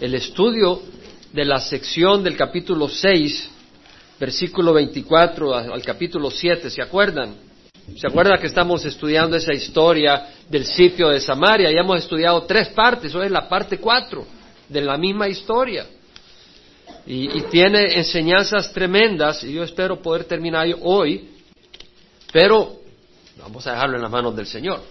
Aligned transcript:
el 0.00 0.14
estudio 0.14 0.80
de 1.32 1.44
la 1.44 1.60
sección 1.60 2.24
del 2.24 2.36
capítulo 2.36 2.88
6, 2.88 3.50
versículo 4.18 4.72
24 4.72 5.54
al 5.54 5.82
capítulo 5.82 6.30
7, 6.30 6.70
¿se 6.70 6.82
acuerdan? 6.82 7.34
¿Se 7.96 8.06
acuerdan 8.06 8.40
que 8.40 8.46
estamos 8.46 8.84
estudiando 8.84 9.36
esa 9.36 9.52
historia 9.52 10.28
del 10.48 10.64
sitio 10.64 11.08
de 11.10 11.20
Samaria? 11.20 11.70
Ya 11.70 11.80
hemos 11.80 11.98
estudiado 11.98 12.42
tres 12.44 12.68
partes, 12.68 13.14
hoy 13.14 13.26
es 13.26 13.32
la 13.32 13.48
parte 13.48 13.78
cuatro 13.78 14.26
de 14.68 14.80
la 14.80 14.96
misma 14.96 15.28
historia. 15.28 15.86
Y, 17.06 17.38
y, 17.38 17.42
tiene 17.50 17.98
enseñanzas 17.98 18.72
tremendas 18.72 19.42
y 19.42 19.52
yo 19.52 19.64
espero 19.64 20.00
poder 20.00 20.24
terminar 20.24 20.66
hoy, 20.82 21.30
pero 22.32 22.76
vamos 23.38 23.66
a 23.66 23.72
dejarlo 23.72 23.96
en 23.96 24.02
las 24.02 24.10
manos 24.10 24.36
del 24.36 24.46
Señor. 24.46 24.82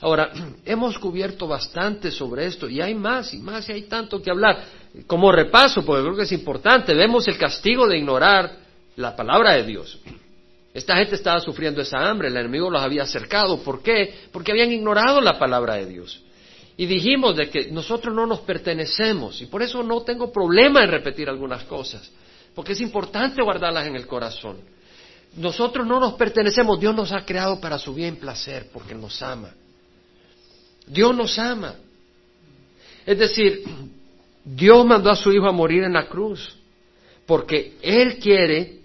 Ahora, 0.00 0.30
hemos 0.64 0.98
cubierto 0.98 1.46
bastante 1.46 2.10
sobre 2.10 2.46
esto 2.46 2.68
y 2.68 2.80
hay 2.80 2.94
más 2.94 3.32
y 3.34 3.38
más 3.38 3.68
y 3.68 3.72
hay 3.72 3.82
tanto 3.82 4.20
que 4.20 4.30
hablar. 4.30 4.64
Como 5.06 5.30
repaso, 5.32 5.84
porque 5.84 6.02
creo 6.02 6.16
que 6.16 6.22
es 6.22 6.32
importante, 6.32 6.94
vemos 6.94 7.26
el 7.28 7.38
castigo 7.38 7.86
de 7.86 7.98
ignorar 7.98 8.56
la 8.96 9.14
palabra 9.14 9.52
de 9.54 9.64
Dios. 9.64 9.98
Esta 10.72 10.96
gente 10.96 11.14
estaba 11.14 11.40
sufriendo 11.40 11.80
esa 11.80 12.06
hambre, 12.06 12.28
el 12.28 12.36
enemigo 12.36 12.70
los 12.70 12.82
había 12.82 13.04
acercado. 13.04 13.58
¿Por 13.62 13.82
qué? 13.82 14.26
Porque 14.30 14.52
habían 14.52 14.72
ignorado 14.72 15.20
la 15.20 15.38
palabra 15.38 15.76
de 15.76 15.86
Dios. 15.86 16.22
Y 16.76 16.84
dijimos 16.84 17.34
de 17.36 17.48
que 17.48 17.70
nosotros 17.70 18.14
no 18.14 18.26
nos 18.26 18.40
pertenecemos 18.40 19.40
y 19.40 19.46
por 19.46 19.62
eso 19.62 19.82
no 19.82 20.02
tengo 20.02 20.30
problema 20.30 20.84
en 20.84 20.90
repetir 20.90 21.30
algunas 21.30 21.64
cosas, 21.64 22.10
porque 22.54 22.72
es 22.72 22.80
importante 22.82 23.42
guardarlas 23.42 23.86
en 23.86 23.96
el 23.96 24.06
corazón. 24.06 24.58
Nosotros 25.36 25.86
no 25.86 25.98
nos 25.98 26.14
pertenecemos, 26.14 26.78
Dios 26.78 26.94
nos 26.94 27.12
ha 27.12 27.24
creado 27.24 27.58
para 27.58 27.78
su 27.78 27.94
bien 27.94 28.16
placer, 28.16 28.68
porque 28.72 28.94
nos 28.94 29.22
ama. 29.22 29.54
Dios 30.86 31.14
nos 31.14 31.38
ama. 31.38 31.74
Es 33.04 33.18
decir, 33.18 33.64
Dios 34.44 34.84
mandó 34.86 35.10
a 35.10 35.16
su 35.16 35.32
Hijo 35.32 35.46
a 35.46 35.52
morir 35.52 35.84
en 35.84 35.92
la 35.92 36.08
cruz 36.08 36.56
porque 37.26 37.76
Él 37.82 38.18
quiere 38.18 38.80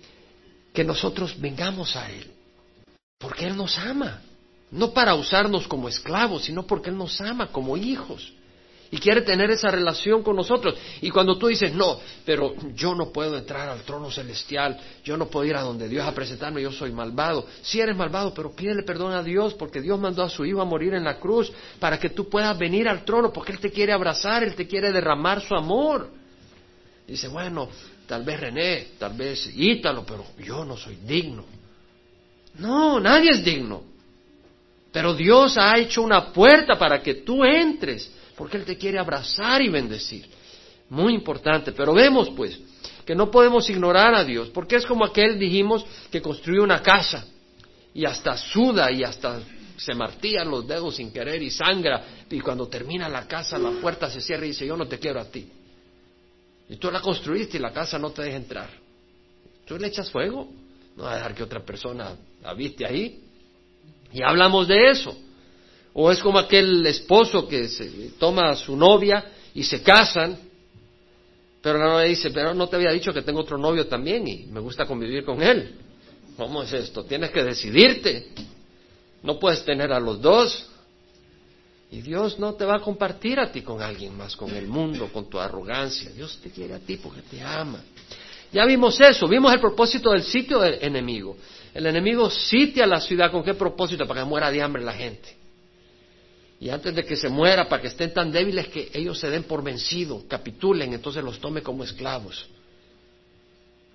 que 0.74 0.84
nosotros 0.84 1.40
vengamos 1.40 1.96
a 1.96 2.10
Él, 2.10 2.32
porque 3.20 3.46
Él 3.46 3.56
nos 3.56 3.78
ama, 3.78 4.22
no 4.72 4.92
para 4.92 5.14
usarnos 5.16 5.68
como 5.68 5.88
esclavos, 5.88 6.46
sino 6.46 6.66
porque 6.66 6.90
Él 6.90 6.98
nos 6.98 7.22
ama 7.22 7.48
como 7.48 7.78
hijos 7.78 8.34
y 8.94 8.98
quiere 8.98 9.22
tener 9.22 9.50
esa 9.50 9.72
relación 9.72 10.22
con 10.22 10.36
nosotros. 10.36 10.76
Y 11.02 11.10
cuando 11.10 11.38
tú 11.38 11.48
dices, 11.48 11.74
no, 11.74 12.00
pero 12.26 12.54
yo 12.76 12.94
no 12.94 13.12
puedo 13.12 13.38
entrar 13.38 13.70
al 13.70 13.84
trono 13.84 14.12
celestial, 14.12 14.78
yo 15.04 15.16
no 15.16 15.28
puedo 15.28 15.46
ir 15.46 15.56
a 15.56 15.62
donde 15.62 15.88
Dios 15.88 16.06
a 16.06 16.14
presentarme, 16.14 16.62
yo 16.62 16.74
soy 16.74 16.92
malvado. 16.92 17.48
Sí 17.62 17.80
eres 17.80 17.96
malvado, 17.96 18.34
pero 18.34 18.52
pídele 18.52 18.84
perdón 18.84 19.14
a 19.14 19.24
Dios 19.24 19.54
porque 19.54 19.82
Dios 19.82 19.98
mandó 19.98 20.24
a 20.24 20.30
su 20.30 20.44
Hijo 20.44 20.62
a 20.62 20.66
morir 20.66 20.94
en 20.94 21.06
la 21.06 21.18
cruz 21.20 21.52
para 21.80 21.98
que 21.98 22.10
tú 22.10 22.28
puedas 22.28 22.58
venir 22.58 22.90
al 22.90 23.06
trono 23.06 23.32
porque 23.32 23.54
Él 23.54 23.60
te 23.60 23.72
quiere 23.72 23.94
abrazar, 23.94 24.44
Él 24.44 24.56
te 24.56 24.68
quiere 24.68 24.92
derramar 24.92 25.42
su 25.42 25.56
amor. 25.56 26.10
Dice, 27.08 27.30
bueno, 27.30 27.70
tal 28.06 28.24
vez 28.24 28.40
René, 28.42 28.88
tal 29.00 29.14
vez 29.14 29.50
Ítalo, 29.56 30.06
pero 30.06 30.26
yo 30.38 30.66
no 30.66 30.76
soy 30.76 30.98
digno. 30.98 31.46
No, 32.56 33.00
nadie 33.00 33.30
es 33.32 33.44
digno. 33.44 33.84
Pero 34.92 35.14
Dios 35.14 35.58
ha 35.58 35.78
hecho 35.78 36.02
una 36.02 36.34
puerta 36.34 36.78
para 36.78 37.02
que 37.02 37.16
tú 37.16 37.46
entres 37.46 38.12
porque 38.42 38.58
Él 38.58 38.66
te 38.66 38.76
quiere 38.76 38.98
abrazar 38.98 39.62
y 39.62 39.70
bendecir. 39.70 40.28
Muy 40.90 41.14
importante, 41.14 41.74
pero 41.74 41.94
vemos 41.94 42.32
pues 42.32 42.60
que 43.06 43.14
no 43.14 43.30
podemos 43.30 43.70
ignorar 43.70 44.16
a 44.16 44.24
Dios, 44.24 44.50
porque 44.50 44.78
es 44.78 44.86
como 44.88 45.06
aquel, 45.06 45.38
dijimos, 45.38 45.86
que 46.10 46.24
construyó 46.24 46.64
una 46.64 46.82
casa 46.82 47.24
y 47.94 48.04
hasta 48.04 48.36
suda 48.36 48.92
y 48.92 49.04
hasta 49.04 49.42
se 49.78 49.94
martillan 49.94 50.50
los 50.50 50.68
dedos 50.68 50.96
sin 50.96 51.14
querer 51.14 51.40
y 51.44 51.52
sangra, 51.52 52.24
y 52.32 52.40
cuando 52.40 52.68
termina 52.68 53.08
la 53.08 53.28
casa 53.28 53.60
la 53.60 53.80
puerta 53.80 54.10
se 54.10 54.22
cierra 54.22 54.44
y 54.44 54.50
dice, 54.50 54.66
yo 54.66 54.76
no 54.76 54.88
te 54.88 54.98
quiero 54.98 55.22
a 55.22 55.26
ti. 55.26 55.48
Y 56.68 56.78
tú 56.78 56.90
la 56.90 57.00
construiste 57.00 57.58
y 57.58 57.62
la 57.62 57.72
casa 57.72 58.00
no 58.00 58.10
te 58.10 58.24
deja 58.24 58.38
entrar. 58.38 58.72
Tú 59.68 59.78
le 59.78 59.86
echas 59.86 60.10
fuego, 60.10 60.50
no 60.98 61.04
vas 61.04 61.14
a 61.14 61.18
dejar 61.18 61.36
que 61.36 61.44
otra 61.44 61.64
persona 61.64 62.16
la 62.42 62.56
viste 62.56 62.88
ahí. 62.88 63.24
Y 64.12 64.24
hablamos 64.24 64.68
de 64.68 64.90
eso. 64.90 65.16
O 65.94 66.12
es 66.12 66.22
como 66.22 66.40
aquel 66.40 66.86
esposo 66.88 67.48
que 67.48 67.68
se 67.68 68.12
toma 68.18 68.50
a 68.50 68.56
su 68.56 68.76
novia 68.76 69.26
y 69.54 69.64
se 69.64 69.82
casan, 69.82 70.38
pero 71.62 71.78
la 71.78 71.86
novia 71.86 72.08
dice, 72.08 72.32
pero 72.32 72.54
no 72.54 72.68
te 72.68 72.78
había 72.78 72.92
dicho 72.92 73.14
que 73.14 73.22
tengo 73.22 73.42
otro 73.42 73.58
novio 73.58 73.88
también 73.88 74.28
y 74.28 74.46
me 74.46 74.60
gusta 74.60 74.86
convivir 74.86 75.24
con 75.24 75.44
él. 75.44 75.76
¿Cómo 76.38 76.64
es 76.64 76.74
esto? 76.74 77.04
Tienes 77.04 77.30
que 77.30 77.44
decidirte. 77.44 78.30
No 79.22 79.38
puedes 79.38 79.64
tener 79.64 79.92
a 79.92 80.00
los 80.00 80.22
dos. 80.22 80.68
Y 81.92 82.02
Dios 82.02 82.40
no 82.40 82.54
te 82.54 82.64
va 82.64 82.78
a 82.78 82.80
compartir 82.80 83.40
a 83.40 83.52
ti 83.52 83.62
con 83.62 83.82
alguien 83.82 84.18
más, 84.18 84.36
con 84.36 84.50
el 84.56 84.66
mundo, 84.66 85.10
con 85.12 85.30
tu 85.30 85.38
arrogancia. 85.38 86.10
Dios 86.12 86.40
te 86.42 86.50
quiere 86.50 86.74
a 86.74 86.80
ti 86.80 86.98
porque 86.98 87.22
te 87.22 87.42
ama. 87.42 87.84
Ya 88.52 88.66
vimos 88.66 89.00
eso, 89.00 89.28
vimos 89.28 89.54
el 89.54 89.60
propósito 89.60 90.12
del 90.12 90.24
sitio 90.24 90.60
del 90.60 90.80
enemigo. 90.82 91.38
El 91.74 91.86
enemigo 91.86 92.30
sitia 92.30 92.86
la 92.86 93.00
ciudad 93.02 93.30
con 93.30 93.44
qué 93.44 93.54
propósito? 93.54 94.08
Para 94.08 94.22
que 94.22 94.26
muera 94.26 94.50
de 94.50 94.62
hambre 94.62 94.84
la 94.84 94.94
gente. 94.94 95.41
Y 96.62 96.70
antes 96.70 96.94
de 96.94 97.04
que 97.04 97.16
se 97.16 97.28
muera, 97.28 97.68
para 97.68 97.82
que 97.82 97.88
estén 97.88 98.14
tan 98.14 98.32
débiles 98.32 98.68
que 98.68 98.92
ellos 98.94 99.20
se 99.20 99.32
den 99.32 99.44
por 99.44 99.64
vencidos, 99.64 100.26
capitulen, 100.28 100.94
entonces 100.94 101.24
los 101.24 101.40
tome 101.40 101.64
como 101.64 101.84
esclavos. 101.84 102.48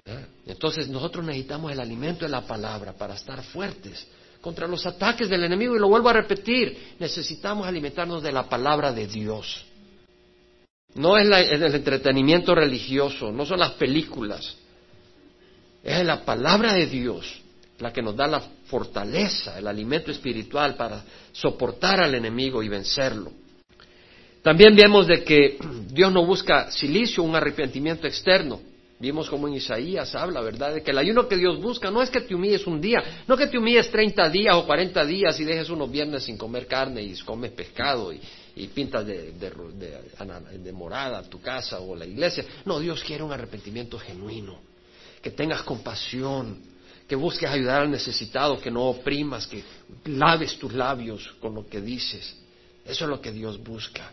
¿Eh? 0.05 0.27
Entonces 0.49 0.89
nosotros 0.89 1.25
necesitamos 1.25 1.71
el 1.71 1.79
alimento 1.79 2.25
de 2.25 2.31
la 2.33 2.41
palabra 2.41 2.93
para 2.93 3.15
estar 3.15 3.41
fuertes 3.45 4.05
contra 4.41 4.67
los 4.67 4.85
ataques 4.85 5.29
del 5.29 5.45
enemigo. 5.45 5.77
Y 5.77 5.79
lo 5.79 5.89
vuelvo 5.89 6.09
a 6.09 6.15
repetir, 6.15 6.97
necesitamos 6.99 7.69
alimentarnos 7.69 8.21
de 8.21 8.33
la 8.33 8.49
palabra 8.49 8.93
de 8.93 9.07
Dios. 9.07 9.65
No 10.95 11.17
es 11.17 11.29
el 11.29 11.63
entretenimiento 11.63 12.53
religioso, 12.53 13.31
no 13.31 13.47
son 13.47 13.61
las 13.61 13.73
películas, 13.73 14.57
es 15.85 16.05
la 16.05 16.25
palabra 16.25 16.73
de 16.73 16.87
Dios 16.87 17.43
la 17.79 17.93
que 17.93 18.03
nos 18.03 18.17
da 18.17 18.27
la 18.27 18.43
fortaleza, 18.67 19.59
el 19.59 19.67
alimento 19.67 20.11
espiritual 20.11 20.77
para 20.77 21.05
soportar 21.33 22.01
al 22.01 22.15
enemigo 22.15 22.63
y 22.63 22.69
vencerlo. 22.69 23.33
También 24.43 24.77
vemos 24.77 25.07
de 25.07 25.25
que 25.25 25.59
Dios 25.89 26.13
no 26.13 26.25
busca 26.25 26.71
silicio, 26.71 27.23
un 27.23 27.35
arrepentimiento 27.35 28.07
externo. 28.07 28.61
Vimos 28.99 29.29
como 29.29 29.47
en 29.47 29.55
Isaías 29.55 30.15
habla, 30.15 30.41
¿verdad? 30.41 30.75
De 30.75 30.83
que 30.83 30.91
el 30.91 30.99
ayuno 30.99 31.29
que 31.29 31.37
Dios 31.37 31.61
busca 31.61 31.91
no 31.91 32.01
es 32.01 32.09
que 32.09 32.23
te 32.23 32.35
humilles 32.35 32.67
un 32.67 32.81
día, 32.81 33.25
no 33.27 33.37
que 33.37 33.47
te 33.47 33.59
humilles 33.59 33.91
30 33.91 34.31
días 34.31 34.55
o 34.55 34.65
40 34.65 35.05
días 35.05 35.39
y 35.39 35.45
dejes 35.45 35.69
unos 35.69 35.91
viernes 35.91 36.25
sin 36.25 36.39
comer 36.39 36.67
carne 36.67 37.03
y 37.03 37.15
comes 37.19 37.51
pescado 37.51 38.13
y, 38.13 38.21
pintas 38.69 39.07
de, 39.07 39.33
de 39.33 40.73
morada 40.73 41.23
tu 41.25 41.41
casa 41.41 41.81
o 41.81 41.95
la 41.95 42.07
iglesia. 42.07 42.45
No, 42.65 42.81
Dios 42.81 43.05
quiere 43.05 43.23
un 43.23 43.33
arrepentimiento 43.33 43.99
genuino, 43.99 44.61
que 45.21 45.31
tengas 45.31 45.63
compasión, 45.63 46.59
que 47.09 47.17
busques 47.17 47.49
ayudar 47.49 47.83
al 47.83 47.91
necesitado, 47.91 48.61
que 48.61 48.71
no 48.71 48.83
oprimas, 48.85 49.47
que 49.47 49.63
laves 50.07 50.59
tus 50.59 50.73
labios 50.73 51.35
con 51.41 51.55
lo 51.55 51.67
que 51.67 51.81
dices. 51.81 52.37
Eso 52.85 53.05
es 53.05 53.11
lo 53.11 53.21
que 53.21 53.33
Dios 53.33 53.63
busca. 53.63 54.13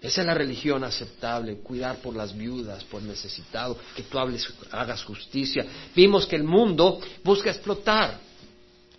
Esa 0.00 0.22
es 0.22 0.26
la 0.26 0.34
religión 0.34 0.82
aceptable, 0.82 1.58
cuidar 1.58 1.96
por 1.96 2.16
las 2.16 2.36
viudas, 2.36 2.82
por 2.84 3.02
el 3.02 3.08
necesitado, 3.08 3.76
que 3.94 4.02
tú 4.04 4.18
hagas 4.18 5.04
justicia. 5.04 5.66
Vimos 5.94 6.26
que 6.26 6.36
el 6.36 6.44
mundo 6.44 7.00
busca 7.22 7.50
explotar 7.50 8.18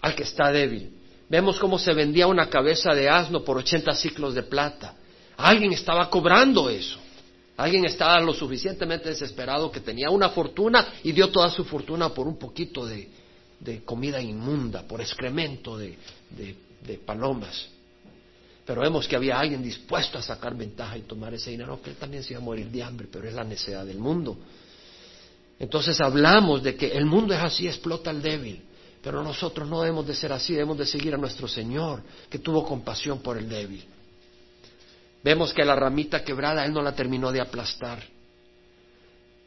al 0.01 0.15
que 0.15 0.23
está 0.23 0.51
débil. 0.51 0.93
Vemos 1.27 1.57
cómo 1.59 1.79
se 1.79 1.93
vendía 1.93 2.27
una 2.27 2.49
cabeza 2.49 2.93
de 2.93 3.09
asno 3.09 3.43
por 3.43 3.57
80 3.57 3.93
ciclos 3.95 4.35
de 4.35 4.43
plata. 4.43 4.95
Alguien 5.37 5.73
estaba 5.73 6.09
cobrando 6.09 6.69
eso. 6.69 6.99
Alguien 7.61 7.85
estaba 7.85 8.19
lo 8.19 8.33
suficientemente 8.33 9.09
desesperado 9.09 9.71
que 9.71 9.81
tenía 9.81 10.09
una 10.09 10.29
fortuna 10.29 10.95
y 11.03 11.11
dio 11.11 11.29
toda 11.29 11.47
su 11.47 11.63
fortuna 11.63 12.11
por 12.11 12.27
un 12.27 12.39
poquito 12.39 12.87
de, 12.87 13.07
comida 13.85 14.19
inmunda, 14.19 14.81
por 14.87 14.99
excremento 14.99 15.77
de, 15.77 15.95
palomas. 17.05 17.67
Pero 18.65 18.81
vemos 18.81 19.07
que 19.07 19.15
había 19.15 19.39
alguien 19.39 19.61
dispuesto 19.61 20.17
a 20.17 20.23
sacar 20.23 20.57
ventaja 20.57 20.97
y 20.97 21.01
tomar 21.01 21.35
ese 21.35 21.51
dinero, 21.51 21.79
que 21.79 21.91
él 21.91 21.97
también 21.97 22.23
se 22.23 22.33
iba 22.33 22.41
a 22.41 22.43
morir 22.43 22.65
de 22.71 22.81
hambre, 22.81 23.07
pero 23.11 23.27
es 23.27 23.33
la 23.35 23.43
necesidad 23.43 23.85
del 23.85 23.99
mundo. 23.99 24.39
Entonces 25.59 26.01
hablamos 26.01 26.63
de 26.63 26.75
que 26.75 26.87
el 26.87 27.05
mundo 27.05 27.35
es 27.35 27.41
así, 27.41 27.67
explota 27.67 28.09
al 28.09 28.23
débil, 28.23 28.59
pero 29.03 29.21
nosotros 29.21 29.69
no 29.69 29.81
debemos 29.81 30.07
de 30.07 30.15
ser 30.15 30.33
así, 30.33 30.53
debemos 30.53 30.79
de 30.79 30.87
seguir 30.87 31.13
a 31.13 31.17
nuestro 31.17 31.47
Señor, 31.47 32.01
que 32.27 32.39
tuvo 32.39 32.65
compasión 32.65 33.19
por 33.19 33.37
el 33.37 33.47
débil. 33.47 33.85
Vemos 35.23 35.53
que 35.53 35.63
la 35.63 35.75
ramita 35.75 36.23
quebrada 36.23 36.65
Él 36.65 36.73
no 36.73 36.81
la 36.81 36.93
terminó 36.93 37.31
de 37.31 37.41
aplastar. 37.41 37.99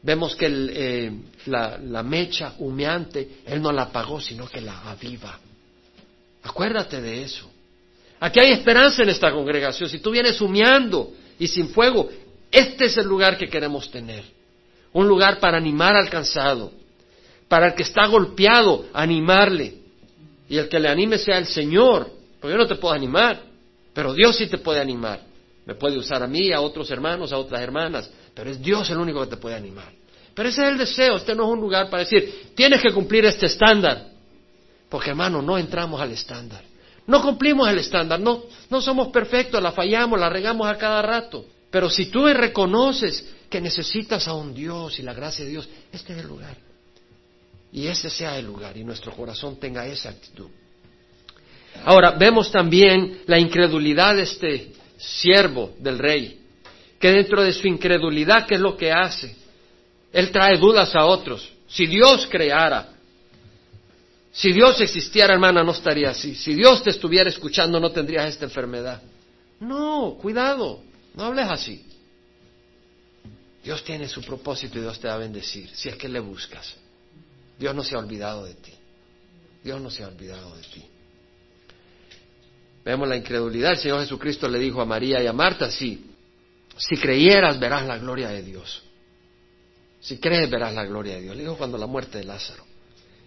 Vemos 0.01 0.35
que 0.35 0.47
eh, 0.47 1.11
la, 1.47 2.03
mecha 2.03 2.53
humeante 2.59 3.39
Él 3.45 3.61
no 3.61 3.71
la 3.71 3.83
apagó, 3.83 4.21
sino 4.21 4.47
que 4.47 4.61
la 4.61 4.89
aviva. 4.89 5.39
Acuérdate 6.43 7.01
de 7.01 7.23
eso. 7.23 7.49
Aquí 8.19 8.39
hay 8.39 8.51
esperanza 8.51 9.03
en 9.03 9.09
esta 9.09 9.31
congregación. 9.31 9.89
Si 9.89 9.99
tú 9.99 10.11
vienes 10.11 10.39
humeando 10.39 11.11
y 11.39 11.47
sin 11.47 11.69
fuego, 11.69 12.07
este 12.51 12.85
es 12.85 12.97
el 12.97 13.07
lugar 13.07 13.37
que 13.37 13.47
queremos 13.47 13.89
tener. 13.89 14.23
Un 14.93 15.07
lugar 15.07 15.39
para 15.39 15.57
animar 15.57 15.95
al 15.95 16.09
cansado, 16.09 16.71
para 17.49 17.67
el 17.67 17.73
que 17.73 17.83
está 17.83 18.05
golpeado, 18.05 18.85
animarle. 18.93 19.73
Y 20.47 20.57
el 20.57 20.69
que 20.69 20.79
le 20.79 20.87
anime 20.87 21.17
sea 21.17 21.39
el 21.39 21.47
Señor, 21.47 22.09
porque 22.39 22.53
yo 22.53 22.57
no 22.59 22.67
te 22.67 22.75
puedo 22.75 22.93
animar, 22.93 23.41
pero 23.91 24.13
Dios 24.13 24.37
sí 24.37 24.47
te 24.47 24.59
puede 24.59 24.79
animar. 24.79 25.24
Me 25.65 25.75
puede 25.75 25.97
usar 25.97 26.21
a 26.21 26.27
mí, 26.27 26.51
a 26.51 26.61
otros 26.61 26.89
hermanos, 26.91 27.31
a 27.31 27.37
otras 27.37 27.61
hermanas, 27.61 28.09
pero 28.33 28.51
es 28.51 28.61
Dios 28.61 28.89
el 28.89 28.97
único 28.97 29.21
que 29.21 29.27
te 29.27 29.37
puede 29.37 29.55
animar. 29.55 29.91
Pero 30.33 30.49
ese 30.49 30.63
es 30.63 30.69
el 30.69 30.77
deseo, 30.77 31.15
este 31.15 31.33
no 31.33 31.45
es 31.45 31.49
un 31.49 31.61
lugar 31.61 31.89
para 31.89 32.03
decir, 32.03 32.51
tienes 32.55 32.81
que 32.81 32.93
cumplir 32.93 33.25
este 33.25 33.47
estándar. 33.47 34.09
Porque 34.89 35.09
hermano, 35.09 35.41
no 35.41 35.57
entramos 35.57 35.99
al 35.99 36.11
estándar. 36.11 36.63
No 37.07 37.21
cumplimos 37.21 37.67
el 37.69 37.79
estándar, 37.79 38.19
no, 38.19 38.43
no 38.69 38.81
somos 38.81 39.09
perfectos, 39.09 39.61
la 39.61 39.71
fallamos, 39.71 40.19
la 40.19 40.29
regamos 40.29 40.67
a 40.67 40.77
cada 40.77 41.01
rato. 41.01 41.45
Pero 41.71 41.89
si 41.89 42.07
tú 42.07 42.25
reconoces 42.27 43.33
que 43.49 43.61
necesitas 43.61 44.27
a 44.27 44.33
un 44.33 44.53
Dios 44.53 44.99
y 44.99 45.03
la 45.03 45.13
gracia 45.13 45.45
de 45.45 45.51
Dios, 45.51 45.69
este 45.91 46.13
es 46.13 46.19
el 46.19 46.27
lugar. 46.27 46.57
Y 47.71 47.87
ese 47.87 48.09
sea 48.09 48.37
el 48.37 48.45
lugar 48.45 48.77
y 48.77 48.83
nuestro 48.83 49.11
corazón 49.11 49.59
tenga 49.59 49.85
esa 49.85 50.09
actitud. 50.09 50.49
Ahora, 51.83 52.11
vemos 52.11 52.51
también 52.51 53.21
la 53.25 53.37
incredulidad 53.37 54.15
de 54.15 54.23
este 54.23 54.74
siervo 54.97 55.75
del 55.79 55.99
rey, 55.99 56.39
que 56.99 57.11
dentro 57.11 57.43
de 57.43 57.53
su 57.53 57.67
incredulidad, 57.67 58.45
¿qué 58.47 58.55
es 58.55 58.61
lo 58.61 58.77
que 58.77 58.91
hace? 58.91 59.35
Él 60.11 60.31
trae 60.31 60.57
dudas 60.57 60.95
a 60.95 61.05
otros. 61.05 61.51
Si 61.67 61.85
Dios 61.87 62.27
creara, 62.29 62.89
si 64.31 64.51
Dios 64.51 64.79
existiera, 64.81 65.33
hermana, 65.33 65.63
no 65.63 65.71
estaría 65.71 66.09
así. 66.09 66.35
Si 66.35 66.53
Dios 66.53 66.83
te 66.83 66.89
estuviera 66.89 67.29
escuchando, 67.29 67.79
no 67.79 67.91
tendrías 67.91 68.27
esta 68.27 68.43
enfermedad. 68.43 69.01
No, 69.61 70.17
cuidado, 70.21 70.81
no 71.13 71.23
hables 71.23 71.47
así. 71.47 71.85
Dios 73.63 73.81
tiene 73.83 74.09
su 74.09 74.21
propósito 74.21 74.77
y 74.77 74.81
Dios 74.81 74.99
te 74.99 75.07
va 75.07 75.15
a 75.15 75.17
bendecir, 75.17 75.69
si 75.73 75.87
es 75.87 75.95
que 75.95 76.09
le 76.09 76.19
buscas. 76.19 76.75
Dios 77.57 77.73
no 77.73 77.81
se 77.81 77.95
ha 77.95 77.99
olvidado 77.99 78.45
de 78.45 78.55
ti. 78.55 78.73
Dios 79.63 79.79
no 79.81 79.89
se 79.89 80.03
ha 80.03 80.07
olvidado 80.07 80.53
de 80.55 80.63
ti. 80.63 80.85
Vemos 82.85 83.09
la 83.09 83.17
incredulidad. 83.17 83.71
El 83.71 83.79
Señor 83.79 83.99
Jesucristo 84.01 84.47
le 84.47 84.59
dijo 84.59 84.79
a 84.79 84.85
María 84.85 85.21
y 85.21 85.27
a 85.27 85.33
Marta, 85.33 85.71
si 85.71 86.05
creyeras 87.01 87.59
verás 87.59 87.85
la 87.85 87.97
gloria 87.97 88.29
de 88.29 88.43
Dios. 88.43 88.83
Si 90.05 90.19
crees 90.19 90.51
verás 90.51 90.71
la 90.75 90.85
gloria 90.85 91.15
de 91.15 91.21
Dios. 91.23 91.35
Le 91.35 91.41
dijo 91.41 91.57
cuando 91.57 91.79
la 91.79 91.87
muerte 91.87 92.19
de 92.19 92.25
Lázaro. 92.25 92.63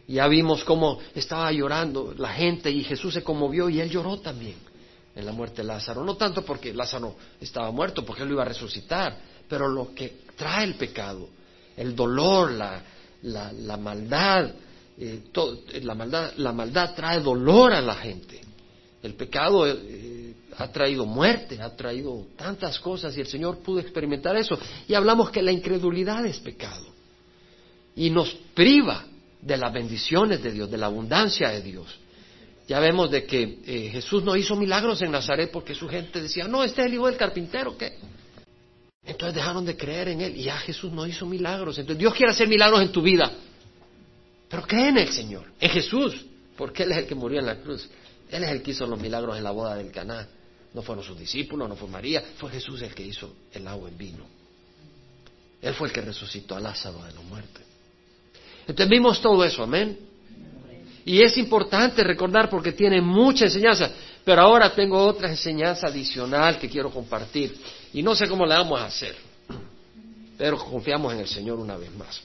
Ya 0.07 0.29
vimos 0.29 0.63
cómo 0.63 1.01
estaba 1.13 1.51
llorando 1.51 2.15
la 2.17 2.33
gente 2.33 2.71
y 2.71 2.85
Jesús 2.85 3.13
se 3.13 3.25
conmovió 3.25 3.69
y 3.69 3.81
él 3.81 3.91
lloró 3.91 4.21
también 4.21 4.55
en 5.15 5.27
la 5.27 5.33
muerte 5.33 5.63
de 5.63 5.65
Lázaro. 5.65 6.05
No 6.05 6.17
tanto 6.17 6.45
porque 6.45 6.73
Lázaro 6.73 7.17
estaba 7.41 7.73
muerto, 7.73 8.05
porque 8.05 8.23
él 8.23 8.29
lo 8.29 8.35
iba 8.35 8.43
a 8.43 8.47
resucitar, 8.47 9.19
pero 9.49 9.69
lo 9.69 9.93
que 9.93 10.21
trae 10.37 10.65
el 10.65 10.77
pecado, 10.77 11.29
el 11.77 11.97
dolor, 11.97 12.53
la, 12.53 12.81
la, 13.23 13.77
maldad, 13.77 14.53
eh, 14.97 15.25
la 15.83 15.97
maldad, 15.97 16.33
la 16.37 16.53
maldad 16.53 16.95
trae 16.95 17.19
dolor 17.19 17.73
a 17.73 17.83
la 17.83 17.97
gente. 17.97 18.41
El 19.03 19.15
pecado 19.15 19.67
eh, 19.67 20.35
ha 20.57 20.69
traído 20.73 21.07
muerte, 21.07 21.61
ha 21.61 21.75
traído 21.77 22.27
tantas 22.37 22.79
cosas 22.81 23.17
y 23.17 23.21
el 23.21 23.27
Señor 23.27 23.59
pudo 23.59 23.79
experimentar 23.81 24.37
eso. 24.37 24.59
Y 24.89 24.95
hablamos 24.95 25.31
que 25.31 25.43
la 25.43 25.53
incredulidad 25.53 26.27
es 26.27 26.39
pecado 26.39 26.87
y 27.95 28.11
nos 28.11 28.33
priva 28.55 29.05
de 29.41 29.57
las 29.57 29.73
bendiciones 29.73 30.43
de 30.43 30.53
Dios, 30.53 30.71
de 30.71 30.79
la 30.79 30.87
abundancia 30.87 31.51
de 31.51 31.63
Dios. 31.63 31.99
Ya 32.67 32.81
vemos 32.81 33.11
de 33.11 33.25
que 33.25 33.61
eh, 33.67 33.89
Jesús 33.93 34.23
no 34.23 34.37
hizo 34.37 34.55
milagros 34.55 35.01
en 35.01 35.11
Nazaret 35.11 35.51
porque 35.51 35.75
su 35.75 35.89
gente 35.89 36.21
decía, 36.21 36.47
no, 36.47 36.63
este 36.63 36.83
es 36.83 36.89
el 36.89 36.95
hijo 36.95 37.07
del 37.07 37.17
carpintero, 37.17 37.79
¿qué? 37.79 37.97
Entonces 39.05 39.37
dejaron 39.37 39.65
de 39.65 39.77
creer 39.77 40.09
en 40.09 40.21
Él 40.21 40.37
y 40.37 40.45
ya 40.45 40.59
Jesús 40.59 40.93
no 40.93 41.07
hizo 41.07 41.25
milagros. 41.25 41.79
Entonces 41.79 41.99
Dios 41.99 42.15
quiere 42.15 42.33
hacer 42.33 42.47
milagros 42.47 42.83
en 42.83 42.93
tu 42.93 43.01
vida. 43.01 43.33
Pero 44.49 44.63
cree 44.63 44.89
en 44.89 44.99
el 44.99 45.09
Señor, 45.09 45.47
en 45.59 45.71
Jesús, 45.71 46.27
porque 46.57 46.83
Él 46.83 46.93
es 46.93 46.99
el 46.99 47.07
que 47.07 47.15
murió 47.15 47.41
en 47.41 47.47
la 47.47 47.57
cruz. 47.57 47.89
Él 48.31 48.45
es 48.45 48.51
el 48.51 48.63
que 48.63 48.73
hizo 48.73 48.87
los 48.87 49.01
milagros 49.01 49.37
en 49.37 49.45
la 49.45 49.51
boda 49.51 49.75
del 49.77 49.91
Caná. 49.91 50.27
No 50.75 50.83
fueron 50.83 51.05
sus 51.05 51.19
discípulos, 51.19 51.69
no 51.69 51.77
fue 51.77 51.89
María, 51.89 52.23
fue 52.37 52.51
Jesús 52.51 52.83
el 52.83 52.95
que 52.95 53.03
hizo 53.03 53.35
el 53.53 53.67
agua 53.67 53.89
en 53.89 53.97
vino. 53.97 54.25
Él 55.61 55.75
fue 55.75 55.89
el 55.89 55.95
que 55.95 56.03
resucitó 56.03 56.55
a 56.55 56.61
Lázaro 56.61 57.03
de 57.05 57.13
los 57.13 57.25
muertos. 57.25 57.63
Entonces 58.61 58.89
vimos 58.89 59.21
todo 59.21 59.45
eso, 59.45 59.63
amén. 59.63 59.99
Y 61.05 61.23
es 61.23 61.39
importante 61.39 62.05
recordar 62.05 62.51
porque 62.51 62.73
tiene 62.73 63.01
mucha 63.01 63.47
enseñanza. 63.47 63.91
Pero 64.25 64.43
ahora 64.43 64.75
tengo 64.75 65.03
otra 65.03 65.31
enseñanza 65.31 65.87
adicional 65.87 66.59
que 66.59 66.69
quiero 66.69 66.91
compartir. 66.91 67.57
Y 67.95 68.03
no 68.03 68.15
sé 68.15 68.29
cómo 68.29 68.45
la 68.45 68.59
vamos 68.59 68.79
a 68.79 68.85
hacer. 68.85 69.17
Pero 70.37 70.59
confiamos 70.59 71.15
en 71.15 71.21
el 71.21 71.27
Señor 71.27 71.59
una 71.59 71.79
vez 71.79 71.91
más. 71.97 72.21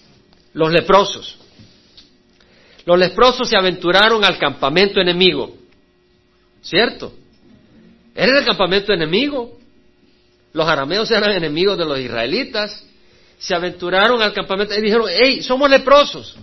Los 0.51 0.69
leprosos. 0.69 1.37
Los 2.85 2.99
leprosos 2.99 3.47
se 3.47 3.55
aventuraron 3.55 4.23
al 4.25 4.37
campamento 4.37 4.99
enemigo. 4.99 5.62
¿Cierto? 6.63 7.13
Era 8.15 8.39
el 8.39 8.45
campamento 8.45 8.91
enemigo. 8.91 9.59
Los 10.53 10.67
arameos 10.67 11.11
eran 11.11 11.31
enemigos 11.31 11.77
de 11.77 11.85
los 11.85 11.99
israelitas 11.99 12.83
se 13.43 13.53
aventuraron 13.53 14.21
al 14.21 14.33
campamento 14.33 14.73
y 14.73 14.81
dijeron, 14.81 15.07
hey, 15.09 15.43
somos 15.43 15.69
leprosos 15.69 16.37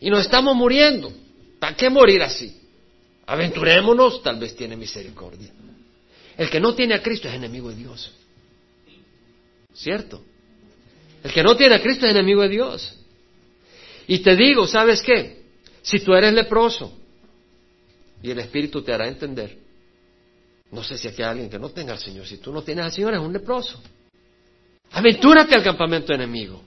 y 0.00 0.10
nos 0.10 0.22
estamos 0.22 0.56
muriendo. 0.56 1.12
¿Para 1.60 1.76
qué 1.76 1.88
morir 1.88 2.20
así? 2.20 2.60
Aventurémonos, 3.26 4.24
tal 4.24 4.36
vez 4.40 4.56
tiene 4.56 4.76
misericordia. 4.76 5.52
El 6.36 6.50
que 6.50 6.58
no 6.58 6.74
tiene 6.74 6.94
a 6.94 7.02
Cristo 7.02 7.28
es 7.28 7.34
enemigo 7.34 7.70
de 7.70 7.76
Dios. 7.76 8.12
¿Cierto? 9.72 10.20
El 11.22 11.32
que 11.32 11.44
no 11.44 11.56
tiene 11.56 11.76
a 11.76 11.80
Cristo 11.80 12.06
es 12.06 12.12
enemigo 12.12 12.42
de 12.42 12.48
Dios. 12.48 12.98
Y 14.08 14.18
te 14.18 14.34
digo, 14.34 14.66
¿sabes 14.66 15.02
qué? 15.02 15.42
Si 15.82 16.00
tú 16.00 16.12
eres 16.12 16.32
leproso 16.34 16.92
y 18.22 18.30
el 18.30 18.38
Espíritu 18.38 18.82
te 18.82 18.92
hará 18.92 19.08
entender, 19.08 19.58
no 20.70 20.82
sé 20.82 20.98
si 20.98 21.08
aquí 21.08 21.22
hay 21.22 21.30
alguien 21.30 21.50
que 21.50 21.58
no 21.58 21.70
tenga 21.70 21.92
al 21.92 21.98
Señor, 21.98 22.26
si 22.26 22.38
tú 22.38 22.52
no 22.52 22.62
tienes 22.62 22.84
al 22.84 22.92
Señor 22.92 23.14
es 23.14 23.20
un 23.20 23.32
leproso. 23.32 23.80
Aventúrate 24.90 25.54
al 25.54 25.62
campamento 25.62 26.12
enemigo. 26.12 26.62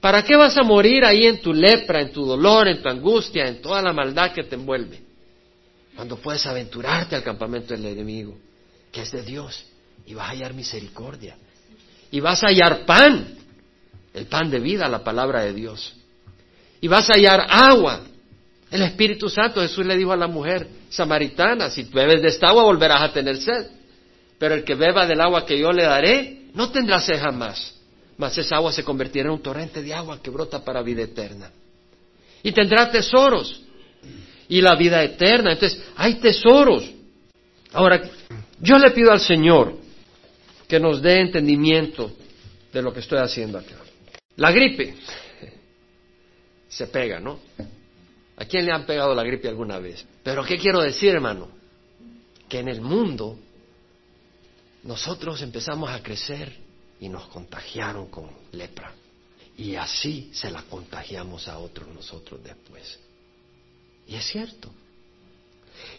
¿Para 0.00 0.22
qué 0.22 0.36
vas 0.36 0.56
a 0.56 0.62
morir 0.62 1.04
ahí 1.04 1.26
en 1.26 1.40
tu 1.40 1.52
lepra, 1.52 2.00
en 2.00 2.12
tu 2.12 2.24
dolor, 2.24 2.68
en 2.68 2.80
tu 2.80 2.88
angustia, 2.88 3.46
en 3.46 3.60
toda 3.60 3.82
la 3.82 3.92
maldad 3.92 4.32
que 4.32 4.44
te 4.44 4.54
envuelve? 4.54 5.00
Cuando 5.96 6.16
puedes 6.16 6.46
aventurarte 6.46 7.16
al 7.16 7.24
campamento 7.24 7.74
del 7.74 7.84
enemigo, 7.86 8.38
que 8.92 9.02
es 9.02 9.10
de 9.10 9.22
Dios, 9.22 9.64
y 10.06 10.14
vas 10.14 10.28
a 10.28 10.30
hallar 10.30 10.54
misericordia. 10.54 11.36
Y 12.10 12.20
vas 12.20 12.42
a 12.44 12.48
hallar 12.48 12.86
pan, 12.86 13.36
el 14.14 14.26
pan 14.26 14.50
de 14.50 14.60
vida, 14.60 14.88
la 14.88 15.02
palabra 15.02 15.42
de 15.42 15.52
Dios. 15.52 15.94
Y 16.80 16.86
vas 16.86 17.10
a 17.10 17.14
hallar 17.14 17.46
agua, 17.50 18.02
el 18.70 18.82
Espíritu 18.82 19.28
Santo. 19.28 19.60
Jesús 19.60 19.84
le 19.84 19.96
dijo 19.96 20.12
a 20.12 20.16
la 20.16 20.26
mujer 20.26 20.66
samaritana, 20.90 21.70
si 21.70 21.84
bebes 21.84 22.22
de 22.22 22.28
esta 22.28 22.48
agua 22.48 22.64
volverás 22.64 23.02
a 23.02 23.12
tener 23.12 23.36
sed. 23.36 23.66
Pero 24.38 24.54
el 24.54 24.64
que 24.64 24.74
beba 24.74 25.06
del 25.06 25.20
agua 25.20 25.44
que 25.44 25.58
yo 25.58 25.72
le 25.72 25.84
daré, 25.84 26.42
no 26.54 26.70
tendrá 26.70 27.00
sed 27.00 27.18
jamás, 27.18 27.74
mas 28.16 28.36
esa 28.38 28.56
agua 28.56 28.72
se 28.72 28.84
convertirá 28.84 29.26
en 29.26 29.32
un 29.32 29.42
torrente 29.42 29.82
de 29.82 29.92
agua 29.92 30.20
que 30.22 30.30
brota 30.30 30.64
para 30.64 30.82
vida 30.82 31.02
eterna. 31.02 31.50
Y 32.42 32.52
tendrá 32.52 32.90
tesoros 32.90 33.62
y 34.48 34.60
la 34.60 34.76
vida 34.76 35.02
eterna. 35.02 35.52
Entonces, 35.52 35.82
hay 35.96 36.14
tesoros. 36.14 36.88
Ahora, 37.72 38.00
yo 38.60 38.78
le 38.78 38.90
pido 38.92 39.10
al 39.12 39.20
Señor 39.20 39.76
que 40.68 40.78
nos 40.78 41.02
dé 41.02 41.20
entendimiento 41.20 42.12
de 42.72 42.82
lo 42.82 42.92
que 42.92 43.00
estoy 43.00 43.18
haciendo 43.18 43.58
acá. 43.58 43.76
La 44.36 44.52
gripe 44.52 44.94
se 46.68 46.86
pega, 46.86 47.18
¿no? 47.18 47.40
¿A 48.38 48.44
quién 48.44 48.64
le 48.64 48.72
han 48.72 48.86
pegado 48.86 49.14
la 49.14 49.24
gripe 49.24 49.48
alguna 49.48 49.78
vez? 49.80 50.04
Pero 50.22 50.44
¿qué 50.44 50.58
quiero 50.58 50.80
decir, 50.80 51.10
hermano? 51.10 51.48
Que 52.48 52.60
en 52.60 52.68
el 52.68 52.80
mundo 52.80 53.36
nosotros 54.84 55.42
empezamos 55.42 55.90
a 55.90 56.02
crecer 56.02 56.56
y 57.00 57.08
nos 57.08 57.26
contagiaron 57.28 58.06
con 58.06 58.30
lepra. 58.52 58.92
Y 59.56 59.74
así 59.74 60.30
se 60.32 60.52
la 60.52 60.62
contagiamos 60.62 61.48
a 61.48 61.58
otros 61.58 61.88
nosotros 61.88 62.40
después. 62.44 63.00
Y 64.06 64.14
es 64.14 64.24
cierto. 64.24 64.70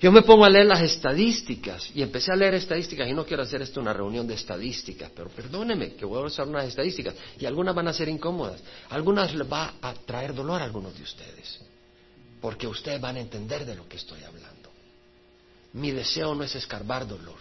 Yo 0.01 0.11
me 0.11 0.21
pongo 0.21 0.45
a 0.45 0.49
leer 0.49 0.65
las 0.65 0.81
estadísticas 0.81 1.91
y 1.93 2.01
empecé 2.01 2.31
a 2.31 2.35
leer 2.35 2.53
estadísticas 2.53 3.07
y 3.07 3.13
no 3.13 3.25
quiero 3.25 3.43
hacer 3.43 3.61
esto 3.61 3.81
una 3.81 3.93
reunión 3.93 4.25
de 4.27 4.35
estadísticas, 4.35 5.11
pero 5.13 5.29
perdóneme 5.29 5.93
que 5.95 6.05
voy 6.05 6.21
a 6.21 6.25
usar 6.25 6.47
unas 6.47 6.65
estadísticas 6.65 7.15
y 7.37 7.45
algunas 7.45 7.75
van 7.75 7.87
a 7.87 7.93
ser 7.93 8.09
incómodas, 8.09 8.61
algunas 8.89 9.33
les 9.33 9.49
va 9.49 9.75
a 9.81 9.93
traer 9.93 10.33
dolor 10.33 10.61
a 10.61 10.65
algunos 10.65 10.95
de 10.97 11.03
ustedes, 11.03 11.59
porque 12.41 12.67
ustedes 12.67 13.01
van 13.01 13.17
a 13.17 13.19
entender 13.19 13.65
de 13.65 13.75
lo 13.75 13.87
que 13.87 13.97
estoy 13.97 14.23
hablando. 14.23 14.69
Mi 15.73 15.91
deseo 15.91 16.33
no 16.33 16.43
es 16.43 16.55
escarbar 16.55 17.07
dolor, 17.07 17.37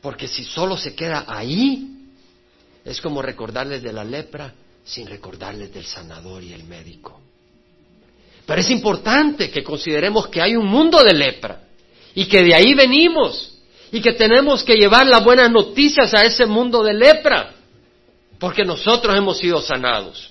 porque 0.00 0.28
si 0.28 0.44
solo 0.44 0.76
se 0.76 0.94
queda 0.94 1.24
ahí, 1.28 1.96
es 2.84 3.00
como 3.00 3.20
recordarles 3.20 3.82
de 3.82 3.92
la 3.92 4.04
lepra 4.04 4.54
sin 4.84 5.06
recordarles 5.06 5.72
del 5.72 5.84
sanador 5.84 6.42
y 6.42 6.52
el 6.52 6.64
médico. 6.64 7.20
Pero 8.46 8.62
es 8.62 8.70
importante 8.70 9.50
que 9.50 9.62
consideremos 9.62 10.28
que 10.28 10.40
hay 10.40 10.56
un 10.56 10.66
mundo 10.66 11.02
de 11.04 11.12
lepra 11.12 11.64
y 12.14 12.26
que 12.26 12.42
de 12.42 12.54
ahí 12.54 12.72
venimos 12.72 13.58
y 13.92 14.00
que 14.00 14.12
tenemos 14.12 14.64
que 14.64 14.76
llevar 14.76 15.06
las 15.06 15.22
buenas 15.22 15.50
noticias 15.50 16.14
a 16.14 16.24
ese 16.24 16.46
mundo 16.46 16.82
de 16.82 16.94
lepra, 16.94 17.54
porque 18.38 18.64
nosotros 18.64 19.14
hemos 19.16 19.38
sido 19.38 19.60
sanados. 19.60 20.30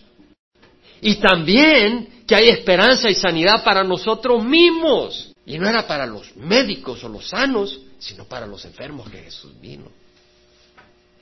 Y 1.01 1.15
también 1.15 2.16
que 2.27 2.35
hay 2.35 2.49
esperanza 2.49 3.09
y 3.09 3.15
sanidad 3.15 3.63
para 3.63 3.83
nosotros 3.85 4.43
mismos. 4.43 5.31
Y 5.45 5.57
no 5.57 5.69
era 5.69 5.87
para 5.87 6.05
los 6.05 6.35
médicos 6.35 7.01
o 7.05 7.09
los 7.09 7.29
sanos, 7.29 7.79
sino 7.99 8.25
para 8.25 8.45
los 8.45 8.65
enfermos 8.65 9.09
que 9.09 9.19
Jesús 9.19 9.59
vino. 9.61 9.89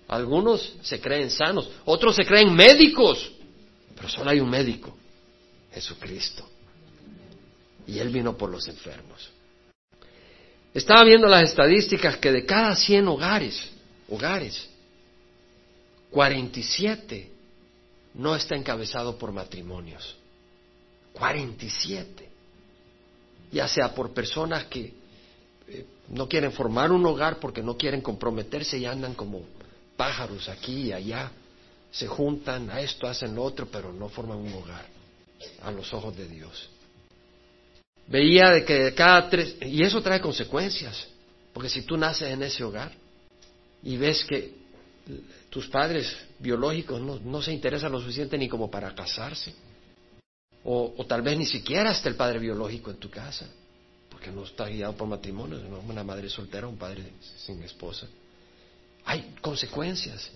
Algunos 0.08 0.74
se 0.82 1.00
creen 1.00 1.30
sanos, 1.30 1.70
otros 1.86 2.16
se 2.16 2.26
creen 2.26 2.54
médicos, 2.54 3.32
pero 3.96 4.10
solo 4.10 4.32
hay 4.32 4.40
un 4.40 4.50
médico, 4.50 4.98
Jesucristo. 5.72 6.48
Y 7.88 8.00
Él 8.00 8.10
vino 8.10 8.36
por 8.36 8.50
los 8.50 8.68
enfermos. 8.68 9.30
Estaba 10.74 11.04
viendo 11.04 11.28
las 11.28 11.44
estadísticas 11.44 12.18
que 12.18 12.32
de 12.32 12.46
cada 12.46 12.76
100 12.76 13.08
hogares, 13.08 13.64
hogares, 14.10 14.68
47 16.10 17.32
no 18.16 18.36
está 18.36 18.56
encabezado 18.56 19.18
por 19.18 19.32
matrimonios. 19.32 20.16
47. 21.18 22.30
Ya 23.52 23.68
sea 23.68 23.94
por 23.94 24.14
personas 24.14 24.66
que 24.66 24.94
eh, 25.68 25.86
no 26.10 26.28
quieren 26.28 26.52
formar 26.52 26.92
un 26.92 27.06
hogar 27.06 27.40
porque 27.40 27.64
no 27.64 27.78
quieren 27.78 28.02
comprometerse 28.02 28.78
y 28.78 28.86
andan 28.86 29.14
como 29.14 29.42
pájaros 29.96 30.50
aquí 30.50 30.88
y 30.88 30.94
allá. 30.94 31.32
Se 31.92 32.08
juntan, 32.08 32.70
a 32.70 32.82
esto 32.82 33.08
hacen 33.08 33.36
lo 33.36 33.44
otro, 33.44 33.68
pero 33.68 33.94
no 33.94 34.10
forman 34.10 34.38
un 34.38 34.54
hogar 34.54 34.86
a 35.64 35.72
los 35.72 35.94
ojos 35.94 36.16
de 36.18 36.28
Dios. 36.28 36.70
Veía 38.08 38.52
de 38.52 38.66
que 38.66 38.94
cada 38.94 39.30
tres, 39.30 39.56
y 39.62 39.82
eso 39.82 40.02
trae 40.02 40.20
consecuencias, 40.20 41.08
porque 41.54 41.70
si 41.70 41.82
tú 41.84 41.98
naces 41.98 42.32
en 42.32 42.44
ese 42.44 42.64
hogar 42.64 42.92
y 43.82 43.98
ves 43.98 44.24
que 44.26 44.54
tus 45.50 45.68
padres 45.68 46.16
biológicos 46.40 47.02
no, 47.02 47.42
se 47.42 47.54
interesan 47.54 47.92
lo 47.92 48.00
suficiente 48.00 48.38
ni 48.38 48.50
como 48.50 48.70
para 48.70 48.94
casarse, 48.94 49.54
o, 50.68 51.06
tal 51.08 51.22
vez 51.22 51.38
ni 51.38 51.46
siquiera 51.46 51.92
está 51.92 52.10
el 52.10 52.16
padre 52.16 52.40
biológico 52.40 52.90
en 52.90 52.98
tu 52.98 53.10
casa, 53.10 53.46
porque 54.10 54.32
no 54.32 54.44
está 54.44 54.68
guiado 54.68 54.98
por 54.98 55.08
matrimonio, 55.08 55.60
no 55.60 55.80
una 55.80 56.04
madre 56.04 56.28
soltera, 56.28 56.68
un 56.68 56.78
padre 56.78 57.04
sin 57.38 57.62
esposa. 57.62 58.08
Hay 59.06 59.36
consecuencias. 59.42 60.32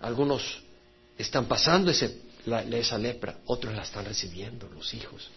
Algunos 0.00 0.62
están 1.16 1.46
pasando 1.46 1.90
ese, 1.90 2.20
esa 2.72 2.98
lepra, 2.98 3.38
otros 3.46 3.74
la 3.74 3.82
están 3.82 4.04
recibiendo, 4.04 4.68
los 4.68 4.92
hijos 4.92 5.30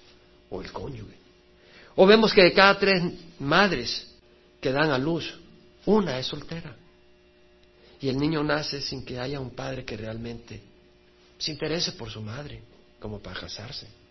o 0.49 0.61
el 0.61 0.71
cónyuge. 0.73 1.15
O 1.95 2.05
vemos 2.05 2.33
que 2.33 2.43
de 2.43 2.51
cada 2.51 2.77
tres 2.77 3.01
madres 3.39 4.07
que 4.59 4.73
dan 4.73 4.91
a 4.91 4.97
luz, 4.97 5.33
una 5.85 6.19
es 6.19 6.25
soltera. 6.25 6.75
Y 8.01 8.09
el 8.09 8.17
niño 8.17 8.43
nace 8.43 8.81
sin 8.81 9.05
que 9.05 9.19
haya 9.19 9.39
un 9.39 9.51
padre 9.51 9.85
que 9.85 9.95
realmente 9.95 10.61
se 11.37 11.51
interese 11.51 11.93
por 11.93 12.09
su 12.09 12.21
madre, 12.21 12.61
como 12.99 13.21
para 13.21 13.39
casarse. 13.39 14.02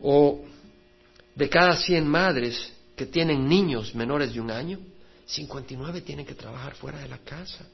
O 0.00 0.40
de 1.34 1.48
cada 1.48 1.76
cien 1.76 2.06
madres 2.06 2.72
que 2.96 3.06
tienen 3.06 3.48
niños 3.48 3.94
menores 3.94 4.32
de 4.34 4.40
un 4.40 4.50
año, 4.50 4.78
59 5.26 6.02
tienen 6.02 6.26
que 6.26 6.34
trabajar 6.34 6.74
fuera 6.74 6.98
de 6.98 7.08
la 7.08 7.18
casa. 7.18 7.66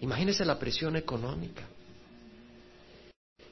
Imagínense 0.00 0.44
la 0.44 0.58
presión 0.58 0.96
económica. 0.96 1.62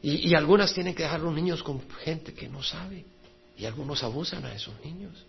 Y, 0.02 0.28
y, 0.28 0.34
algunas 0.34 0.72
tienen 0.72 0.94
que 0.94 1.02
dejar 1.02 1.20
los 1.20 1.34
niños 1.34 1.62
con 1.62 1.80
gente 2.04 2.32
que 2.32 2.48
no 2.48 2.62
sabe. 2.62 3.04
Y 3.56 3.64
algunos 3.64 4.02
abusan 4.04 4.44
a 4.44 4.54
esos 4.54 4.74
niños. 4.84 5.24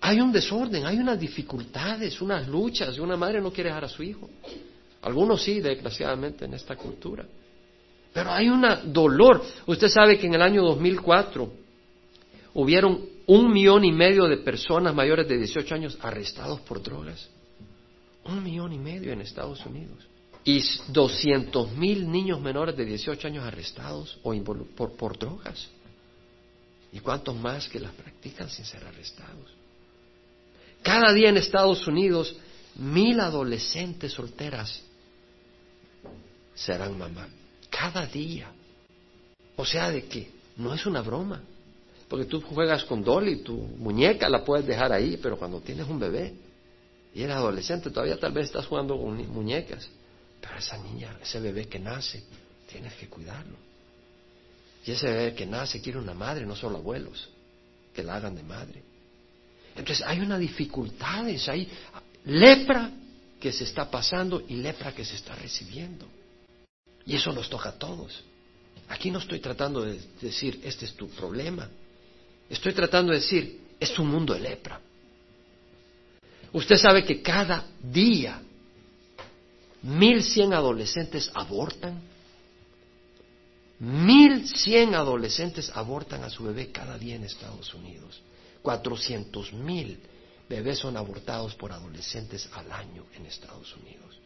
Hay 0.00 0.20
un 0.20 0.32
desorden, 0.32 0.86
hay 0.86 0.98
unas 0.98 1.20
dificultades, 1.20 2.20
unas 2.22 2.48
luchas. 2.48 2.98
Una 2.98 3.16
madre 3.16 3.40
no 3.40 3.52
quiere 3.52 3.68
dejar 3.68 3.84
a 3.84 3.88
su 3.88 4.02
hijo. 4.02 4.30
Algunos 5.02 5.42
sí, 5.42 5.60
desgraciadamente, 5.60 6.46
en 6.46 6.54
esta 6.54 6.76
cultura. 6.76 7.26
Pero 8.12 8.32
hay 8.32 8.48
un 8.48 8.64
dolor. 8.92 9.44
Usted 9.66 9.88
sabe 9.88 10.18
que 10.18 10.26
en 10.26 10.34
el 10.34 10.42
año 10.42 10.62
2004 10.62 11.52
hubieron 12.54 13.04
un 13.26 13.52
millón 13.52 13.84
y 13.84 13.92
medio 13.92 14.26
de 14.26 14.38
personas 14.38 14.94
mayores 14.94 15.28
de 15.28 15.38
18 15.38 15.74
años 15.74 15.98
arrestados 16.00 16.60
por 16.60 16.82
drogas. 16.82 17.28
Un 18.24 18.42
millón 18.42 18.72
y 18.72 18.78
medio 18.78 19.12
en 19.12 19.20
Estados 19.20 19.64
Unidos 19.64 20.10
y 20.44 20.62
200 20.88 21.72
mil 21.72 22.10
niños 22.10 22.40
menores 22.40 22.76
de 22.76 22.84
18 22.84 23.28
años 23.28 23.44
arrestados 23.44 24.18
o 24.22 24.34
por, 24.42 25.18
drogas. 25.18 25.68
¿Y 26.92 27.00
cuántos 27.00 27.36
más 27.36 27.68
que 27.68 27.78
las 27.78 27.92
practican 27.92 28.48
sin 28.48 28.64
ser 28.64 28.84
arrestados? 28.84 29.54
Cada 30.82 31.12
día 31.12 31.28
en 31.28 31.36
Estados 31.36 31.86
Unidos, 31.86 32.34
mil 32.76 33.20
adolescentes 33.20 34.12
solteras 34.12 34.82
serán 36.54 36.98
mamá. 36.98 37.28
Cada 37.80 38.04
día. 38.04 38.52
O 39.56 39.64
sea, 39.64 39.90
de 39.90 40.04
que 40.04 40.30
no 40.56 40.74
es 40.74 40.84
una 40.84 41.00
broma. 41.00 41.40
Porque 42.08 42.26
tú 42.26 42.42
juegas 42.42 42.84
con 42.84 43.02
Dolly, 43.02 43.36
tu 43.36 43.54
muñeca 43.56 44.28
la 44.28 44.44
puedes 44.44 44.66
dejar 44.66 44.92
ahí, 44.92 45.16
pero 45.16 45.38
cuando 45.38 45.60
tienes 45.60 45.88
un 45.88 45.98
bebé 45.98 46.34
y 47.14 47.22
eres 47.22 47.36
adolescente, 47.36 47.90
todavía 47.90 48.18
tal 48.18 48.32
vez 48.32 48.46
estás 48.46 48.66
jugando 48.66 48.98
con 48.98 49.26
muñecas. 49.32 49.88
Pero 50.40 50.56
esa 50.58 50.76
niña, 50.76 51.16
ese 51.22 51.40
bebé 51.40 51.68
que 51.68 51.78
nace, 51.78 52.22
tienes 52.70 52.92
que 52.94 53.08
cuidarlo. 53.08 53.56
Y 54.84 54.90
ese 54.90 55.06
bebé 55.06 55.34
que 55.34 55.46
nace 55.46 55.80
quiere 55.80 55.98
una 55.98 56.14
madre, 56.14 56.44
no 56.44 56.56
solo 56.56 56.78
abuelos, 56.78 57.30
que 57.94 58.02
la 58.02 58.16
hagan 58.16 58.34
de 58.34 58.42
madre. 58.42 58.82
Entonces 59.74 60.04
hay 60.06 60.20
una 60.20 60.36
dificultades, 60.36 61.48
hay 61.48 61.66
lepra 62.24 62.90
que 63.40 63.52
se 63.52 63.64
está 63.64 63.90
pasando 63.90 64.42
y 64.46 64.56
lepra 64.56 64.94
que 64.94 65.04
se 65.04 65.16
está 65.16 65.34
recibiendo. 65.34 66.19
Y 67.10 67.16
eso 67.16 67.32
nos 67.32 67.50
toca 67.50 67.70
a 67.70 67.72
todos. 67.72 68.22
Aquí 68.88 69.10
no 69.10 69.18
estoy 69.18 69.40
tratando 69.40 69.80
de 69.80 70.00
decir, 70.20 70.60
este 70.62 70.84
es 70.84 70.94
tu 70.94 71.08
problema. 71.08 71.68
Estoy 72.48 72.72
tratando 72.72 73.10
de 73.10 73.18
decir, 73.18 73.60
es 73.80 73.98
un 73.98 74.06
mundo 74.06 74.32
de 74.32 74.38
lepra. 74.38 74.80
Usted 76.52 76.76
sabe 76.76 77.04
que 77.04 77.20
cada 77.20 77.66
día 77.82 78.40
mil 79.82 80.22
cien 80.22 80.54
adolescentes 80.54 81.32
abortan. 81.34 82.00
Mil 83.80 84.46
cien 84.46 84.94
adolescentes 84.94 85.68
abortan 85.74 86.22
a 86.22 86.30
su 86.30 86.44
bebé 86.44 86.70
cada 86.70 86.96
día 86.96 87.16
en 87.16 87.24
Estados 87.24 87.74
Unidos. 87.74 88.22
Cuatrocientos 88.62 89.52
mil 89.52 89.98
bebés 90.48 90.78
son 90.78 90.96
abortados 90.96 91.56
por 91.56 91.72
adolescentes 91.72 92.48
al 92.52 92.70
año 92.70 93.06
en 93.16 93.26
Estados 93.26 93.74
Unidos. 93.74 94.20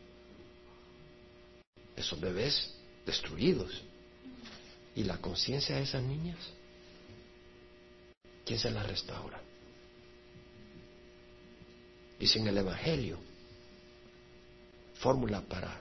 Esos 1.96 2.20
bebés 2.20 2.74
destruidos. 3.06 3.82
¿Y 4.96 5.04
la 5.04 5.18
conciencia 5.18 5.76
de 5.76 5.82
esas 5.82 6.02
niñas? 6.02 6.38
¿Quién 8.44 8.58
se 8.58 8.70
la 8.70 8.82
restaura? 8.82 9.40
Y 12.20 12.26
sin 12.26 12.46
el 12.46 12.56
Evangelio, 12.56 13.18
fórmula 14.94 15.40
para 15.40 15.80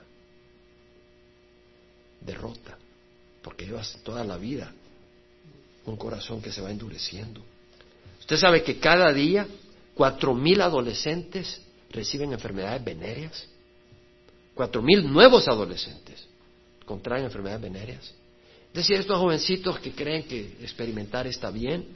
derrota, 2.20 2.76
porque 3.42 3.66
llevas 3.66 3.98
toda 4.02 4.24
la 4.24 4.36
vida 4.36 4.72
un 5.86 5.96
corazón 5.96 6.40
que 6.40 6.50
se 6.50 6.60
va 6.60 6.70
endureciendo. 6.70 7.42
Usted 8.20 8.36
sabe 8.36 8.62
que 8.62 8.78
cada 8.78 9.12
día 9.12 9.46
cuatro 9.94 10.34
mil 10.34 10.60
adolescentes 10.60 11.60
reciben 11.90 12.32
enfermedades 12.32 12.82
venéreas, 12.82 13.46
cuatro 14.54 14.82
mil 14.82 15.10
nuevos 15.10 15.48
adolescentes 15.48 16.26
contraen 16.84 17.24
enfermedades 17.24 17.62
venéreas. 17.62 18.14
Es 18.68 18.74
decir, 18.74 18.96
estos 18.96 19.18
jovencitos 19.18 19.78
que 19.78 19.92
creen 19.92 20.24
que 20.24 20.56
experimentar 20.60 21.26
está 21.26 21.50
bien, 21.50 21.86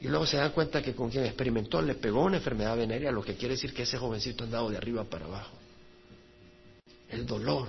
y 0.00 0.08
luego 0.08 0.26
se 0.26 0.36
dan 0.36 0.52
cuenta 0.52 0.82
que 0.82 0.94
con 0.94 1.10
quien 1.10 1.24
experimentó 1.24 1.80
le 1.80 1.94
pegó 1.94 2.24
una 2.24 2.36
enfermedad 2.36 2.76
venérea, 2.76 3.10
lo 3.10 3.22
que 3.22 3.36
quiere 3.36 3.54
decir 3.54 3.72
que 3.72 3.84
ese 3.84 3.96
jovencito 3.96 4.44
ha 4.44 4.46
andado 4.46 4.68
de 4.68 4.76
arriba 4.76 5.04
para 5.04 5.24
abajo. 5.24 5.56
El 7.08 7.24
dolor, 7.24 7.68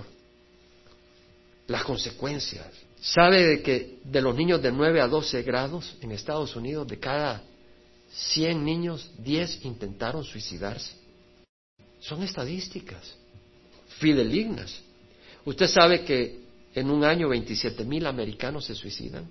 las 1.66 1.82
consecuencias. 1.84 2.66
¿Sabe 3.00 3.46
de 3.46 3.62
que 3.62 4.00
de 4.04 4.20
los 4.20 4.34
niños 4.34 4.60
de 4.60 4.72
9 4.72 5.00
a 5.00 5.08
12 5.08 5.42
grados 5.44 5.96
en 6.02 6.12
Estados 6.12 6.54
Unidos, 6.56 6.86
de 6.88 6.98
cada 6.98 7.42
100 8.10 8.64
niños, 8.64 9.10
10 9.18 9.64
intentaron 9.64 10.24
suicidarse? 10.24 11.05
Son 12.00 12.22
estadísticas 12.22 13.16
fidelignas. 13.98 14.80
Usted 15.44 15.66
sabe 15.66 16.04
que 16.04 16.40
en 16.74 16.90
un 16.90 17.04
año 17.04 17.28
27 17.28 17.84
mil 17.84 18.06
americanos 18.06 18.66
se 18.66 18.74
suicidan 18.74 19.28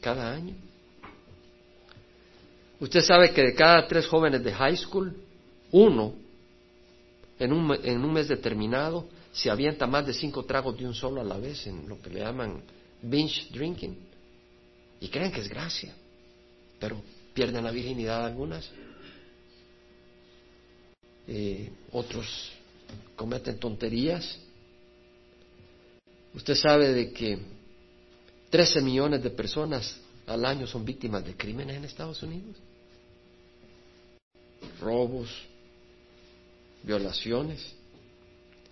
cada 0.00 0.32
año. 0.32 0.54
Usted 2.80 3.00
sabe 3.00 3.32
que 3.32 3.42
de 3.42 3.54
cada 3.54 3.86
tres 3.86 4.06
jóvenes 4.06 4.44
de 4.44 4.52
high 4.52 4.76
school, 4.76 5.16
uno, 5.70 6.14
en 7.38 7.52
un, 7.52 7.74
en 7.82 8.04
un 8.04 8.12
mes 8.12 8.28
determinado, 8.28 9.08
se 9.32 9.50
avienta 9.50 9.86
más 9.86 10.06
de 10.06 10.12
cinco 10.12 10.44
tragos 10.44 10.76
de 10.76 10.86
un 10.86 10.94
solo 10.94 11.20
a 11.20 11.24
la 11.24 11.38
vez, 11.38 11.66
en 11.66 11.88
lo 11.88 12.00
que 12.00 12.10
le 12.10 12.20
llaman 12.20 12.62
binge 13.02 13.48
drinking. 13.50 13.96
Y 15.00 15.08
creen 15.08 15.32
que 15.32 15.40
es 15.40 15.48
gracia, 15.48 15.94
pero 16.78 17.02
pierden 17.32 17.64
la 17.64 17.70
virginidad 17.70 18.26
algunas. 18.26 18.70
Eh, 21.26 21.70
otros 21.92 22.52
cometen 23.16 23.58
tonterías. 23.58 24.38
Usted 26.34 26.54
sabe 26.54 26.92
de 26.92 27.12
que 27.12 27.38
13 28.50 28.80
millones 28.80 29.22
de 29.22 29.30
personas 29.30 29.98
al 30.26 30.44
año 30.44 30.66
son 30.66 30.84
víctimas 30.84 31.24
de 31.24 31.36
crímenes 31.36 31.76
en 31.76 31.84
Estados 31.84 32.22
Unidos. 32.22 32.56
robos, 34.80 35.28
violaciones. 36.82 37.74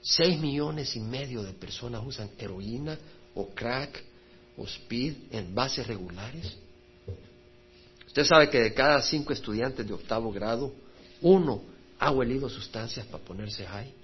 Seis 0.00 0.38
millones 0.40 0.96
y 0.96 1.00
medio 1.00 1.42
de 1.42 1.52
personas 1.52 2.02
usan 2.04 2.30
heroína 2.38 2.98
o 3.34 3.48
crack 3.48 4.02
o 4.56 4.66
speed 4.66 5.14
en 5.30 5.54
bases 5.54 5.86
regulares. 5.86 6.56
Usted 8.06 8.24
sabe 8.24 8.50
que 8.50 8.60
de 8.60 8.74
cada 8.74 9.00
cinco 9.00 9.32
estudiantes 9.32 9.86
de 9.86 9.92
octavo 9.92 10.32
grado, 10.32 10.74
uno 11.20 11.62
ha 12.02 12.10
huelido 12.10 12.48
sustancias 12.48 13.06
para 13.06 13.22
ponerse 13.22 13.64
high. 13.64 13.94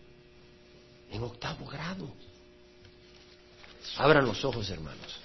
En 1.11 1.21
octavo 1.21 1.67
grado. 1.67 2.09
Abran 3.97 4.25
los 4.25 4.45
ojos, 4.45 4.71
hermanos. 4.71 5.19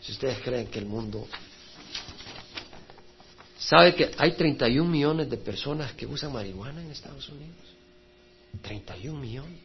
Si 0.00 0.10
ustedes 0.10 0.40
creen 0.40 0.66
que 0.66 0.80
el 0.80 0.86
mundo... 0.86 1.28
¿Sabe 3.58 3.94
que 3.94 4.10
hay 4.18 4.32
31 4.32 4.90
millones 4.90 5.30
de 5.30 5.36
personas 5.36 5.92
que 5.92 6.04
usan 6.04 6.32
marihuana 6.32 6.82
en 6.82 6.90
Estados 6.90 7.28
Unidos? 7.28 7.56
31 8.62 9.16
millones. 9.16 9.60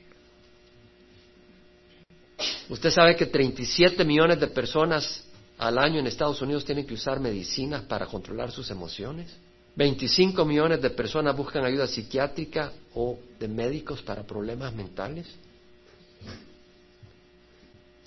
Usted 2.70 2.92
sabe 2.92 3.16
que 3.16 3.26
37 3.26 4.04
millones 4.04 4.40
de 4.40 4.48
personas 4.48 5.24
al 5.58 5.80
año 5.80 6.00
en 6.00 6.06
Estados 6.06 6.42
Unidos 6.44 6.64
tienen 6.64 6.86
que 6.86 6.94
usar 6.94 7.20
medicinas 7.20 7.84
para 7.84 8.06
controlar 8.06 8.52
sus 8.52 8.70
emociones. 8.70 9.36
25 9.76 10.46
millones 10.46 10.82
de 10.82 10.90
personas 10.92 11.36
buscan 11.36 11.66
ayuda 11.66 11.88
psiquiátrica 11.88 12.72
o 12.94 13.18
de 13.40 13.48
médicos 13.48 14.02
para 14.02 14.24
problemas 14.24 14.74
mentales. 14.74 15.28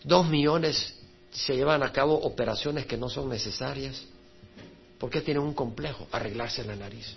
Dos 0.05 0.29
millones 0.29 0.95
se 1.33 1.57
llevan 1.57 1.83
a 1.83 1.93
cabo 1.93 2.15
operaciones 2.15 2.87
que 2.87 2.97
no 2.97 3.09
son 3.09 3.29
necesarias. 3.29 4.05
¿Por 4.99 5.11
qué 5.11 5.21
tienen 5.21 5.43
un 5.43 5.55
complejo? 5.55 6.07
Arreglarse 6.13 6.65
la 6.65 6.77
nariz. 6.77 7.15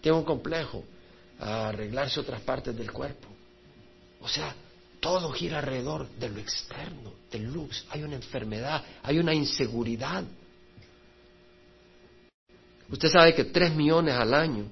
Tienen 0.00 0.20
un 0.20 0.26
complejo 0.26 0.84
arreglarse 1.38 2.20
otras 2.20 2.40
partes 2.40 2.76
del 2.76 2.92
cuerpo. 2.92 3.28
O 4.20 4.28
sea, 4.28 4.54
todo 5.00 5.30
gira 5.32 5.58
alrededor 5.58 6.08
de 6.10 6.28
lo 6.28 6.40
externo, 6.40 7.12
del 7.30 7.52
luz. 7.52 7.84
Hay 7.90 8.02
una 8.02 8.16
enfermedad, 8.16 8.82
hay 9.02 9.18
una 9.18 9.34
inseguridad. 9.34 10.24
Usted 12.90 13.08
sabe 13.08 13.34
que 13.34 13.44
tres 13.44 13.74
millones 13.74 14.14
al 14.14 14.32
año 14.32 14.64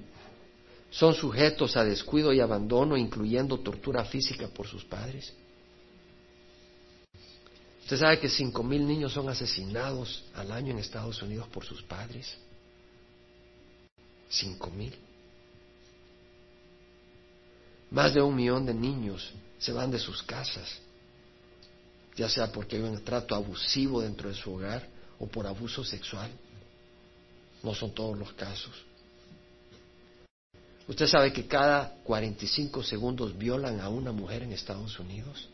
son 0.89 1.13
sujetos 1.13 1.75
a 1.75 1.83
descuido 1.83 2.31
y 2.31 2.39
abandono, 2.39 2.95
incluyendo 2.95 3.59
tortura 3.59 4.05
física 4.05 4.47
por 4.47 4.67
sus 4.67 4.85
padres. 4.85 5.33
Usted 7.81 7.97
sabe 7.97 8.19
que 8.19 8.29
cinco 8.29 8.63
mil 8.63 8.87
niños 8.87 9.13
son 9.13 9.29
asesinados 9.29 10.23
al 10.33 10.51
año 10.51 10.71
en 10.71 10.79
Estados 10.79 11.21
Unidos 11.21 11.47
por 11.49 11.65
sus 11.65 11.83
padres. 11.83 12.35
Cinco 14.29 14.71
mil. 14.71 14.95
Más 17.91 18.13
de 18.13 18.21
un 18.21 18.35
millón 18.35 18.65
de 18.65 18.73
niños 18.73 19.31
se 19.59 19.71
van 19.71 19.91
de 19.91 19.99
sus 19.99 20.23
casas, 20.23 20.79
ya 22.15 22.27
sea 22.27 22.51
porque 22.51 22.77
hay 22.77 22.81
un 22.81 23.03
trato 23.03 23.35
abusivo 23.35 24.01
dentro 24.01 24.29
de 24.29 24.35
su 24.35 24.53
hogar 24.53 24.87
o 25.19 25.27
por 25.27 25.45
abuso 25.45 25.83
sexual. 25.83 26.31
No 27.65 27.73
son 27.73 27.95
todos 27.95 28.15
los 28.15 28.31
casos. 28.33 28.71
Usted 30.87 31.07
sabe 31.07 31.33
que 31.33 31.47
cada 31.47 31.95
45 32.03 32.83
segundos 32.83 33.35
violan 33.35 33.79
a 33.79 33.89
una 33.89 34.11
mujer 34.11 34.43
en 34.43 34.53
Estados 34.53 34.99
Unidos. 34.99 35.49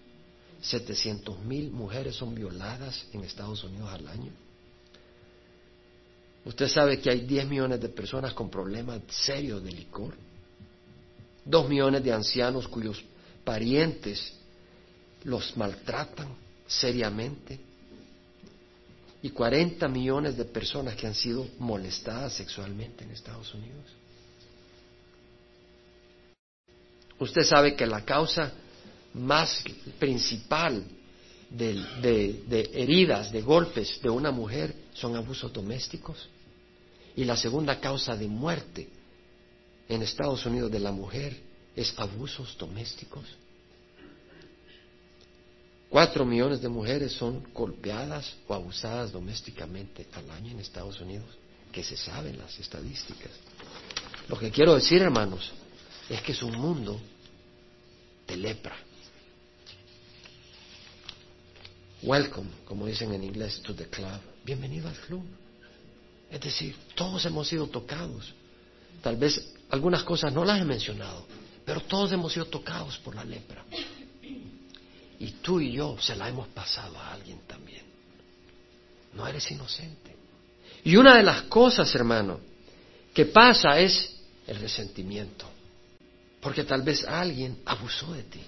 700 0.62 1.40
mil 1.40 1.72
mujeres 1.72 2.16
son 2.18 2.36
violadas 2.36 3.06
en 3.14 3.24
Estados 3.24 3.64
Unidos 3.64 3.90
al 3.94 4.08
año. 4.10 4.32
Usted 6.44 6.68
sabe 6.68 7.00
que 7.00 7.10
hay 7.10 7.22
10 7.22 7.48
millones 7.48 7.80
de 7.80 7.88
personas 7.88 8.34
con 8.34 8.50
problemas 8.50 9.00
serios 9.08 9.64
de 9.64 9.72
licor. 9.72 10.14
Dos 11.46 11.70
millones 11.70 12.04
de 12.04 12.12
ancianos 12.12 12.68
cuyos 12.68 13.02
parientes 13.46 14.34
los 15.24 15.56
maltratan 15.56 16.28
seriamente 16.68 17.71
y 19.22 19.30
40 19.30 19.88
millones 19.88 20.36
de 20.38 20.46
personas 20.46 20.96
que 20.96 21.08
han 21.08 21.16
sido 21.16 21.48
molestadas 21.60 22.34
sexualmente 22.34 23.04
en 23.04 23.12
Estados 23.12 23.54
Unidos. 23.54 23.86
Usted 27.20 27.44
sabe 27.44 27.76
que 27.76 27.86
la 27.86 28.04
causa 28.04 28.52
más 29.14 29.64
principal 30.00 30.84
de, 31.52 32.70
heridas, 32.74 33.32
de 33.32 33.42
golpes 33.42 34.00
de 34.02 34.10
una 34.10 34.32
mujer 34.32 34.74
son 34.94 35.16
abusos 35.16 35.52
domésticos. 35.54 36.30
Y 37.16 37.26
la 37.26 37.36
segunda 37.36 37.80
causa 37.80 38.16
de 38.16 38.28
muerte 38.28 38.90
en 39.88 40.02
Estados 40.02 40.46
Unidos 40.46 40.72
de 40.72 40.80
la 40.80 40.92
mujer 40.92 41.38
es 41.76 41.94
abusos 41.98 42.58
domésticos. 42.58 43.26
Cuatro 45.92 46.26
millones 46.26 46.62
de 46.62 46.70
mujeres 46.70 47.12
son 47.12 47.44
golpeadas 47.54 48.34
o 48.48 48.54
abusadas 48.54 49.12
domésticamente 49.12 50.08
al 50.14 50.32
año 50.32 50.52
en 50.52 50.62
Estados 50.62 51.02
Unidos, 51.02 51.28
que 51.70 51.84
se 51.84 51.98
saben 51.98 52.38
las 52.38 52.58
estadísticas. 52.58 53.30
Lo 54.30 54.40
que 54.40 54.52
quiero 54.52 54.74
decir, 54.74 55.02
hermanos, 55.02 55.52
es 56.08 56.22
que 56.22 56.32
es 56.32 56.42
un 56.44 56.58
mundo 56.58 56.98
de 58.26 58.38
lepra. 58.38 58.74
Welcome, 62.04 62.50
como 62.64 62.86
dicen 62.86 63.14
en 63.14 63.26
inglés, 63.26 63.62
to 63.62 63.76
the 63.76 63.88
club. 63.88 64.22
Bienvenido 64.46 64.88
al 64.88 64.96
club. 64.96 65.26
Es 66.30 66.40
decir, 66.40 66.74
todos 66.96 67.26
hemos 67.26 67.50
sido 67.50 67.68
tocados. 67.68 68.34
Tal 69.04 69.18
vez 69.18 69.54
algunas 69.70 70.04
cosas 70.04 70.32
no 70.32 70.46
las 70.46 70.62
he 70.62 70.64
mencionado, 70.64 71.26
pero 71.66 71.82
todos 71.82 72.14
hemos 72.14 72.32
sido 72.32 72.46
tocados 72.46 72.98
por 73.00 73.14
la 73.14 73.26
lepra. 73.26 73.66
Y 75.22 75.34
tú 75.34 75.62
y 75.62 75.74
yo 75.74 75.98
se 76.00 76.16
la 76.16 76.28
hemos 76.30 76.48
pasado 76.48 76.98
a 76.98 77.14
alguien 77.14 77.42
también. 77.46 77.84
No 79.14 79.28
eres 79.28 79.52
inocente. 79.52 80.16
Y 80.84 80.96
una 80.96 81.16
de 81.16 81.22
las 81.22 81.44
cosas, 81.44 81.94
hermano, 81.94 82.40
que 83.14 83.26
pasa 83.26 83.80
es 83.80 84.16
el 84.48 84.60
resentimiento. 84.60 85.46
Porque 86.42 86.64
tal 86.64 86.82
vez 86.82 87.06
alguien 87.06 87.60
abusó 87.66 88.12
de 88.14 88.24
ti 88.24 88.42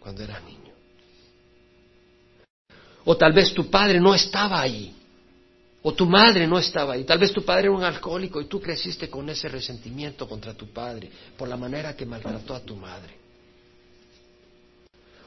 cuando 0.00 0.24
eras 0.24 0.42
niño. 0.42 0.72
O 3.04 3.16
tal 3.16 3.32
vez 3.32 3.54
tu 3.54 3.70
padre 3.70 4.00
no 4.00 4.12
estaba 4.12 4.60
ahí 4.60 4.92
o 5.82 5.94
tu 5.94 6.06
madre 6.06 6.48
no 6.48 6.58
estaba 6.58 6.94
ahí. 6.94 7.04
Tal 7.04 7.18
vez 7.20 7.32
tu 7.32 7.44
padre 7.44 7.68
era 7.68 7.76
un 7.76 7.84
alcohólico 7.84 8.40
y 8.40 8.46
tú 8.46 8.60
creciste 8.60 9.08
con 9.08 9.28
ese 9.28 9.48
resentimiento 9.48 10.28
contra 10.28 10.52
tu 10.54 10.66
padre 10.72 11.08
por 11.36 11.46
la 11.46 11.56
manera 11.56 11.94
que 11.94 12.06
maltrató 12.06 12.56
a 12.56 12.60
tu 12.60 12.74
madre. 12.74 13.21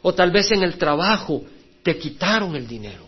O 0.08 0.14
tal 0.14 0.30
vez 0.30 0.52
en 0.52 0.62
el 0.62 0.78
trabajo 0.78 1.44
te 1.82 1.98
quitaron 1.98 2.56
el 2.56 2.68
dinero. 2.68 3.08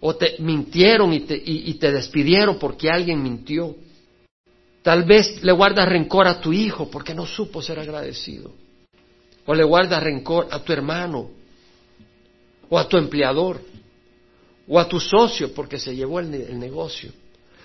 O 0.00 0.16
te 0.16 0.36
mintieron 0.38 1.12
y 1.12 1.20
te, 1.20 1.36
y 1.44 1.74
te 1.74 1.92
despidieron 1.92 2.58
porque 2.58 2.88
alguien 2.88 3.22
mintió. 3.22 3.76
Tal 4.80 5.04
vez 5.04 5.42
le 5.42 5.52
guardas 5.52 5.86
rencor 5.86 6.26
a 6.26 6.40
tu 6.40 6.54
hijo 6.54 6.90
porque 6.90 7.12
no 7.12 7.26
supo 7.26 7.60
ser 7.60 7.78
agradecido. 7.78 8.50
O 9.44 9.54
le 9.54 9.62
guardas 9.62 10.02
rencor 10.02 10.48
a 10.50 10.60
tu 10.60 10.72
hermano 10.72 11.28
o 12.70 12.78
a 12.78 12.88
tu 12.88 12.96
empleador 12.96 13.60
o 14.66 14.80
a 14.80 14.88
tu 14.88 14.98
socio 14.98 15.52
porque 15.52 15.78
se 15.78 15.94
llevó 15.94 16.20
el, 16.20 16.58
negocio, 16.58 17.12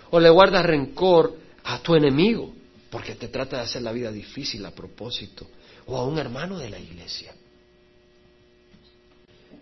o 0.10 0.20
le 0.20 0.30
guardas 0.30 0.66
rencor 0.66 1.38
a 1.64 1.80
tu 1.80 1.96
enemigo 1.96 2.54
porque 2.90 3.16
te 3.16 3.30
trata 3.30 3.56
de 3.56 3.64
hacer 3.64 3.82
la 3.82 3.94
vida 3.94 4.12
difícil 4.12 4.66
a 4.66 4.72
propósito, 4.72 5.48
o 5.86 5.96
a 5.96 6.06
un 6.06 6.20
hermano 6.20 6.60
de 6.60 6.70
la 6.70 6.78
iglesia. 6.78 7.34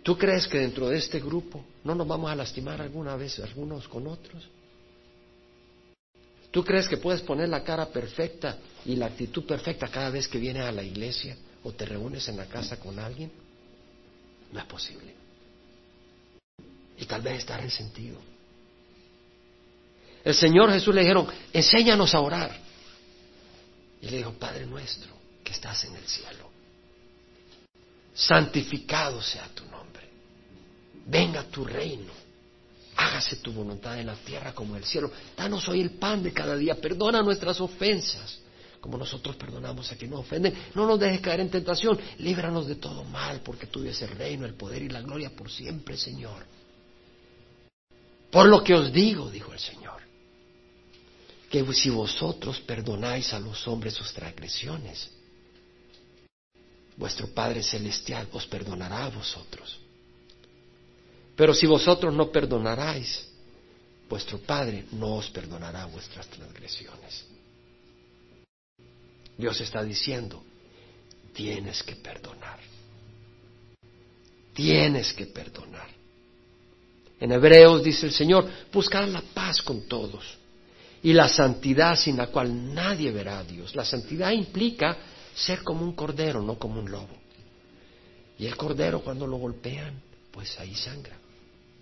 ¿Tú 0.02 0.16
crees 0.16 0.48
que 0.48 0.58
dentro 0.58 0.88
de 0.88 0.98
este 0.98 1.20
grupo 1.20 1.64
no 1.84 1.94
nos 1.94 2.06
vamos 2.06 2.30
a 2.30 2.34
lastimar 2.34 2.80
alguna 2.80 3.16
vez 3.16 3.38
algunos 3.40 3.86
con 3.88 4.06
otros? 4.06 4.48
¿Tú 6.50 6.64
crees 6.64 6.88
que 6.88 6.96
puedes 6.96 7.20
poner 7.20 7.48
la 7.48 7.62
cara 7.62 7.86
perfecta 7.86 8.58
y 8.84 8.96
la 8.96 9.06
actitud 9.06 9.44
perfecta 9.44 9.88
cada 9.88 10.10
vez 10.10 10.26
que 10.26 10.38
vienes 10.38 10.64
a 10.64 10.72
la 10.72 10.82
iglesia 10.82 11.36
o 11.62 11.72
te 11.72 11.84
reúnes 11.86 12.28
en 12.28 12.36
la 12.36 12.46
casa 12.46 12.78
con 12.78 12.98
alguien? 12.98 13.30
No 14.52 14.58
es 14.58 14.66
posible. 14.66 15.14
Y 16.98 17.04
tal 17.06 17.22
vez 17.22 17.38
está 17.38 17.56
resentido. 17.56 18.18
El 20.24 20.34
Señor 20.34 20.70
Jesús 20.70 20.94
le 20.94 21.02
dijeron, 21.02 21.26
enséñanos 21.52 22.14
a 22.14 22.20
orar. 22.20 22.58
Y 24.02 24.08
le 24.08 24.18
dijo, 24.18 24.32
Padre 24.32 24.66
nuestro, 24.66 25.12
que 25.44 25.52
estás 25.52 25.84
en 25.84 25.94
el 25.94 26.06
cielo, 26.06 26.50
santificado 28.14 29.22
sea 29.22 29.48
tu 29.54 29.64
nombre, 29.64 29.79
venga 31.06 31.44
tu 31.44 31.64
reino, 31.64 32.12
hágase 32.96 33.36
tu 33.36 33.52
voluntad 33.52 33.98
en 33.98 34.06
la 34.06 34.14
tierra 34.14 34.52
como 34.54 34.76
en 34.76 34.82
el 34.82 34.88
cielo. 34.88 35.10
Danos 35.36 35.68
hoy 35.68 35.80
el 35.80 35.90
pan 35.92 36.22
de 36.22 36.32
cada 36.32 36.56
día, 36.56 36.74
perdona 36.74 37.22
nuestras 37.22 37.60
ofensas, 37.60 38.38
como 38.80 38.96
nosotros 38.96 39.36
perdonamos 39.36 39.90
a 39.90 39.96
quien 39.96 40.10
nos 40.10 40.20
ofenden. 40.20 40.54
No 40.74 40.86
nos 40.86 40.98
dejes 41.00 41.20
caer 41.20 41.40
en 41.40 41.50
tentación, 41.50 41.98
líbranos 42.18 42.66
de 42.66 42.76
todo 42.76 43.04
mal, 43.04 43.40
porque 43.40 43.66
tuyo 43.66 43.90
es 43.90 44.02
el 44.02 44.10
reino, 44.10 44.46
el 44.46 44.54
poder 44.54 44.82
y 44.82 44.88
la 44.88 45.00
gloria 45.00 45.30
por 45.30 45.50
siempre, 45.50 45.96
Señor. 45.96 46.44
Por 48.30 48.46
lo 48.46 48.62
que 48.62 48.74
os 48.74 48.92
digo, 48.92 49.28
dijo 49.28 49.52
el 49.52 49.58
Señor, 49.58 50.00
que 51.50 51.64
si 51.72 51.90
vosotros 51.90 52.60
perdonáis 52.60 53.32
a 53.34 53.40
los 53.40 53.66
hombres 53.66 53.94
sus 53.94 54.12
transgresiones, 54.12 55.10
vuestro 56.96 57.26
Padre 57.34 57.62
Celestial 57.62 58.28
os 58.32 58.46
perdonará 58.46 59.06
a 59.06 59.10
vosotros. 59.10 59.79
Pero 61.40 61.54
si 61.54 61.66
vosotros 61.66 62.12
no 62.12 62.30
perdonaráis, 62.30 63.26
vuestro 64.10 64.36
Padre 64.40 64.84
no 64.92 65.14
os 65.14 65.30
perdonará 65.30 65.86
vuestras 65.86 66.26
transgresiones. 66.26 67.24
Dios 69.38 69.58
está 69.62 69.82
diciendo, 69.82 70.44
tienes 71.32 71.82
que 71.82 71.96
perdonar. 71.96 72.60
Tienes 74.52 75.14
que 75.14 75.24
perdonar. 75.24 75.88
En 77.18 77.32
Hebreos 77.32 77.82
dice 77.82 78.04
el 78.04 78.12
Señor, 78.12 78.46
buscar 78.70 79.08
la 79.08 79.22
paz 79.22 79.62
con 79.62 79.88
todos 79.88 80.36
y 81.02 81.14
la 81.14 81.30
santidad 81.30 81.96
sin 81.96 82.18
la 82.18 82.26
cual 82.26 82.74
nadie 82.74 83.10
verá 83.12 83.38
a 83.38 83.44
Dios. 83.44 83.74
La 83.74 83.86
santidad 83.86 84.32
implica 84.32 84.94
ser 85.34 85.62
como 85.62 85.86
un 85.86 85.94
cordero, 85.94 86.42
no 86.42 86.58
como 86.58 86.80
un 86.80 86.90
lobo. 86.90 87.16
Y 88.38 88.44
el 88.44 88.58
cordero 88.58 89.00
cuando 89.00 89.26
lo 89.26 89.38
golpean, 89.38 90.02
pues 90.30 90.60
ahí 90.60 90.74
sangra. 90.74 91.19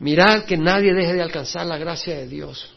Mirad 0.01 0.45
que 0.45 0.57
nadie 0.57 0.95
deje 0.95 1.15
de 1.15 1.23
alcanzar 1.23 1.67
la 1.67 1.77
gracia 1.77 2.17
de 2.17 2.29
Dios 2.29 2.71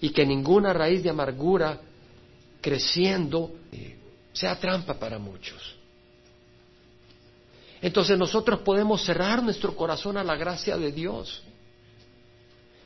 y 0.00 0.10
que 0.10 0.26
ninguna 0.26 0.72
raíz 0.72 1.02
de 1.02 1.10
amargura 1.10 1.80
creciendo 2.60 3.52
eh, 3.72 3.96
sea 4.32 4.58
trampa 4.58 4.94
para 4.94 5.18
muchos. 5.18 5.76
Entonces 7.80 8.18
nosotros 8.18 8.60
podemos 8.60 9.04
cerrar 9.04 9.42
nuestro 9.42 9.76
corazón 9.76 10.16
a 10.16 10.24
la 10.24 10.36
gracia 10.36 10.76
de 10.76 10.90
Dios. 10.90 11.42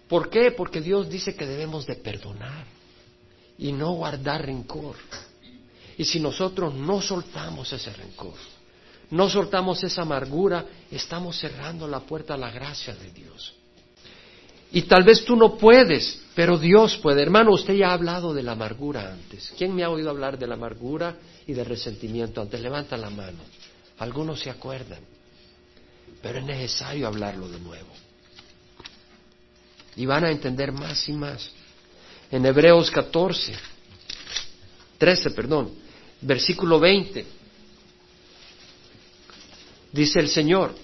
¿Por 0.08 0.28
qué? 0.28 0.50
Porque 0.50 0.82
Dios 0.82 1.08
dice 1.08 1.34
que 1.34 1.46
debemos 1.46 1.86
de 1.86 1.94
perdonar 1.94 2.66
y 3.56 3.72
no 3.72 3.92
guardar 3.92 4.44
rencor. 4.44 4.96
Y 5.96 6.04
si 6.04 6.20
nosotros 6.20 6.74
no 6.74 7.00
soltamos 7.00 7.72
ese 7.72 7.92
rencor, 7.94 8.34
no 9.12 9.29
soltamos 9.29 9.85
esa 9.85 10.03
amargura, 10.03 10.64
estamos 10.90 11.38
cerrando 11.38 11.87
la 11.87 12.01
puerta 12.01 12.33
a 12.33 12.38
la 12.38 12.51
gracia 12.51 12.94
de 12.94 13.11
Dios. 13.11 13.55
Y 14.72 14.83
tal 14.83 15.05
vez 15.05 15.22
tú 15.27 15.37
no 15.37 15.59
puedes, 15.59 16.22
pero 16.35 16.57
Dios 16.57 16.96
puede. 16.96 17.20
Hermano, 17.20 17.53
usted 17.53 17.75
ya 17.75 17.90
ha 17.90 17.92
hablado 17.92 18.33
de 18.33 18.42
la 18.42 18.53
amargura 18.53 19.12
antes. 19.12 19.53
¿Quién 19.59 19.75
me 19.75 19.85
ha 19.85 19.90
oído 19.90 20.09
hablar 20.09 20.38
de 20.38 20.46
la 20.46 20.55
amargura 20.55 21.18
y 21.46 21.53
del 21.53 21.66
resentimiento 21.66 22.40
antes? 22.40 22.59
Levanta 22.62 22.96
la 22.96 23.11
mano. 23.11 23.40
Algunos 23.98 24.40
se 24.40 24.48
acuerdan, 24.48 25.01
pero 26.22 26.38
es 26.38 26.44
necesario 26.46 27.07
hablarlo 27.07 27.51
de 27.51 27.61
nuevo. 27.61 27.92
Y 29.94 30.07
van 30.07 30.25
a 30.25 30.31
entender 30.31 30.72
más 30.72 31.07
y 31.11 31.12
más. 31.12 31.51
En 32.31 32.46
Hebreos 32.46 32.90
14, 32.90 33.53
13, 34.96 35.31
perdón, 35.33 35.70
versículo 36.22 36.81
20, 36.81 37.41
dice 39.92 40.20
el 40.20 40.28
Señor, 40.28 40.74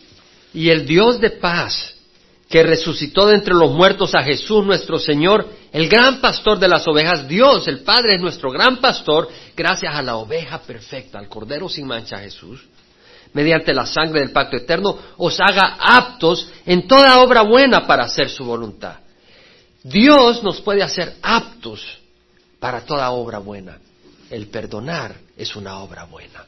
y 0.54 0.70
el 0.70 0.86
Dios 0.86 1.20
de 1.20 1.30
paz, 1.30 1.94
que 2.48 2.62
resucitó 2.62 3.26
de 3.26 3.34
entre 3.34 3.54
los 3.54 3.72
muertos 3.72 4.14
a 4.14 4.22
Jesús 4.22 4.64
nuestro 4.64 4.98
Señor, 4.98 5.46
el 5.70 5.88
gran 5.88 6.20
pastor 6.20 6.58
de 6.58 6.68
las 6.68 6.86
ovejas, 6.88 7.28
Dios, 7.28 7.68
el 7.68 7.80
Padre 7.80 8.14
es 8.14 8.22
nuestro 8.22 8.50
gran 8.50 8.78
pastor, 8.78 9.28
gracias 9.54 9.94
a 9.94 10.02
la 10.02 10.16
oveja 10.16 10.60
perfecta, 10.60 11.18
al 11.18 11.28
Cordero 11.28 11.68
sin 11.68 11.86
mancha 11.86 12.18
Jesús, 12.18 12.64
mediante 13.34 13.74
la 13.74 13.84
sangre 13.84 14.20
del 14.20 14.30
pacto 14.30 14.56
eterno, 14.56 14.98
os 15.18 15.38
haga 15.40 15.76
aptos 15.78 16.50
en 16.64 16.88
toda 16.88 17.20
obra 17.20 17.42
buena 17.42 17.86
para 17.86 18.04
hacer 18.04 18.30
su 18.30 18.44
voluntad. 18.44 18.96
Dios 19.82 20.42
nos 20.42 20.60
puede 20.62 20.82
hacer 20.82 21.16
aptos 21.22 21.98
para 22.58 22.80
toda 22.80 23.10
obra 23.10 23.38
buena. 23.38 23.78
El 24.30 24.48
perdonar 24.48 25.14
es 25.36 25.54
una 25.54 25.78
obra 25.78 26.04
buena. 26.04 26.44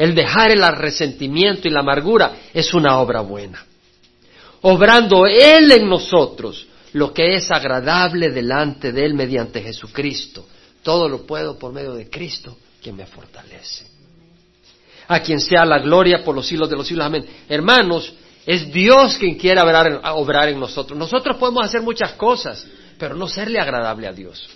El 0.00 0.14
dejar 0.14 0.50
el 0.50 0.62
resentimiento 0.78 1.68
y 1.68 1.70
la 1.70 1.80
amargura 1.80 2.32
es 2.54 2.72
una 2.72 2.98
obra 3.00 3.20
buena. 3.20 3.66
Obrando 4.62 5.26
Él 5.26 5.70
en 5.72 5.90
nosotros 5.90 6.66
lo 6.94 7.12
que 7.12 7.34
es 7.34 7.50
agradable 7.50 8.30
delante 8.30 8.92
de 8.92 9.04
Él 9.04 9.12
mediante 9.12 9.60
Jesucristo. 9.60 10.46
Todo 10.82 11.06
lo 11.06 11.26
puedo 11.26 11.58
por 11.58 11.74
medio 11.74 11.92
de 11.92 12.08
Cristo, 12.08 12.56
quien 12.82 12.96
me 12.96 13.04
fortalece 13.04 13.90
a 15.10 15.20
quien 15.20 15.40
sea 15.40 15.64
la 15.64 15.80
gloria 15.80 16.22
por 16.22 16.36
los 16.36 16.46
siglos 16.46 16.70
de 16.70 16.76
los 16.76 16.86
siglos. 16.86 17.04
Amén. 17.04 17.26
Hermanos, 17.48 18.14
es 18.46 18.72
Dios 18.72 19.16
quien 19.18 19.34
quiere 19.34 19.60
obrar 19.60 20.48
en, 20.48 20.60
nosotros. 20.60 20.96
Nosotros 20.96 21.36
podemos 21.36 21.64
hacer 21.64 21.82
muchas 21.82 22.12
cosas, 22.12 22.64
pero 22.96 23.16
no 23.16 23.26
serle 23.26 23.58
agradable 23.58 24.06
a 24.06 24.12
Dios. 24.12 24.48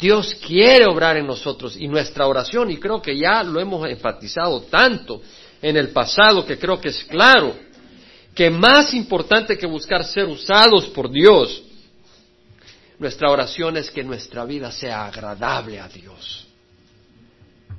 Dios 0.00 0.34
quiere 0.46 0.86
obrar 0.86 1.16
en 1.16 1.26
nosotros 1.26 1.76
y 1.76 1.86
nuestra 1.88 2.26
oración, 2.26 2.70
y 2.70 2.78
creo 2.78 3.02
que 3.02 3.18
ya 3.18 3.42
lo 3.42 3.60
hemos 3.60 3.88
enfatizado 3.88 4.62
tanto 4.62 5.20
en 5.60 5.76
el 5.76 5.90
pasado 5.90 6.46
que 6.46 6.58
creo 6.58 6.80
que 6.80 6.88
es 6.88 7.04
claro, 7.04 7.54
que 8.34 8.50
más 8.50 8.94
importante 8.94 9.58
que 9.58 9.66
buscar 9.66 10.04
ser 10.04 10.26
usados 10.26 10.86
por 10.86 11.10
Dios, 11.10 11.62
nuestra 12.98 13.30
oración 13.30 13.76
es 13.76 13.90
que 13.90 14.02
nuestra 14.02 14.44
vida 14.44 14.70
sea 14.70 15.06
agradable 15.06 15.80
a 15.80 15.88
Dios 15.88 16.46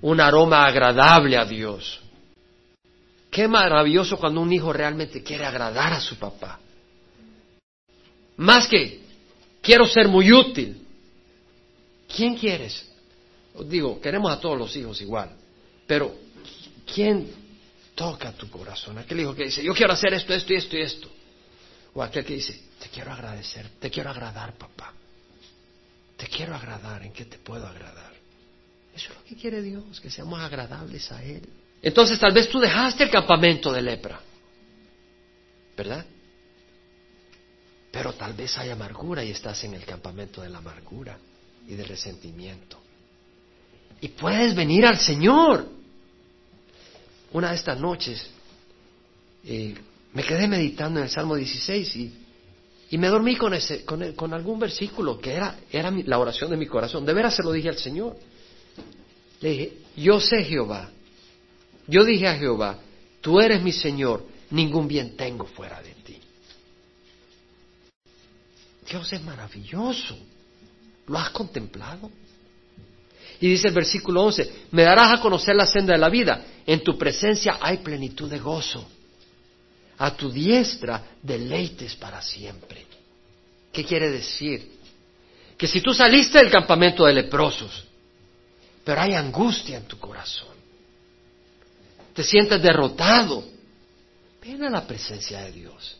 un 0.01 0.19
aroma 0.19 0.65
agradable 0.65 1.37
a 1.37 1.45
Dios. 1.45 1.99
Qué 3.29 3.47
maravilloso 3.47 4.17
cuando 4.17 4.41
un 4.41 4.51
hijo 4.51 4.73
realmente 4.73 5.23
quiere 5.23 5.45
agradar 5.45 5.93
a 5.93 6.01
su 6.01 6.17
papá. 6.17 6.59
Más 8.37 8.67
que 8.67 9.01
quiero 9.61 9.85
ser 9.85 10.07
muy 10.07 10.33
útil. 10.33 10.80
¿Quién 12.15 12.35
quieres? 12.35 12.85
Digo, 13.65 13.99
queremos 13.99 14.31
a 14.31 14.39
todos 14.39 14.57
los 14.57 14.75
hijos 14.75 15.01
igual, 15.01 15.35
pero 15.85 16.15
¿quién 16.93 17.29
toca 17.95 18.31
tu 18.31 18.49
corazón? 18.49 18.97
Aquel 18.97 19.21
hijo 19.21 19.35
que 19.35 19.45
dice, 19.45 19.63
yo 19.63 19.73
quiero 19.73 19.93
hacer 19.93 20.13
esto, 20.13 20.33
esto 20.33 20.53
y 20.53 20.55
esto 20.55 20.77
y 20.77 20.81
esto. 20.81 21.09
O 21.93 22.01
aquel 22.01 22.23
que 22.23 22.35
dice, 22.35 22.57
te 22.79 22.87
quiero 22.89 23.11
agradecer, 23.11 23.67
te 23.79 23.89
quiero 23.89 24.09
agradar, 24.09 24.57
papá. 24.57 24.93
Te 26.15 26.27
quiero 26.27 26.55
agradar, 26.55 27.03
¿en 27.03 27.11
qué 27.11 27.25
te 27.25 27.37
puedo 27.37 27.67
agradar? 27.67 28.13
Eso 28.95 29.11
es 29.11 29.17
lo 29.17 29.23
que 29.23 29.35
quiere 29.35 29.61
Dios, 29.61 29.99
que 29.99 30.09
seamos 30.09 30.39
agradables 30.39 31.11
a 31.11 31.23
Él. 31.23 31.47
Entonces 31.81 32.19
tal 32.19 32.31
vez 32.31 32.47
tú 32.47 32.59
dejaste 32.59 33.03
el 33.03 33.09
campamento 33.09 33.73
de 33.73 33.81
lepra, 33.81 34.21
¿verdad? 35.75 36.05
Pero 37.91 38.13
tal 38.13 38.33
vez 38.33 38.57
hay 38.57 38.69
amargura 38.69 39.23
y 39.23 39.31
estás 39.31 39.63
en 39.63 39.73
el 39.73 39.83
campamento 39.83 40.41
de 40.41 40.49
la 40.49 40.59
amargura 40.59 41.17
y 41.67 41.75
del 41.75 41.87
resentimiento. 41.87 42.77
Y 44.01 44.09
puedes 44.09 44.55
venir 44.55 44.85
al 44.85 44.99
Señor. 44.99 45.67
Una 47.33 47.49
de 47.49 47.55
estas 47.55 47.79
noches 47.79 48.29
eh, 49.45 49.75
me 50.13 50.23
quedé 50.23 50.47
meditando 50.47 50.99
en 50.99 51.05
el 51.05 51.11
Salmo 51.11 51.35
16 51.35 51.95
y, 51.95 52.13
y 52.89 52.97
me 52.97 53.07
dormí 53.07 53.35
con, 53.35 53.53
ese, 53.53 53.85
con, 53.85 54.13
con, 54.13 54.33
algún 54.33 54.59
versículo 54.59 55.19
que 55.19 55.33
era, 55.33 55.59
era 55.71 55.91
la 55.91 56.19
oración 56.19 56.49
de 56.51 56.57
mi 56.57 56.67
corazón. 56.67 57.05
De 57.05 57.13
veras 57.13 57.35
se 57.35 57.43
lo 57.43 57.51
dije 57.51 57.69
al 57.69 57.77
Señor. 57.77 58.17
Le 59.39 59.49
dije, 59.49 59.77
yo 59.95 60.19
sé 60.19 60.43
Jehová. 60.43 60.89
Yo 61.87 62.03
dije 62.03 62.27
a 62.27 62.37
Jehová, 62.37 62.79
tú 63.21 63.39
eres 63.39 63.61
mi 63.61 63.71
Señor, 63.71 64.25
ningún 64.51 64.87
bien 64.87 65.15
tengo 65.15 65.45
fuera 65.45 65.81
de 65.81 65.93
ti. 66.03 66.17
Dios 68.89 69.11
es 69.13 69.21
maravilloso. 69.23 70.17
¿Lo 71.11 71.19
has 71.19 71.31
contemplado? 71.31 72.09
Y 73.41 73.49
dice 73.49 73.67
el 73.67 73.73
versículo 73.73 74.23
11, 74.23 74.67
me 74.71 74.83
darás 74.83 75.19
a 75.19 75.21
conocer 75.21 75.53
la 75.55 75.65
senda 75.65 75.91
de 75.91 75.99
la 75.99 76.09
vida. 76.09 76.41
En 76.65 76.81
tu 76.81 76.97
presencia 76.97 77.57
hay 77.59 77.77
plenitud 77.77 78.29
de 78.29 78.39
gozo. 78.39 78.87
A 79.97 80.15
tu 80.15 80.31
diestra 80.31 81.03
deleites 81.21 81.95
para 81.97 82.21
siempre. 82.21 82.85
¿Qué 83.73 83.83
quiere 83.83 84.09
decir? 84.09 84.79
Que 85.57 85.67
si 85.67 85.81
tú 85.81 85.93
saliste 85.93 86.37
del 86.37 86.49
campamento 86.49 87.05
de 87.05 87.13
leprosos, 87.13 87.83
pero 88.85 89.01
hay 89.01 89.13
angustia 89.13 89.77
en 89.77 89.85
tu 89.85 89.99
corazón. 89.99 90.55
Te 92.13 92.23
sientes 92.23 92.61
derrotado. 92.61 93.43
Ven 94.41 94.63
a 94.63 94.69
la 94.69 94.87
presencia 94.87 95.41
de 95.41 95.51
Dios, 95.51 95.97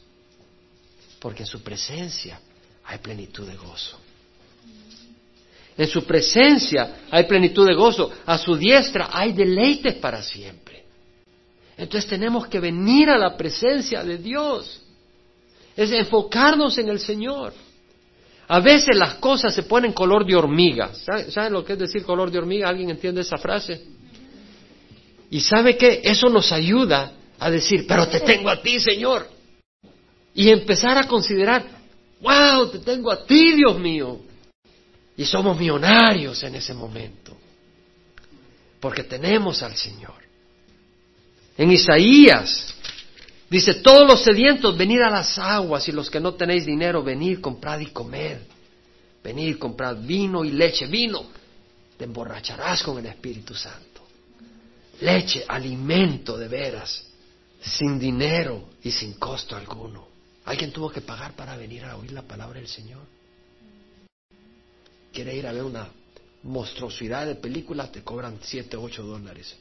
porque 1.19 1.43
en 1.43 1.47
su 1.47 1.62
presencia 1.62 2.39
hay 2.86 3.00
plenitud 3.00 3.45
de 3.45 3.58
gozo. 3.58 4.00
En 5.82 5.88
su 5.88 6.04
presencia 6.04 6.98
hay 7.10 7.24
plenitud 7.24 7.65
de 7.65 7.74
gozo. 7.74 8.12
A 8.28 8.38
su 8.38 8.56
diestra 8.56 9.10
hay 9.12 9.34
deleites 9.34 9.96
para 9.96 10.22
siempre. 10.22 10.84
Entonces 11.76 12.08
tenemos 12.08 12.46
que 12.46 12.60
venir 12.60 13.10
a 13.10 13.17
la 13.17 13.36
presencia 13.36 14.04
de 14.04 14.20
Dios. 14.20 14.80
Es 15.76 15.91
enfocarnos 15.91 16.78
en 16.78 16.89
el 16.89 17.00
Señor. 17.00 17.54
A 18.48 18.60
veces 18.60 18.96
las 18.96 19.15
cosas 19.15 19.56
se 19.56 19.63
ponen 19.63 19.91
color 19.91 20.24
de 20.24 20.36
hormiga. 20.36 20.91
¿Saben 21.30 21.52
lo 21.52 21.65
que 21.65 21.74
es 21.74 21.80
decir 21.80 22.04
color 22.04 22.30
de 22.30 22.38
hormiga? 22.38 22.70
¿Alguien 22.70 22.91
entiende 22.91 23.22
esa 23.22 23.39
frase? 23.39 23.84
Y 25.32 25.39
sabe 25.39 25.78
que 25.78 26.02
eso 26.04 26.30
nos 26.30 26.52
ayuda 26.52 27.13
a 27.39 27.50
decir, 27.50 27.88
pero 27.88 28.08
te 28.08 28.20
tengo 28.20 28.52
a 28.52 28.62
ti, 28.62 28.80
Señor. 28.80 29.28
Y 30.36 30.52
empezar 30.52 31.00
a 31.00 31.08
considerar, 31.08 31.65
wow, 32.22 32.70
te 32.70 32.78
tengo 32.78 33.10
a 33.10 33.26
ti, 33.26 33.54
Dios 33.54 33.80
mío. 33.80 34.30
Y 35.21 35.25
somos 35.25 35.55
millonarios 35.55 36.41
en 36.41 36.55
ese 36.55 36.73
momento, 36.73 37.38
porque 38.79 39.03
tenemos 39.03 39.62
al 39.62 39.75
Señor. 39.75 40.15
En 41.55 41.71
Isaías 41.71 42.73
dice, 43.47 43.75
todos 43.75 44.07
los 44.07 44.23
sedientos, 44.23 44.75
venid 44.75 44.99
a 45.01 45.12
las 45.12 45.38
aguas, 45.38 45.88
y 45.88 45.91
los 45.91 46.10
que 46.10 46.19
no 46.19 46.34
tenéis 46.34 46.65
dinero, 46.65 47.03
venid, 47.03 47.39
comprad 47.39 47.81
y 47.81 47.91
comed. 47.91 48.39
Venid, 49.23 49.60
comprad 49.60 49.97
vino 49.97 50.43
y 50.43 50.53
leche. 50.53 50.88
Vino, 50.88 51.25
te 51.99 52.05
emborracharás 52.05 52.81
con 52.81 52.97
el 52.97 53.05
Espíritu 53.05 53.53
Santo. 53.53 54.01
Leche, 55.01 55.45
alimento 55.47 56.36
de 56.36 56.47
veras, 56.47 57.05
sin 57.62 57.99
dinero 57.99 58.69
y 58.81 58.89
sin 58.89 59.13
costo 59.19 59.55
alguno. 59.55 60.07
Alguien 60.45 60.71
tuvo 60.71 60.89
que 60.89 61.01
pagar 61.01 61.34
para 61.34 61.55
venir 61.55 61.86
a 61.86 61.95
oír 61.95 62.12
la 62.12 62.23
palabra 62.23 62.60
del 62.60 62.67
Señor. 62.67 63.20
Quiere 65.12 65.36
ir 65.36 65.45
a 65.47 65.52
ver 65.52 65.63
una 65.63 65.89
monstruosidad 66.43 67.26
de 67.26 67.36
película, 67.36 67.91
te 67.91 68.04
cobran 68.04 68.39
7, 68.41 68.78
8 68.78 69.04
dólares 69.04 69.56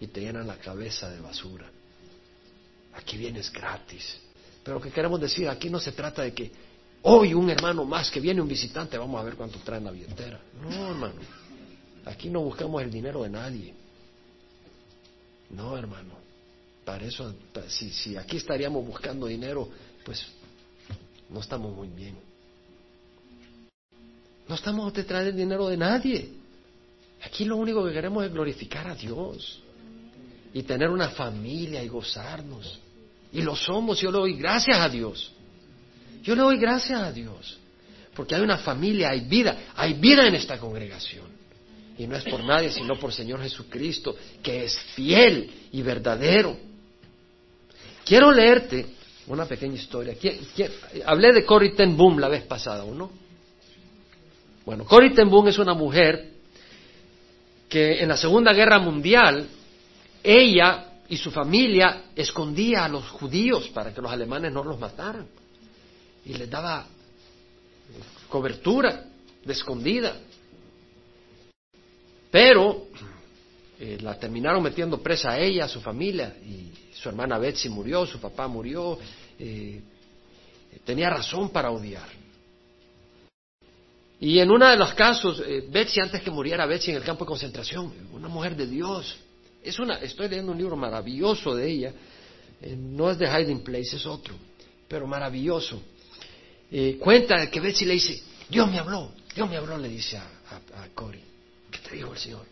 y 0.00 0.06
te 0.08 0.20
llenan 0.20 0.46
la 0.46 0.56
cabeza 0.56 1.10
de 1.10 1.20
basura. 1.20 1.70
Aquí 2.94 3.16
vienes 3.16 3.52
gratis. 3.52 4.18
Pero 4.62 4.78
lo 4.78 4.82
que 4.82 4.90
queremos 4.90 5.20
decir, 5.20 5.48
aquí 5.48 5.70
no 5.70 5.78
se 5.78 5.92
trata 5.92 6.22
de 6.22 6.34
que 6.34 6.50
hoy 7.02 7.34
un 7.34 7.48
hermano 7.50 7.84
más 7.84 8.10
que 8.10 8.20
viene 8.20 8.40
un 8.40 8.48
visitante, 8.48 8.98
vamos 8.98 9.20
a 9.20 9.24
ver 9.24 9.34
cuánto 9.34 9.58
trae 9.60 9.78
en 9.78 9.84
la 9.84 9.90
billetera. 9.90 10.40
No, 10.62 10.88
hermano. 10.88 11.20
Aquí 12.04 12.28
no 12.28 12.40
buscamos 12.40 12.82
el 12.82 12.90
dinero 12.90 13.22
de 13.22 13.30
nadie. 13.30 13.74
No, 15.50 15.76
hermano. 15.76 16.14
Para 16.84 17.04
eso, 17.04 17.34
si, 17.68 17.90
si 17.90 18.16
aquí 18.16 18.38
estaríamos 18.38 18.84
buscando 18.86 19.26
dinero, 19.26 19.68
pues 20.04 20.26
no 21.28 21.40
estamos 21.40 21.74
muy 21.74 21.88
bien. 21.88 22.29
No 24.50 24.56
estamos 24.56 24.92
detrás 24.92 25.24
del 25.24 25.36
dinero 25.36 25.68
de 25.68 25.76
nadie. 25.76 26.28
Aquí 27.22 27.44
lo 27.44 27.56
único 27.56 27.86
que 27.86 27.92
queremos 27.92 28.24
es 28.24 28.32
glorificar 28.32 28.88
a 28.88 28.96
Dios 28.96 29.60
y 30.52 30.64
tener 30.64 30.90
una 30.90 31.10
familia 31.10 31.84
y 31.84 31.86
gozarnos. 31.86 32.80
Y 33.32 33.42
lo 33.42 33.54
somos, 33.54 34.00
yo 34.00 34.10
le 34.10 34.18
doy 34.18 34.34
gracias 34.34 34.76
a 34.76 34.88
Dios. 34.88 35.30
Yo 36.24 36.34
le 36.34 36.42
doy 36.42 36.58
gracias 36.58 37.00
a 37.00 37.12
Dios. 37.12 37.60
Porque 38.12 38.34
hay 38.34 38.40
una 38.40 38.58
familia, 38.58 39.10
hay 39.10 39.20
vida, 39.20 39.56
hay 39.76 39.92
vida 39.94 40.26
en 40.26 40.34
esta 40.34 40.58
congregación. 40.58 41.26
Y 41.96 42.08
no 42.08 42.16
es 42.16 42.24
por 42.24 42.42
nadie, 42.42 42.72
sino 42.72 42.98
por 42.98 43.12
Señor 43.12 43.40
Jesucristo, 43.42 44.16
que 44.42 44.64
es 44.64 44.76
fiel 44.96 45.48
y 45.70 45.80
verdadero. 45.80 46.56
Quiero 48.04 48.32
leerte 48.32 48.84
una 49.28 49.46
pequeña 49.46 49.76
historia. 49.76 50.16
Hablé 51.06 51.34
de 51.34 51.44
Corrie 51.44 51.70
ten 51.70 51.96
Boom 51.96 52.18
la 52.18 52.26
vez 52.26 52.42
pasada, 52.42 52.84
¿no? 52.84 53.19
Bueno, 54.70 54.84
Corrie 54.84 55.10
ten 55.10 55.28
Boom 55.28 55.48
es 55.48 55.58
una 55.58 55.74
mujer 55.74 56.30
que 57.68 58.00
en 58.00 58.08
la 58.08 58.16
Segunda 58.16 58.52
Guerra 58.52 58.78
Mundial 58.78 59.48
ella 60.22 61.00
y 61.08 61.16
su 61.16 61.32
familia 61.32 62.04
escondía 62.14 62.84
a 62.84 62.88
los 62.88 63.04
judíos 63.08 63.68
para 63.70 63.92
que 63.92 64.00
los 64.00 64.12
alemanes 64.12 64.52
no 64.52 64.62
los 64.62 64.78
mataran 64.78 65.26
y 66.24 66.34
les 66.34 66.48
daba 66.48 66.86
cobertura 68.28 69.06
de 69.44 69.52
escondida. 69.52 70.16
Pero 72.30 72.86
eh, 73.80 73.98
la 74.00 74.16
terminaron 74.20 74.62
metiendo 74.62 75.02
presa 75.02 75.32
a 75.32 75.40
ella, 75.40 75.64
a 75.64 75.68
su 75.68 75.80
familia, 75.80 76.36
y 76.46 76.70
su 76.94 77.08
hermana 77.08 77.38
Betsy 77.38 77.68
murió, 77.68 78.06
su 78.06 78.20
papá 78.20 78.46
murió, 78.46 78.96
eh, 79.36 79.82
tenía 80.84 81.10
razón 81.10 81.48
para 81.48 81.72
odiar. 81.72 82.19
Y 84.20 84.38
en 84.38 84.50
uno 84.50 84.68
de 84.68 84.76
los 84.76 84.92
casos, 84.94 85.42
eh, 85.46 85.64
Betsy, 85.70 86.00
antes 86.00 86.22
que 86.22 86.30
muriera 86.30 86.66
Betsy 86.66 86.90
en 86.90 86.98
el 86.98 87.02
campo 87.02 87.24
de 87.24 87.28
concentración, 87.28 87.92
una 88.12 88.28
mujer 88.28 88.54
de 88.54 88.66
Dios, 88.66 89.16
es 89.62 89.78
una, 89.78 89.98
estoy 89.98 90.28
leyendo 90.28 90.52
un 90.52 90.58
libro 90.58 90.76
maravilloso 90.76 91.54
de 91.54 91.70
ella, 91.70 91.92
no 92.76 93.10
es 93.10 93.18
de 93.18 93.26
Hiding 93.26 93.64
Place, 93.64 93.96
es 93.96 94.04
otro, 94.04 94.34
pero 94.86 95.06
maravilloso. 95.06 95.82
cuenta 96.98 97.50
que 97.50 97.60
Betsy 97.60 97.86
le 97.86 97.94
dice, 97.94 98.22
Dios 98.48 98.70
me 98.70 98.78
habló, 98.78 99.12
Dios 99.34 99.48
me 99.48 99.56
habló, 99.56 99.78
le 99.78 99.88
dice 99.88 100.18
a 100.18 100.88
Cory, 100.94 101.22
¿qué 101.70 101.78
te 101.78 101.96
dijo 101.96 102.12
el 102.12 102.18
Señor? 102.18 102.44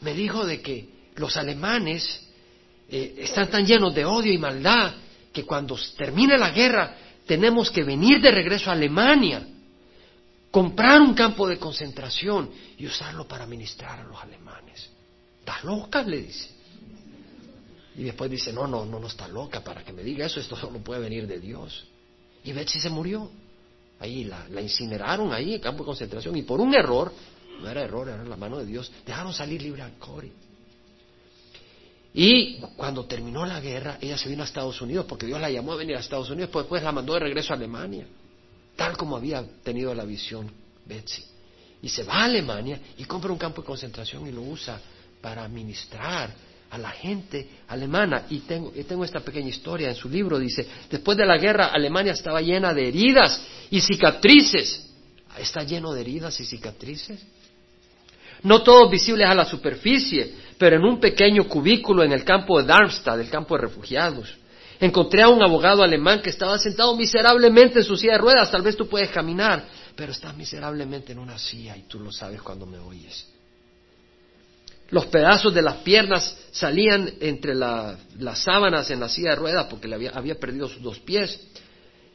Me 0.00 0.14
dijo 0.14 0.44
de 0.44 0.60
que 0.60 0.88
los 1.16 1.36
alemanes 1.36 2.28
eh, 2.88 3.16
están 3.18 3.50
tan 3.50 3.66
llenos 3.66 3.94
de 3.94 4.04
odio 4.04 4.32
y 4.32 4.38
maldad 4.38 4.94
que 5.32 5.44
cuando 5.44 5.78
termine 5.96 6.38
la 6.38 6.50
guerra 6.50 6.96
tenemos 7.26 7.70
que 7.70 7.84
venir 7.84 8.20
de 8.20 8.30
regreso 8.30 8.70
a 8.70 8.72
Alemania, 8.72 9.46
comprar 10.50 11.00
un 11.00 11.14
campo 11.14 11.46
de 11.46 11.58
concentración 11.58 12.50
y 12.76 12.86
usarlo 12.86 13.26
para 13.26 13.46
ministrar 13.46 14.00
a 14.00 14.04
los 14.04 14.22
alemanes. 14.22 14.88
¿Estás 15.40 15.64
loca? 15.64 16.02
le 16.02 16.22
dice. 16.22 16.50
Y 17.96 18.04
después 18.04 18.30
dice, 18.30 18.52
no, 18.52 18.66
no, 18.66 18.84
no, 18.86 19.00
no 19.00 19.08
está 19.08 19.26
loca 19.26 19.62
para 19.64 19.82
que 19.82 19.92
me 19.92 20.02
diga 20.02 20.26
eso, 20.26 20.40
esto 20.40 20.56
solo 20.60 20.78
puede 20.78 21.00
venir 21.00 21.26
de 21.26 21.40
Dios. 21.40 21.86
Y 22.44 22.52
Betsy 22.52 22.80
se 22.80 22.90
murió. 22.90 23.30
Ahí 24.00 24.24
la, 24.24 24.46
incineraron 24.60 25.32
ahí 25.32 25.54
en 25.54 25.60
campo 25.60 25.82
de 25.82 25.86
concentración 25.86 26.36
y 26.36 26.42
por 26.42 26.60
un 26.60 26.72
error, 26.72 27.12
no 27.60 27.68
era 27.68 27.82
error, 27.82 28.08
era 28.08 28.22
la 28.22 28.36
mano 28.36 28.58
de 28.58 28.66
Dios, 28.66 28.92
dejaron 29.04 29.32
salir 29.32 29.60
libre 29.60 29.82
a 29.82 29.90
Cory. 29.98 30.32
Y 32.14 32.60
cuando 32.76 33.06
terminó 33.06 33.44
la 33.44 33.60
guerra, 33.60 33.98
ella 34.00 34.16
se 34.16 34.28
vino 34.28 34.42
a 34.42 34.46
Estados 34.46 34.80
Unidos 34.80 35.06
porque 35.08 35.26
Dios 35.26 35.40
la 35.40 35.50
llamó 35.50 35.72
a 35.72 35.76
venir 35.76 35.96
a 35.96 36.00
Estados 36.00 36.30
Unidos, 36.30 36.50
pues 36.52 36.64
después 36.64 36.82
la 36.82 36.92
mandó 36.92 37.14
de 37.14 37.20
regreso 37.20 37.52
a 37.52 37.56
Alemania, 37.56 38.06
tal 38.78 38.96
como 38.96 39.16
había 39.16 39.44
tenido 39.64 39.92
la 39.92 40.04
visión 40.04 40.48
Betsy. 40.86 41.24
Y 41.82 41.88
se 41.88 42.04
va 42.04 42.20
a 42.20 42.24
Alemania 42.26 42.78
y 42.96 43.04
compra 43.04 43.32
un 43.32 43.38
campo 43.38 43.60
de 43.60 43.66
concentración 43.66 44.24
y 44.28 44.30
lo 44.30 44.42
usa 44.42 44.80
para 45.20 45.48
ministrar 45.48 46.30
a 46.70 46.78
la 46.78 46.90
gente 46.90 47.48
alemana. 47.66 48.26
Y 48.30 48.38
tengo, 48.40 48.72
y 48.74 48.84
tengo 48.84 49.04
esta 49.04 49.18
pequeña 49.18 49.48
historia 49.48 49.88
en 49.88 49.96
su 49.96 50.08
libro, 50.08 50.38
dice, 50.38 50.64
después 50.88 51.18
de 51.18 51.26
la 51.26 51.38
guerra 51.38 51.66
Alemania 51.66 52.12
estaba 52.12 52.40
llena 52.40 52.72
de 52.72 52.86
heridas 52.86 53.42
y 53.68 53.80
cicatrices. 53.80 54.88
¿Está 55.36 55.64
lleno 55.64 55.92
de 55.92 56.00
heridas 56.00 56.38
y 56.38 56.44
cicatrices? 56.44 57.20
No 58.44 58.62
todos 58.62 58.88
visibles 58.92 59.28
a 59.28 59.34
la 59.34 59.44
superficie, 59.44 60.34
pero 60.56 60.76
en 60.76 60.84
un 60.84 61.00
pequeño 61.00 61.48
cubículo 61.48 62.04
en 62.04 62.12
el 62.12 62.24
campo 62.24 62.60
de 62.60 62.68
Darmstadt, 62.68 63.18
el 63.18 63.28
campo 63.28 63.56
de 63.56 63.62
refugiados. 63.62 64.36
Encontré 64.80 65.22
a 65.22 65.28
un 65.28 65.42
abogado 65.42 65.82
alemán 65.82 66.22
que 66.22 66.30
estaba 66.30 66.58
sentado 66.58 66.94
miserablemente 66.94 67.80
en 67.80 67.84
su 67.84 67.96
silla 67.96 68.12
de 68.12 68.18
ruedas. 68.18 68.50
Tal 68.50 68.62
vez 68.62 68.76
tú 68.76 68.88
puedes 68.88 69.10
caminar, 69.10 69.64
pero 69.96 70.12
estás 70.12 70.36
miserablemente 70.36 71.12
en 71.12 71.18
una 71.18 71.38
silla 71.38 71.76
y 71.76 71.82
tú 71.82 71.98
lo 71.98 72.12
sabes 72.12 72.40
cuando 72.42 72.64
me 72.64 72.78
oyes. 72.78 73.26
Los 74.90 75.06
pedazos 75.06 75.52
de 75.52 75.62
las 75.62 75.78
piernas 75.78 76.36
salían 76.50 77.12
entre 77.20 77.54
las 77.54 78.38
sábanas 78.38 78.90
en 78.90 79.00
la 79.00 79.08
silla 79.08 79.30
de 79.30 79.36
ruedas 79.36 79.66
porque 79.68 79.88
le 79.88 79.96
había, 79.96 80.10
había 80.10 80.36
perdido 80.36 80.68
sus 80.68 80.80
dos 80.80 80.98
pies 81.00 81.40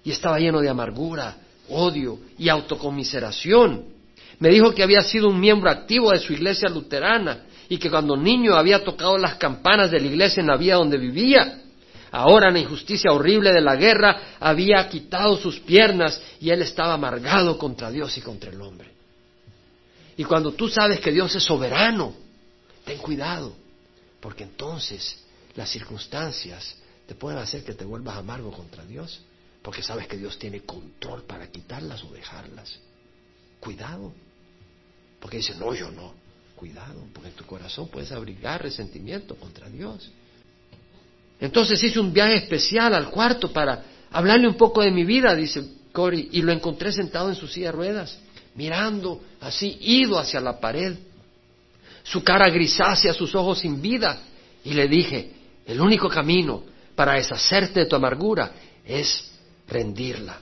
y 0.03 0.11
estaba 0.11 0.39
lleno 0.39 0.59
de 0.59 0.69
amargura, 0.69 1.37
odio 1.69 2.19
y 2.37 2.49
autocomiseración. 2.49 3.85
Me 4.39 4.49
dijo 4.49 4.73
que 4.73 4.83
había 4.83 5.01
sido 5.01 5.29
un 5.29 5.39
miembro 5.39 5.69
activo 5.69 6.11
de 6.11 6.19
su 6.19 6.33
iglesia 6.33 6.69
luterana 6.69 7.43
y 7.69 7.77
que 7.77 7.89
cuando 7.89 8.17
niño 8.17 8.55
había 8.55 8.83
tocado 8.83 9.17
las 9.17 9.35
campanas 9.35 9.91
de 9.91 9.99
la 9.99 10.07
iglesia 10.07 10.41
en 10.41 10.47
la 10.47 10.57
vía 10.57 10.75
donde 10.75 10.97
vivía. 10.97 11.62
Ahora 12.15 12.51
la 12.51 12.59
injusticia 12.59 13.11
horrible 13.11 13.51
de 13.51 13.59
la 13.59 13.75
guerra 13.75 14.35
había 14.39 14.87
quitado 14.87 15.35
sus 15.35 15.59
piernas 15.61 16.21
y 16.39 16.51
él 16.51 16.61
estaba 16.61 16.93
amargado 16.93 17.57
contra 17.57 17.89
Dios 17.89 18.15
y 18.19 18.21
contra 18.21 18.51
el 18.51 18.61
hombre. 18.61 18.91
Y 20.15 20.23
cuando 20.23 20.51
tú 20.51 20.69
sabes 20.69 20.99
que 20.99 21.11
Dios 21.11 21.33
es 21.33 21.41
soberano, 21.41 22.13
ten 22.85 22.99
cuidado, 22.99 23.55
porque 24.19 24.43
entonces 24.43 25.25
las 25.55 25.71
circunstancias 25.71 26.75
te 27.07 27.15
pueden 27.15 27.39
hacer 27.39 27.63
que 27.63 27.73
te 27.73 27.83
vuelvas 27.83 28.15
amargo 28.15 28.51
contra 28.51 28.85
Dios, 28.85 29.23
porque 29.63 29.81
sabes 29.81 30.07
que 30.07 30.17
Dios 30.17 30.37
tiene 30.37 30.61
control 30.61 31.23
para 31.23 31.47
quitarlas 31.47 32.03
o 32.03 32.11
dejarlas. 32.11 32.77
Cuidado. 33.59 34.13
Porque 35.19 35.37
dice, 35.37 35.55
no, 35.55 35.73
yo 35.73 35.89
no. 35.89 36.13
Cuidado, 36.55 37.07
porque 37.11 37.29
en 37.29 37.35
tu 37.35 37.45
corazón 37.47 37.87
puedes 37.87 38.11
abrigar 38.11 38.61
resentimiento 38.61 39.35
contra 39.35 39.67
Dios. 39.67 40.11
Entonces 41.39 41.83
hice 41.83 41.99
un 41.99 42.13
viaje 42.13 42.35
especial 42.35 42.93
al 42.93 43.09
cuarto 43.09 43.51
para 43.51 43.83
hablarle 44.11 44.47
un 44.47 44.55
poco 44.55 44.81
de 44.81 44.91
mi 44.91 45.03
vida, 45.03 45.35
dice 45.35 45.63
Cory, 45.91 46.29
y 46.31 46.41
lo 46.41 46.51
encontré 46.51 46.91
sentado 46.91 47.29
en 47.29 47.35
su 47.35 47.47
silla 47.47 47.67
de 47.67 47.73
ruedas, 47.73 48.17
mirando 48.55 49.21
así, 49.41 49.77
ido 49.81 50.17
hacia 50.17 50.39
la 50.39 50.59
pared, 50.59 50.95
su 52.03 52.23
cara 52.23 52.49
grisácea, 52.49 53.13
sus 53.13 53.33
ojos 53.35 53.59
sin 53.59 53.81
vida, 53.81 54.21
y 54.63 54.73
le 54.73 54.87
dije, 54.87 55.31
el 55.65 55.79
único 55.79 56.09
camino 56.09 56.63
para 56.95 57.13
deshacerte 57.13 57.81
de 57.81 57.85
tu 57.85 57.95
amargura 57.95 58.51
es 58.85 59.31
rendirla. 59.67 60.39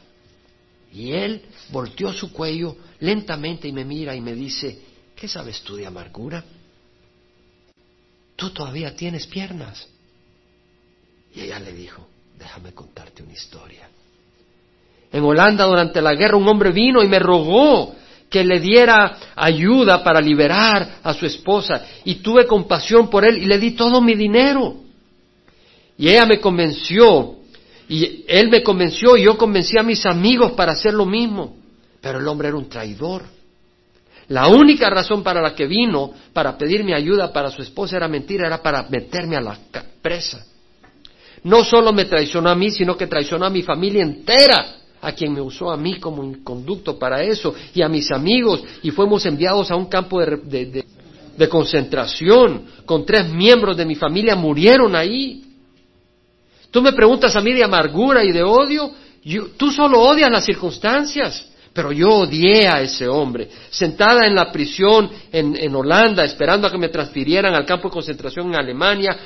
Y 0.94 1.14
él 1.14 1.44
volteó 1.70 2.12
su 2.12 2.32
cuello 2.32 2.76
lentamente 3.00 3.68
y 3.68 3.72
me 3.72 3.86
mira 3.86 4.16
y 4.16 4.22
me 4.22 4.34
dice, 4.34 4.80
¿qué 5.16 5.28
sabes 5.28 5.62
tú 5.62 5.76
de 5.76 5.86
amargura? 5.86 6.44
Tú 8.36 8.50
todavía 8.50 8.96
tienes 8.96 9.28
piernas. 9.28 9.88
Y 11.36 11.42
ella 11.42 11.60
le 11.60 11.74
dijo, 11.74 12.08
déjame 12.38 12.74
contarte 12.74 13.24
una 13.24 13.34
historia. 13.34 13.88
En 15.12 15.24
Holanda 15.24 15.66
durante 15.66 16.02
la 16.02 16.14
guerra 16.16 16.38
un 16.38 16.48
hombre 16.48 16.72
vino 16.72 17.04
y 17.04 17.08
me 17.08 17.20
rogó 17.20 17.96
que 18.30 18.44
le 18.46 18.60
diera 18.62 19.18
ayuda 19.36 20.04
para 20.04 20.22
liberar 20.22 21.00
a 21.04 21.14
su 21.14 21.26
esposa 21.26 21.86
y 22.06 22.16
tuve 22.16 22.46
compasión 22.46 23.10
por 23.10 23.26
él 23.26 23.38
y 23.38 23.46
le 23.46 23.60
di 23.60 23.72
todo 23.72 24.02
mi 24.02 24.16
dinero. 24.16 24.76
Y 25.98 26.08
ella 26.08 26.26
me 26.26 26.40
convenció 26.40 27.36
y 27.90 28.24
él 28.26 28.50
me 28.50 28.64
convenció 28.64 29.18
y 29.18 29.24
yo 29.24 29.38
convencí 29.38 29.78
a 29.78 29.84
mis 29.84 30.06
amigos 30.06 30.54
para 30.54 30.72
hacer 30.72 30.94
lo 30.94 31.06
mismo. 31.06 31.58
Pero 32.00 32.20
el 32.20 32.28
hombre 32.28 32.48
era 32.48 32.58
un 32.58 32.70
traidor. 32.70 33.24
La 34.30 34.48
única 34.48 34.90
razón 34.90 35.24
para 35.24 35.42
la 35.42 35.54
que 35.54 35.68
vino 35.68 36.14
para 36.32 36.58
pedirme 36.58 36.96
ayuda 36.96 37.34
para 37.34 37.52
su 37.52 37.62
esposa 37.62 37.98
era 37.98 38.08
mentira, 38.08 38.48
era 38.48 38.62
para 38.62 38.84
meterme 38.84 39.36
a 39.36 39.42
la 39.42 39.60
presa. 40.02 40.46
No 41.44 41.64
solo 41.64 41.92
me 41.92 42.06
traicionó 42.06 42.50
a 42.50 42.56
mí, 42.56 42.72
sino 42.72 42.96
que 42.96 43.08
traicionó 43.08 43.46
a 43.46 43.50
mi 43.50 43.64
familia 43.64 44.04
entera, 44.04 44.76
a 45.02 45.12
quien 45.14 45.34
me 45.34 45.42
usó 45.42 45.72
a 45.72 45.78
mí 45.78 46.00
como 46.00 46.44
conducto 46.44 47.00
para 47.00 47.24
eso, 47.24 47.54
y 47.74 47.82
a 47.82 47.90
mis 47.90 48.12
amigos, 48.12 48.64
y 48.84 48.92
fuimos 48.92 49.26
enviados 49.26 49.72
a 49.72 49.76
un 49.76 49.86
campo 49.86 50.20
de, 50.20 50.86
de 51.38 51.50
concentración, 51.50 52.66
con 52.86 53.06
tres 53.06 53.30
miembros 53.30 53.76
de 53.78 53.86
mi 53.86 53.96
familia 53.96 54.36
murieron 54.36 54.96
ahí. 54.96 55.44
Tú 56.70 56.82
me 56.82 56.94
preguntas 56.94 57.36
a 57.36 57.42
mí 57.42 57.54
de 57.54 57.64
amargura 57.64 58.24
y 58.24 58.32
de 58.32 58.44
odio, 58.44 58.92
tú 59.58 59.72
solo 59.72 60.00
odias 60.02 60.30
las 60.30 60.46
circunstancias. 60.46 61.48
Pero 61.74 61.94
yo 61.94 62.10
odié 62.10 62.68
a 62.68 62.82
ese 62.82 63.08
hombre, 63.08 63.48
sentada 63.70 64.28
en 64.28 64.36
la 64.36 64.52
prisión 64.52 65.10
en, 65.32 65.74
Holanda, 65.74 66.26
esperando 66.26 66.68
a 66.68 66.72
que 66.72 66.78
me 66.78 66.90
transfirieran 66.90 67.54
al 67.54 67.66
campo 67.66 67.88
de 67.88 67.94
concentración 67.94 68.48
en 68.48 68.56
Alemania, 68.56 69.18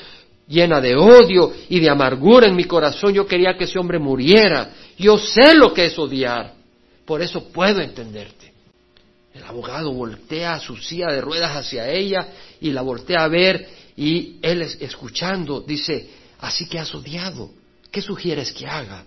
llena 0.48 0.80
de 0.80 0.96
odio 0.96 1.54
y 1.70 1.80
de 1.80 1.90
amargura 1.90 2.48
en 2.48 2.56
mi 2.56 2.66
corazón, 2.66 3.14
yo 3.14 3.26
quería 3.26 3.58
que 3.58 3.64
ese 3.64 3.80
hombre 3.80 4.00
muriera. 4.00 4.74
Yo 4.98 5.18
sé 5.18 5.56
lo 5.56 5.74
que 5.74 5.86
es 5.86 5.98
odiar, 5.98 6.54
por 7.06 7.22
eso 7.22 7.50
puedo 7.50 7.82
entenderte. 7.82 8.54
El 9.34 9.44
abogado 9.44 9.92
voltea 9.92 10.60
su 10.60 10.78
silla 10.78 11.08
de 11.08 11.20
ruedas 11.20 11.52
hacia 11.52 11.90
ella 11.90 12.30
y 12.62 12.72
la 12.72 12.82
voltea 12.82 13.24
a 13.24 13.28
ver 13.28 13.68
y 13.98 14.38
él 14.42 14.62
escuchando 14.62 15.62
dice, 15.62 16.10
así 16.40 16.68
que 16.68 16.80
has 16.80 16.94
odiado, 16.96 17.52
¿qué 17.92 18.02
sugieres 18.02 18.54
que 18.54 18.66
haga 18.66 19.04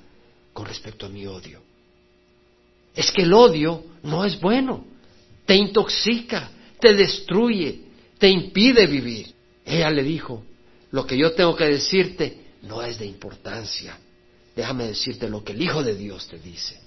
con 0.53 0.66
respecto 0.66 1.07
a 1.07 1.09
mi 1.09 1.27
odio? 1.27 1.62
Es 2.94 3.11
que 3.11 3.22
el 3.22 3.33
odio 3.33 3.85
no 4.03 4.24
es 4.24 4.38
bueno, 4.38 4.85
te 5.46 5.55
intoxica, 5.55 6.51
te 6.79 6.94
destruye, 6.94 7.81
te 8.18 8.29
impide 8.29 8.87
vivir. 8.87 9.33
Ella 9.64 9.90
le 9.90 10.03
dijo, 10.03 10.44
lo 10.90 11.07
que 11.07 11.18
yo 11.18 11.33
tengo 11.35 11.55
que 11.55 11.66
decirte 11.66 12.55
no 12.62 12.83
es 12.83 12.98
de 12.98 13.07
importancia, 13.07 13.98
déjame 14.57 14.87
decirte 14.87 15.29
lo 15.29 15.44
que 15.44 15.53
el 15.53 15.62
Hijo 15.62 15.83
de 15.83 15.94
Dios 15.94 16.27
te 16.29 16.38
dice. 16.38 16.81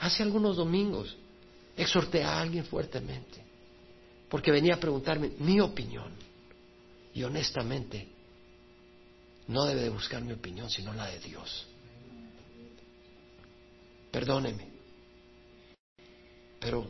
Hace 0.00 0.22
algunos 0.22 0.56
domingos 0.56 1.16
exhorté 1.76 2.22
a 2.22 2.40
alguien 2.40 2.64
fuertemente, 2.64 3.42
porque 4.28 4.50
venía 4.50 4.74
a 4.74 4.80
preguntarme 4.80 5.32
mi 5.38 5.60
opinión. 5.60 6.12
Y 7.14 7.22
honestamente, 7.22 8.08
no 9.48 9.64
debe 9.64 9.82
de 9.82 9.88
buscar 9.88 10.22
mi 10.22 10.32
opinión, 10.32 10.68
sino 10.70 10.92
la 10.92 11.06
de 11.06 11.18
Dios. 11.20 11.66
Perdóneme, 14.10 14.68
pero 16.60 16.86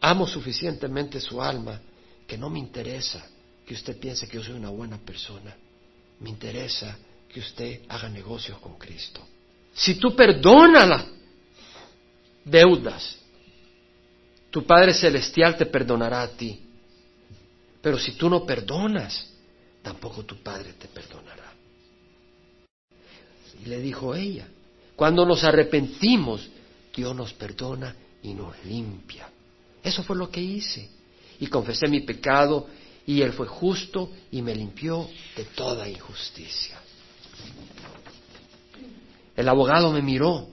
amo 0.00 0.26
suficientemente 0.26 1.20
su 1.20 1.40
alma 1.42 1.80
que 2.26 2.38
no 2.38 2.48
me 2.50 2.58
interesa 2.58 3.26
que 3.66 3.74
usted 3.74 3.98
piense 3.98 4.26
que 4.28 4.36
yo 4.36 4.44
soy 4.44 4.54
una 4.54 4.70
buena 4.70 4.98
persona. 4.98 5.54
Me 6.20 6.30
interesa 6.30 6.96
que 7.28 7.40
usted 7.40 7.82
haga 7.88 8.08
negocios 8.08 8.58
con 8.58 8.78
Cristo. 8.78 9.20
Si 9.74 9.94
tú 9.94 10.14
perdonas 10.14 10.88
las 10.88 11.04
deudas, 12.44 13.18
tu 14.50 14.64
Padre 14.64 14.92
Celestial 14.92 15.56
te 15.56 15.66
perdonará 15.66 16.22
a 16.22 16.28
ti. 16.28 16.60
Pero 17.80 17.98
si 17.98 18.12
tú 18.12 18.28
no 18.28 18.44
perdonas, 18.44 19.26
tampoco 19.82 20.24
tu 20.24 20.42
Padre 20.42 20.74
te 20.74 20.88
perdonará. 20.88 21.52
Y 23.64 23.68
le 23.68 23.80
dijo 23.80 24.14
ella, 24.14 24.46
cuando 24.94 25.24
nos 25.24 25.42
arrepentimos, 25.44 26.48
Dios 26.94 27.16
nos 27.16 27.32
perdona 27.32 27.94
y 28.22 28.34
nos 28.34 28.62
limpia. 28.64 29.28
Eso 29.82 30.02
fue 30.02 30.16
lo 30.16 30.30
que 30.30 30.40
hice. 30.40 30.88
Y 31.40 31.46
confesé 31.46 31.88
mi 31.88 32.00
pecado 32.00 32.68
y 33.06 33.22
Él 33.22 33.32
fue 33.32 33.46
justo 33.46 34.10
y 34.30 34.42
me 34.42 34.54
limpió 34.54 35.08
de 35.36 35.44
toda 35.44 35.88
injusticia. 35.88 36.80
El 39.36 39.48
abogado 39.48 39.92
me 39.92 40.02
miró 40.02 40.48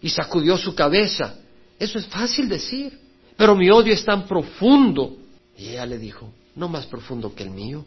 y 0.00 0.10
sacudió 0.10 0.56
su 0.56 0.74
cabeza. 0.74 1.36
Eso 1.78 1.98
es 1.98 2.06
fácil 2.06 2.48
decir, 2.48 2.98
pero 3.36 3.56
mi 3.56 3.70
odio 3.70 3.92
es 3.92 4.04
tan 4.04 4.26
profundo. 4.26 5.16
Y 5.56 5.68
ella 5.68 5.86
le 5.86 5.98
dijo, 5.98 6.32
no 6.54 6.68
más 6.68 6.86
profundo 6.86 7.34
que 7.34 7.42
el 7.42 7.50
mío. 7.50 7.84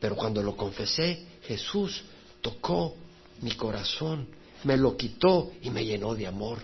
Pero 0.00 0.16
cuando 0.16 0.42
lo 0.42 0.56
confesé, 0.56 1.24
Jesús 1.42 2.02
tocó 2.40 2.94
mi 3.40 3.52
corazón, 3.52 4.28
me 4.64 4.76
lo 4.76 4.96
quitó 4.96 5.52
y 5.62 5.70
me 5.70 5.84
llenó 5.84 6.14
de 6.14 6.26
amor. 6.26 6.58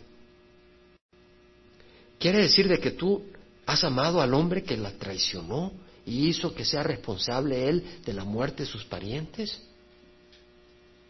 ¿Quiere 2.18 2.38
decir 2.38 2.68
de 2.68 2.78
que 2.78 2.90
tú 2.90 3.22
has 3.66 3.84
amado 3.84 4.20
al 4.20 4.34
hombre 4.34 4.62
que 4.62 4.76
la 4.76 4.90
traicionó 4.92 5.72
y 6.11 6.29
hizo 6.29 6.53
que 6.55 6.64
sea 6.64 6.83
responsable 6.83 7.68
él 7.68 7.85
de 8.05 8.12
la 8.12 8.25
muerte 8.25 8.64
de 8.64 8.68
sus 8.68 8.85
parientes? 8.85 9.62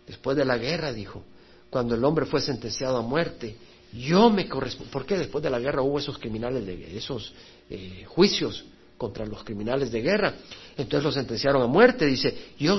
Después 0.06 0.36
de 0.36 0.44
la 0.44 0.58
guerra, 0.58 0.92
dijo, 0.92 1.24
cuando 1.70 1.94
el 1.94 2.04
hombre 2.04 2.26
fue 2.26 2.40
sentenciado 2.40 2.98
a 2.98 3.02
muerte, 3.02 3.56
yo 3.92 4.28
me 4.28 4.48
correspondo. 4.48 4.92
¿Por 4.92 5.06
qué 5.06 5.16
después 5.16 5.42
de 5.42 5.50
la 5.50 5.58
guerra 5.58 5.82
hubo 5.82 5.98
esos 5.98 6.18
criminales 6.18 6.66
de 6.66 6.96
esos 6.96 7.32
eh, 7.70 8.04
juicios 8.06 8.64
contra 8.98 9.24
los 9.24 9.42
criminales 9.42 9.90
de 9.90 10.02
guerra? 10.02 10.34
Entonces 10.76 11.04
lo 11.04 11.12
sentenciaron 11.12 11.62
a 11.62 11.66
muerte. 11.66 12.06
Dice, 12.06 12.50
yo 12.58 12.78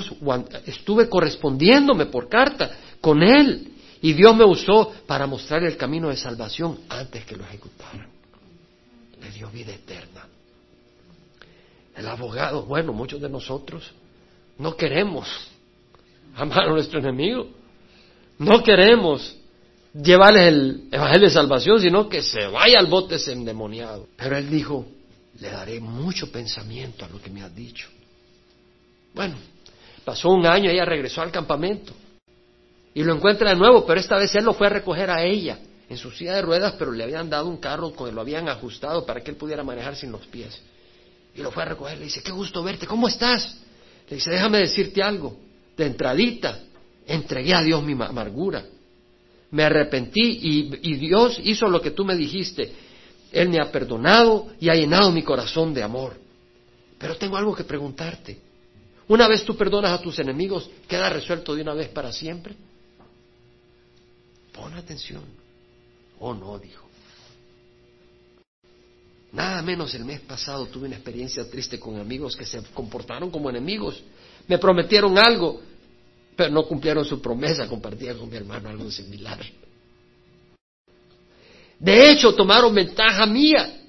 estuve 0.66 1.08
correspondiéndome 1.08 2.06
por 2.06 2.28
carta 2.28 2.70
con 3.00 3.22
él 3.22 3.72
y 4.00 4.12
Dios 4.12 4.36
me 4.36 4.44
usó 4.44 4.92
para 5.06 5.26
mostrar 5.26 5.64
el 5.64 5.76
camino 5.76 6.08
de 6.08 6.16
salvación 6.16 6.80
antes 6.88 7.24
que 7.24 7.36
lo 7.36 7.44
ejecutaran 7.44 8.12
le 9.22 9.30
dio 9.30 9.48
vida 9.50 9.72
eterna. 9.72 10.26
El 11.96 12.06
abogado, 12.06 12.62
bueno, 12.64 12.92
muchos 12.92 13.20
de 13.20 13.28
nosotros 13.28 13.90
no 14.58 14.76
queremos 14.76 15.28
amar 16.34 16.64
a 16.64 16.70
nuestro 16.70 16.98
enemigo. 17.00 17.48
No 18.38 18.62
queremos 18.62 19.36
llevarles 19.94 20.48
el 20.48 20.88
evangelio 20.90 21.28
de 21.28 21.34
salvación, 21.34 21.80
sino 21.80 22.08
que 22.08 22.22
se 22.22 22.46
vaya 22.46 22.78
al 22.78 22.86
bote 22.86 23.16
ese 23.16 23.32
endemoniado. 23.32 24.08
Pero 24.16 24.36
él 24.36 24.50
dijo, 24.50 24.86
le 25.38 25.50
daré 25.50 25.80
mucho 25.80 26.30
pensamiento 26.30 27.04
a 27.04 27.08
lo 27.08 27.20
que 27.20 27.30
me 27.30 27.42
has 27.42 27.54
dicho. 27.54 27.88
Bueno, 29.14 29.36
pasó 30.04 30.30
un 30.30 30.46
año, 30.46 30.70
ella 30.70 30.84
regresó 30.84 31.20
al 31.20 31.30
campamento 31.30 31.92
y 32.94 33.04
lo 33.04 33.14
encuentra 33.14 33.50
de 33.50 33.56
nuevo, 33.56 33.84
pero 33.86 34.00
esta 34.00 34.16
vez 34.16 34.34
él 34.34 34.44
lo 34.44 34.54
fue 34.54 34.66
a 34.66 34.70
recoger 34.70 35.10
a 35.10 35.22
ella 35.22 35.58
en 35.88 35.96
su 35.96 36.10
silla 36.10 36.34
de 36.34 36.42
ruedas, 36.42 36.74
pero 36.78 36.92
le 36.92 37.04
habían 37.04 37.28
dado 37.28 37.48
un 37.48 37.58
carro 37.58 37.92
que 37.92 38.10
lo 38.10 38.20
habían 38.20 38.48
ajustado 38.48 39.04
para 39.04 39.20
que 39.20 39.30
él 39.30 39.36
pudiera 39.36 39.62
manejar 39.62 39.96
sin 39.96 40.10
los 40.10 40.26
pies. 40.26 40.58
Y 41.34 41.40
lo 41.40 41.50
fue 41.50 41.62
a 41.62 41.66
recoger, 41.66 41.98
le 41.98 42.04
dice, 42.04 42.22
qué 42.22 42.30
gusto 42.30 42.62
verte, 42.62 42.86
¿cómo 42.86 43.08
estás? 43.08 43.58
Le 44.08 44.16
dice, 44.16 44.30
déjame 44.30 44.58
decirte 44.58 45.02
algo, 45.02 45.38
de 45.76 45.86
entradita, 45.86 46.60
entregué 47.06 47.54
a 47.54 47.62
Dios 47.62 47.82
mi 47.82 47.92
amargura, 47.92 48.64
me 49.50 49.64
arrepentí 49.64 50.20
y, 50.20 50.90
y 50.90 50.94
Dios 50.96 51.40
hizo 51.42 51.68
lo 51.68 51.80
que 51.80 51.92
tú 51.92 52.04
me 52.04 52.16
dijiste, 52.16 52.72
Él 53.32 53.48
me 53.48 53.58
ha 53.60 53.70
perdonado 53.70 54.48
y 54.60 54.68
ha 54.68 54.74
llenado 54.74 55.10
mi 55.10 55.22
corazón 55.22 55.72
de 55.72 55.82
amor. 55.82 56.16
Pero 56.98 57.16
tengo 57.16 57.36
algo 57.36 57.54
que 57.54 57.64
preguntarte. 57.64 58.38
Una 59.08 59.26
vez 59.26 59.44
tú 59.44 59.56
perdonas 59.56 59.92
a 59.92 60.00
tus 60.00 60.18
enemigos, 60.18 60.70
¿queda 60.86 61.10
resuelto 61.10 61.54
de 61.54 61.62
una 61.62 61.74
vez 61.74 61.88
para 61.88 62.12
siempre? 62.12 62.54
Pon 64.52 64.72
atención. 64.74 65.24
Oh, 66.20 66.32
no, 66.34 66.58
dijo. 66.58 66.91
Nada 69.32 69.62
menos 69.62 69.94
el 69.94 70.04
mes 70.04 70.20
pasado 70.20 70.66
tuve 70.66 70.86
una 70.86 70.96
experiencia 70.96 71.48
triste 71.48 71.80
con 71.80 71.98
amigos 71.98 72.36
que 72.36 72.44
se 72.44 72.62
comportaron 72.74 73.30
como 73.30 73.48
enemigos. 73.48 74.02
Me 74.46 74.58
prometieron 74.58 75.16
algo, 75.18 75.60
pero 76.36 76.50
no 76.50 76.66
cumplieron 76.66 77.04
su 77.04 77.20
promesa. 77.20 77.66
Compartía 77.66 78.14
con 78.14 78.28
mi 78.28 78.36
hermano 78.36 78.68
algo 78.68 78.90
similar. 78.90 79.40
De 81.78 82.10
hecho, 82.10 82.34
tomaron 82.34 82.74
ventaja 82.74 83.24
mía. 83.24 83.80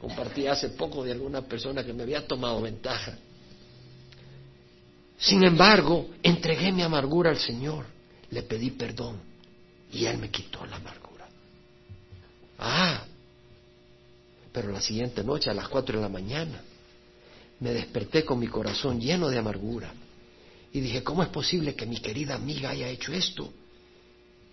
Compartí 0.00 0.46
hace 0.46 0.70
poco 0.70 1.04
de 1.04 1.12
alguna 1.12 1.42
persona 1.42 1.84
que 1.84 1.92
me 1.92 2.04
había 2.04 2.26
tomado 2.26 2.62
ventaja. 2.62 3.18
Sin 5.18 5.42
embargo, 5.42 6.08
entregué 6.22 6.72
mi 6.72 6.82
amargura 6.82 7.30
al 7.30 7.36
Señor, 7.36 7.84
le 8.30 8.42
pedí 8.42 8.70
perdón 8.70 9.20
y 9.92 10.06
Él 10.06 10.16
me 10.16 10.30
quitó 10.30 10.64
la 10.64 10.76
amargura. 10.76 11.28
Ah, 12.58 13.04
pero 14.52 14.70
la 14.70 14.80
siguiente 14.80 15.22
noche, 15.22 15.50
a 15.50 15.54
las 15.54 15.68
cuatro 15.68 15.96
de 15.96 16.02
la 16.02 16.08
mañana, 16.08 16.60
me 17.60 17.72
desperté 17.72 18.24
con 18.24 18.38
mi 18.38 18.48
corazón 18.48 19.00
lleno 19.00 19.28
de 19.28 19.38
amargura. 19.38 19.92
Y 20.72 20.80
dije, 20.80 21.02
¿cómo 21.02 21.22
es 21.22 21.28
posible 21.28 21.74
que 21.74 21.86
mi 21.86 21.98
querida 21.98 22.34
amiga 22.34 22.70
haya 22.70 22.88
hecho 22.88 23.12
esto? 23.12 23.52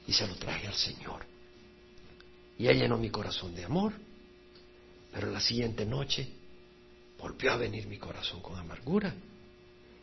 Y 0.08 0.14
se 0.14 0.28
lo 0.28 0.36
traje 0.36 0.68
al 0.68 0.74
Señor. 0.74 1.26
Y 2.58 2.68
Él 2.68 2.80
llenó 2.80 2.98
mi 2.98 3.10
corazón 3.10 3.56
de 3.56 3.64
amor. 3.64 3.94
Pero 5.12 5.32
la 5.32 5.40
siguiente 5.40 5.86
noche 5.86 6.28
volvió 7.20 7.54
a 7.54 7.58
venir 7.58 7.88
mi 7.88 7.98
corazón 7.98 8.42
con 8.42 8.58
amargura. 8.58 9.14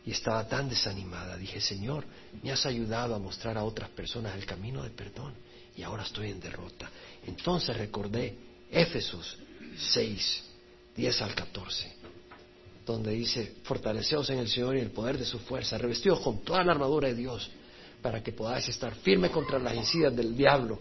Y 0.05 0.11
estaba 0.11 0.47
tan 0.47 0.69
desanimada. 0.69 1.37
Dije, 1.37 1.59
Señor, 1.59 2.05
me 2.43 2.51
has 2.51 2.65
ayudado 2.65 3.15
a 3.15 3.19
mostrar 3.19 3.57
a 3.57 3.63
otras 3.63 3.89
personas 3.89 4.35
el 4.35 4.45
camino 4.45 4.83
de 4.83 4.89
perdón. 4.89 5.33
Y 5.75 5.83
ahora 5.83 6.03
estoy 6.03 6.31
en 6.31 6.39
derrota. 6.39 6.89
Entonces 7.25 7.75
recordé 7.75 8.35
Éfesos 8.71 9.37
6, 9.77 10.43
10 10.95 11.21
al 11.21 11.35
14, 11.35 11.93
donde 12.85 13.11
dice, 13.11 13.55
fortaleceos 13.63 14.29
en 14.29 14.39
el 14.39 14.47
Señor 14.47 14.77
y 14.77 14.79
el 14.79 14.91
poder 14.91 15.17
de 15.17 15.25
su 15.25 15.39
fuerza, 15.39 15.77
revestidos 15.77 16.19
con 16.19 16.39
toda 16.43 16.63
la 16.63 16.73
armadura 16.73 17.07
de 17.07 17.15
Dios, 17.15 17.49
para 18.01 18.21
que 18.21 18.31
podáis 18.31 18.67
estar 18.69 18.93
firme 18.95 19.29
contra 19.29 19.59
las 19.59 19.75
incidas 19.75 20.15
del 20.15 20.35
diablo, 20.35 20.79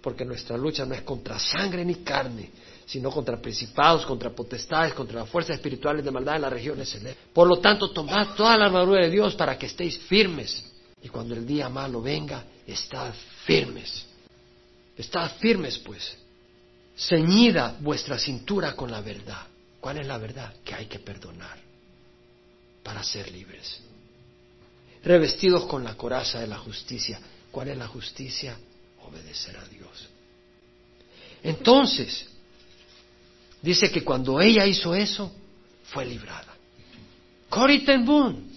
porque 0.00 0.24
nuestra 0.24 0.56
lucha 0.56 0.84
no 0.84 0.94
es 0.94 1.02
contra 1.02 1.38
sangre 1.38 1.84
ni 1.84 1.96
carne, 1.96 2.50
sino 2.84 3.10
contra 3.10 3.40
principados, 3.40 4.04
contra 4.04 4.30
potestades, 4.30 4.92
contra 4.92 5.20
las 5.20 5.28
fuerzas 5.30 5.56
espirituales 5.56 6.04
de 6.04 6.10
maldad 6.10 6.36
en 6.36 6.42
las 6.42 6.52
regiones 6.52 6.90
celestes. 6.90 7.24
Por 7.32 7.48
lo 7.48 7.58
tanto, 7.58 7.90
tomad 7.90 8.34
toda 8.34 8.56
la 8.58 8.66
armadura 8.66 9.04
de 9.04 9.10
Dios 9.10 9.34
para 9.34 9.56
que 9.56 9.66
estéis 9.66 9.98
firmes. 9.98 10.62
Y 11.02 11.08
cuando 11.08 11.34
el 11.34 11.46
día 11.46 11.68
malo 11.68 12.02
venga, 12.02 12.44
estad 12.66 13.14
firmes. 13.44 14.06
Estad 14.96 15.30
firmes, 15.38 15.78
pues. 15.78 16.23
Ceñida 16.96 17.76
vuestra 17.80 18.18
cintura 18.18 18.74
con 18.76 18.90
la 18.90 19.00
verdad. 19.00 19.46
¿Cuál 19.80 19.98
es 19.98 20.06
la 20.06 20.18
verdad? 20.18 20.54
Que 20.64 20.74
hay 20.74 20.86
que 20.86 20.98
perdonar 20.98 21.58
para 22.82 23.02
ser 23.02 23.30
libres. 23.30 23.80
Revestidos 25.02 25.66
con 25.66 25.84
la 25.84 25.96
coraza 25.96 26.40
de 26.40 26.46
la 26.46 26.58
justicia. 26.58 27.20
¿Cuál 27.50 27.68
es 27.68 27.76
la 27.76 27.88
justicia? 27.88 28.56
Obedecer 29.02 29.56
a 29.56 29.64
Dios. 29.66 30.08
Entonces, 31.42 32.26
dice 33.60 33.90
que 33.90 34.02
cuando 34.02 34.40
ella 34.40 34.64
hizo 34.66 34.94
eso, 34.94 35.30
fue 35.84 36.06
librada. 36.06 36.54
Cory 37.48 37.84
ten 37.84 38.04
Boom. 38.04 38.50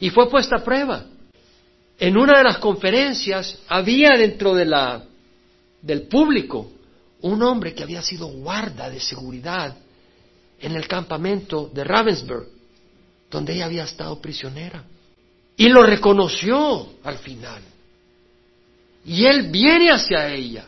Y 0.00 0.10
fue 0.10 0.30
puesta 0.30 0.56
a 0.56 0.64
prueba. 0.64 1.04
En 1.98 2.16
una 2.16 2.38
de 2.38 2.44
las 2.44 2.58
conferencias 2.58 3.58
había 3.66 4.10
dentro 4.10 4.54
de 4.54 4.64
la, 4.64 5.04
del 5.82 6.02
público 6.02 6.70
un 7.22 7.42
hombre 7.42 7.74
que 7.74 7.82
había 7.82 8.02
sido 8.02 8.26
guarda 8.26 8.88
de 8.90 9.00
seguridad 9.00 9.76
en 10.60 10.76
el 10.76 10.86
campamento 10.86 11.70
de 11.72 11.84
Ravensburg, 11.84 12.48
donde 13.30 13.54
ella 13.54 13.66
había 13.66 13.84
estado 13.84 14.20
prisionera. 14.20 14.84
Y 15.56 15.68
lo 15.68 15.82
reconoció 15.82 16.94
al 17.02 17.18
final. 17.18 17.62
Y 19.04 19.24
él 19.24 19.50
viene 19.50 19.90
hacia 19.90 20.32
ella. 20.32 20.66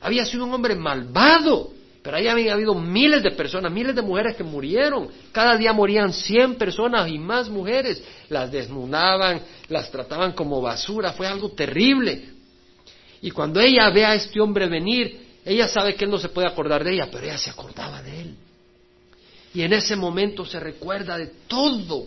Había 0.00 0.24
sido 0.24 0.44
un 0.44 0.54
hombre 0.54 0.74
malvado, 0.74 1.72
pero 2.02 2.16
ahí 2.16 2.28
había 2.28 2.54
habido 2.54 2.74
miles 2.74 3.22
de 3.22 3.32
personas, 3.32 3.72
miles 3.72 3.94
de 3.94 4.02
mujeres 4.02 4.36
que 4.36 4.44
murieron. 4.44 5.08
Cada 5.32 5.56
día 5.56 5.72
morían 5.72 6.12
cien 6.12 6.54
personas 6.54 7.08
y 7.10 7.18
más 7.18 7.48
mujeres. 7.48 8.02
Las 8.28 8.50
desnudaban, 8.50 9.42
las 9.68 9.90
trataban 9.90 10.32
como 10.32 10.62
basura. 10.62 11.12
Fue 11.12 11.26
algo 11.26 11.50
terrible. 11.50 12.37
Y 13.20 13.30
cuando 13.30 13.60
ella 13.60 13.90
ve 13.90 14.04
a 14.04 14.14
este 14.14 14.40
hombre 14.40 14.68
venir, 14.68 15.28
ella 15.44 15.68
sabe 15.68 15.94
que 15.94 16.04
él 16.04 16.10
no 16.10 16.18
se 16.18 16.28
puede 16.28 16.46
acordar 16.46 16.84
de 16.84 16.94
ella, 16.94 17.08
pero 17.10 17.24
ella 17.24 17.38
se 17.38 17.50
acordaba 17.50 18.02
de 18.02 18.20
él. 18.20 18.36
Y 19.54 19.62
en 19.62 19.72
ese 19.72 19.96
momento 19.96 20.44
se 20.44 20.60
recuerda 20.60 21.16
de 21.16 21.28
todo 21.46 22.06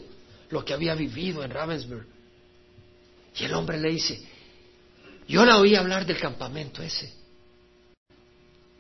lo 0.49 0.63
que 0.63 0.73
había 0.73 0.95
vivido 0.95 1.43
en 1.43 1.51
Ravensburg. 1.51 2.05
Y 3.37 3.43
el 3.43 3.53
hombre 3.53 3.79
le 3.79 3.91
dice, 3.91 4.21
yo 5.27 5.45
la 5.45 5.57
oí 5.57 5.75
hablar 5.75 6.05
del 6.05 6.19
campamento 6.19 6.83
ese. 6.83 7.11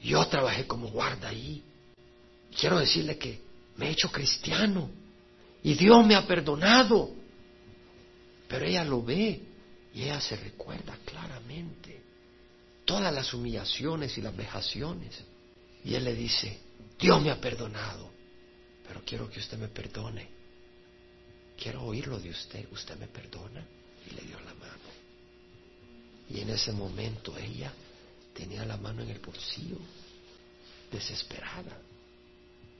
Yo 0.03 0.25
trabajé 0.27 0.67
como 0.67 0.89
guarda 0.89 1.29
ahí. 1.29 1.63
Quiero 2.57 2.79
decirle 2.79 3.17
que 3.17 3.41
me 3.77 3.87
he 3.87 3.91
hecho 3.91 4.11
cristiano 4.11 4.89
y 5.63 5.73
Dios 5.75 6.05
me 6.05 6.15
ha 6.15 6.25
perdonado. 6.25 7.11
Pero 8.47 8.65
ella 8.65 8.83
lo 8.83 9.01
ve 9.01 9.41
y 9.93 10.03
ella 10.03 10.19
se 10.19 10.35
recuerda 10.35 10.97
claramente 11.05 12.00
todas 12.91 13.13
las 13.13 13.33
humillaciones 13.33 14.17
y 14.17 14.21
las 14.21 14.35
vejaciones. 14.35 15.23
Y 15.85 15.95
él 15.95 16.03
le 16.03 16.13
dice, 16.13 16.59
Dios 16.99 17.21
me 17.21 17.31
ha 17.31 17.39
perdonado, 17.39 18.11
pero 18.85 19.01
quiero 19.05 19.29
que 19.29 19.39
usted 19.39 19.57
me 19.57 19.69
perdone. 19.69 20.27
Quiero 21.57 21.83
oírlo 21.83 22.19
de 22.19 22.31
usted, 22.31 22.67
usted 22.69 22.99
me 22.99 23.07
perdona. 23.07 23.65
Y 24.05 24.13
le 24.13 24.23
dio 24.23 24.37
la 24.41 24.53
mano. 24.55 24.89
Y 26.31 26.41
en 26.41 26.49
ese 26.49 26.73
momento 26.73 27.37
ella 27.37 27.71
tenía 28.33 28.65
la 28.65 28.75
mano 28.75 29.03
en 29.03 29.09
el 29.09 29.19
bolsillo, 29.19 29.77
desesperada, 30.91 31.79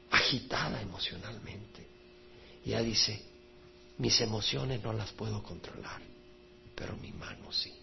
agitada 0.09 0.81
emocionalmente. 0.81 1.87
Y 2.65 2.71
ella 2.71 2.81
dice, 2.81 3.17
mis 3.97 4.19
emociones 4.19 4.83
no 4.83 4.91
las 4.91 5.13
puedo 5.13 5.41
controlar, 5.41 6.01
pero 6.75 6.97
mi 6.97 7.13
mano 7.13 7.53
sí 7.53 7.80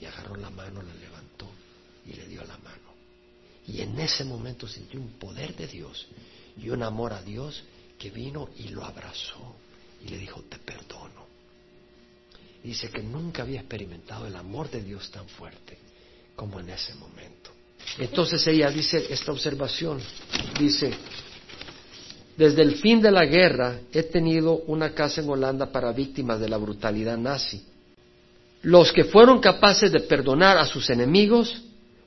y 0.00 0.04
agarró 0.04 0.36
la 0.36 0.50
mano, 0.50 0.82
la 0.82 0.94
levantó 0.94 1.48
y 2.06 2.12
le 2.12 2.26
dio 2.26 2.42
la 2.44 2.56
mano. 2.58 2.88
Y 3.66 3.80
en 3.80 3.98
ese 4.00 4.24
momento 4.24 4.66
sintió 4.66 5.00
un 5.00 5.18
poder 5.18 5.54
de 5.56 5.66
Dios 5.66 6.06
y 6.56 6.70
un 6.70 6.82
amor 6.82 7.12
a 7.12 7.22
Dios 7.22 7.62
que 7.98 8.10
vino 8.10 8.48
y 8.56 8.68
lo 8.68 8.84
abrazó 8.84 9.56
y 10.04 10.08
le 10.08 10.18
dijo, 10.18 10.42
te 10.48 10.58
perdono. 10.58 11.26
dice 12.62 12.88
que 12.90 13.02
nunca 13.02 13.42
había 13.42 13.60
experimentado 13.60 14.26
el 14.26 14.36
amor 14.36 14.70
de 14.70 14.82
Dios 14.82 15.10
tan 15.10 15.28
fuerte 15.28 15.78
como 16.36 16.60
en 16.60 16.70
ese 16.70 16.94
momento. 16.94 17.50
Entonces 17.98 18.46
ella 18.46 18.70
dice 18.70 19.06
esta 19.10 19.32
observación, 19.32 20.00
dice, 20.58 20.92
desde 22.36 22.62
el 22.62 22.76
fin 22.76 23.00
de 23.02 23.10
la 23.10 23.24
guerra 23.26 23.80
he 23.92 24.04
tenido 24.04 24.58
una 24.66 24.94
casa 24.94 25.20
en 25.20 25.28
Holanda 25.28 25.72
para 25.72 25.92
víctimas 25.92 26.38
de 26.38 26.48
la 26.48 26.56
brutalidad 26.56 27.18
nazi 27.18 27.64
los 28.62 28.92
que 28.92 29.04
fueron 29.04 29.40
capaces 29.40 29.92
de 29.92 30.00
perdonar 30.00 30.58
a 30.58 30.66
sus 30.66 30.90
enemigos 30.90 31.62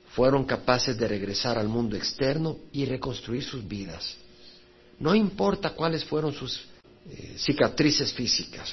fueron 0.09 0.43
capaces 0.43 0.97
de 0.97 1.07
regresar 1.07 1.57
al 1.57 1.69
mundo 1.69 1.95
externo 1.95 2.57
y 2.73 2.85
reconstruir 2.85 3.43
sus 3.43 3.65
vidas. 3.65 4.17
No 4.99 5.15
importa 5.15 5.71
cuáles 5.71 6.03
fueron 6.03 6.33
sus 6.33 6.61
eh, 7.09 7.35
cicatrices 7.37 8.13
físicas, 8.13 8.69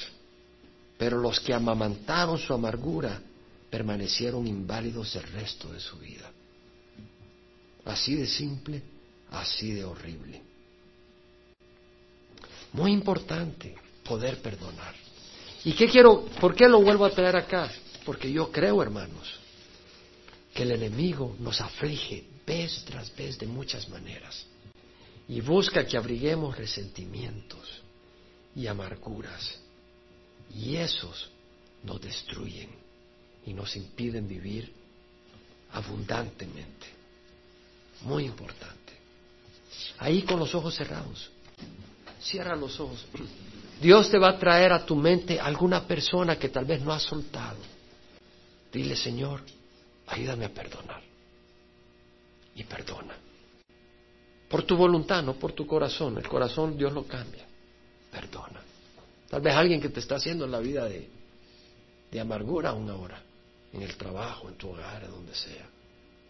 pero 0.97 1.17
los 1.17 1.39
que 1.39 1.53
amamantaron 1.53 2.37
su 2.37 2.53
amargura 2.53 3.21
permanecieron 3.69 4.45
inválidos 4.45 5.15
el 5.15 5.23
resto 5.23 5.71
de 5.71 5.79
su 5.79 5.97
vida. 5.97 6.29
Así 7.85 8.15
de 8.15 8.27
simple, 8.27 8.83
así 9.31 9.71
de 9.71 9.85
horrible. 9.85 10.41
Muy 12.73 12.91
importante 12.91 13.75
poder 14.03 14.41
perdonar. 14.41 14.93
¿Y 15.65 15.73
qué 15.73 15.87
quiero? 15.87 16.25
¿Por 16.39 16.55
qué 16.55 16.67
lo 16.67 16.81
vuelvo 16.81 17.05
a 17.05 17.11
traer 17.11 17.35
acá? 17.35 17.71
Porque 18.05 18.31
yo 18.31 18.51
creo, 18.51 18.81
hermanos, 18.81 19.39
que 20.53 20.63
el 20.63 20.71
enemigo 20.71 21.35
nos 21.39 21.59
aflige 21.61 22.25
vez 22.45 22.83
tras 22.85 23.15
vez 23.15 23.37
de 23.37 23.45
muchas 23.45 23.87
maneras 23.89 24.45
y 25.27 25.41
busca 25.41 25.85
que 25.85 25.97
abriguemos 25.97 26.57
resentimientos 26.57 27.81
y 28.55 28.65
amarguras 28.65 29.59
y 30.53 30.75
esos 30.75 31.29
nos 31.83 32.01
destruyen 32.01 32.69
y 33.45 33.53
nos 33.53 33.75
impiden 33.75 34.27
vivir 34.27 34.73
abundantemente. 35.71 36.87
Muy 38.01 38.25
importante. 38.25 38.93
Ahí 39.99 40.23
con 40.23 40.39
los 40.39 40.55
ojos 40.55 40.75
cerrados. 40.75 41.29
Cierra 42.21 42.55
los 42.55 42.79
ojos. 42.79 43.05
Dios 43.81 44.11
te 44.11 44.17
va 44.17 44.29
a 44.29 44.37
traer 44.37 44.73
a 44.73 44.85
tu 44.85 44.95
mente 44.95 45.39
alguna 45.39 45.87
persona 45.87 46.37
que 46.37 46.49
tal 46.49 46.65
vez 46.65 46.81
no 46.81 46.91
has 46.91 47.03
soltado. 47.03 47.57
Dile, 48.71 48.95
Señor, 48.95 49.41
ayúdame 50.07 50.45
a 50.45 50.49
perdonar. 50.49 51.01
Y 52.55 52.63
perdona. 52.65 53.15
Por 54.49 54.63
tu 54.63 54.75
voluntad, 54.75 55.23
no 55.23 55.35
por 55.35 55.53
tu 55.53 55.65
corazón. 55.65 56.17
El 56.17 56.27
corazón 56.27 56.77
Dios 56.77 56.91
lo 56.91 57.05
cambia. 57.05 57.45
Perdona. 58.11 58.59
Tal 59.29 59.41
vez 59.41 59.55
alguien 59.55 59.79
que 59.79 59.89
te 59.89 60.01
está 60.01 60.15
haciendo 60.15 60.43
en 60.43 60.51
la 60.51 60.59
vida 60.59 60.85
de, 60.85 61.09
de 62.11 62.19
amargura 62.19 62.73
una 62.73 62.95
hora, 62.95 63.21
en 63.71 63.81
el 63.81 63.95
trabajo, 63.95 64.49
en 64.49 64.55
tu 64.55 64.69
hogar, 64.69 65.07
donde 65.07 65.33
sea. 65.33 65.69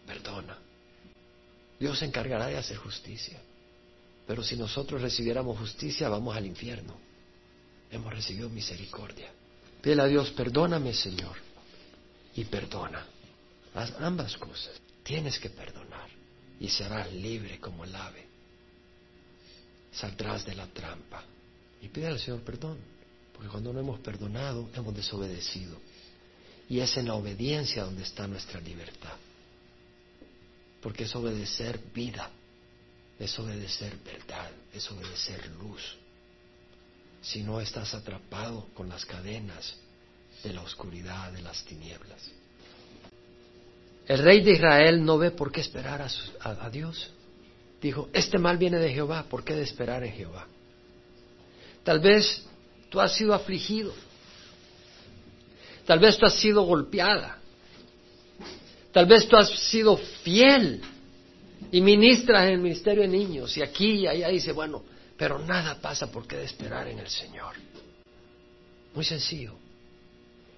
Perdona. 0.06 0.56
Dios 1.80 1.98
se 1.98 2.04
encargará 2.04 2.46
de 2.46 2.58
hacer 2.58 2.76
justicia. 2.76 3.40
Pero 4.26 4.44
si 4.44 4.56
nosotros 4.56 5.02
recibiéramos 5.02 5.58
justicia, 5.58 6.08
vamos 6.08 6.36
al 6.36 6.46
infierno 6.46 7.09
hemos 7.90 8.12
recibido 8.12 8.48
misericordia. 8.48 9.30
Pídele 9.82 10.02
a 10.02 10.06
Dios, 10.06 10.30
perdóname 10.32 10.92
Señor, 10.94 11.36
y 12.34 12.44
perdona. 12.44 13.06
Haz 13.74 13.94
ambas 14.00 14.36
cosas. 14.36 14.80
Tienes 15.02 15.38
que 15.38 15.50
perdonar 15.50 16.08
y 16.58 16.68
serás 16.68 17.12
libre 17.12 17.58
como 17.58 17.84
el 17.84 17.94
ave. 17.94 18.26
Saldrás 19.92 20.44
de 20.44 20.54
la 20.54 20.66
trampa. 20.66 21.24
Y 21.80 21.88
pide 21.88 22.08
al 22.08 22.18
Señor 22.18 22.42
perdón, 22.42 22.78
porque 23.32 23.48
cuando 23.48 23.72
no 23.72 23.80
hemos 23.80 24.00
perdonado, 24.00 24.68
hemos 24.74 24.94
desobedecido. 24.94 25.78
Y 26.68 26.80
es 26.80 26.96
en 26.96 27.06
la 27.06 27.14
obediencia 27.14 27.84
donde 27.84 28.02
está 28.02 28.26
nuestra 28.26 28.60
libertad. 28.60 29.16
porque 30.80 31.04
es 31.04 31.14
obedecer 31.14 31.78
vida, 31.94 32.30
es 33.18 33.38
obedecer 33.38 33.96
verdad, 34.04 34.50
es 34.72 34.90
obedecer 34.90 35.46
luz. 35.60 35.96
Si 37.22 37.42
no 37.42 37.60
estás 37.60 37.94
atrapado 37.94 38.68
con 38.74 38.88
las 38.88 39.04
cadenas 39.04 39.76
de 40.42 40.52
la 40.52 40.62
oscuridad, 40.62 41.32
de 41.32 41.42
las 41.42 41.64
tinieblas. 41.64 42.30
El 44.06 44.18
rey 44.18 44.40
de 44.42 44.52
Israel 44.52 45.04
no 45.04 45.18
ve 45.18 45.30
por 45.30 45.52
qué 45.52 45.60
esperar 45.60 46.04
a, 46.40 46.70
Dios. 46.70 47.10
Dijo, 47.80 48.08
este 48.12 48.38
mal 48.38 48.58
viene 48.58 48.78
de 48.78 48.92
Jehová, 48.92 49.24
¿por 49.28 49.44
qué 49.44 49.54
de 49.54 49.62
esperar 49.62 50.02
en 50.02 50.12
Jehová? 50.12 50.46
Tal 51.84 52.00
vez 52.00 52.44
tú 52.88 53.00
has 53.00 53.14
sido 53.14 53.34
afligido, 53.34 53.94
tal 55.86 56.00
vez 56.00 56.18
tú 56.18 56.26
has 56.26 56.34
sido 56.34 56.62
golpeada, 56.62 57.38
tal 58.92 59.06
vez 59.06 59.28
tú 59.28 59.36
has 59.36 59.48
sido 59.70 59.96
fiel 59.96 60.80
y 61.70 61.80
ministras 61.80 62.48
en 62.48 62.54
el 62.54 62.60
ministerio 62.60 63.02
de 63.02 63.08
niños 63.08 63.56
y 63.56 63.62
aquí 63.62 64.00
y 64.00 64.06
allá 64.06 64.28
dice, 64.28 64.52
bueno, 64.52 64.82
pero 65.20 65.38
nada 65.38 65.74
pasa 65.74 66.10
por 66.10 66.26
qué 66.26 66.38
de 66.38 66.44
esperar 66.44 66.88
en 66.88 66.98
el 66.98 67.08
Señor. 67.10 67.54
Muy 68.94 69.04
sencillo. 69.04 69.52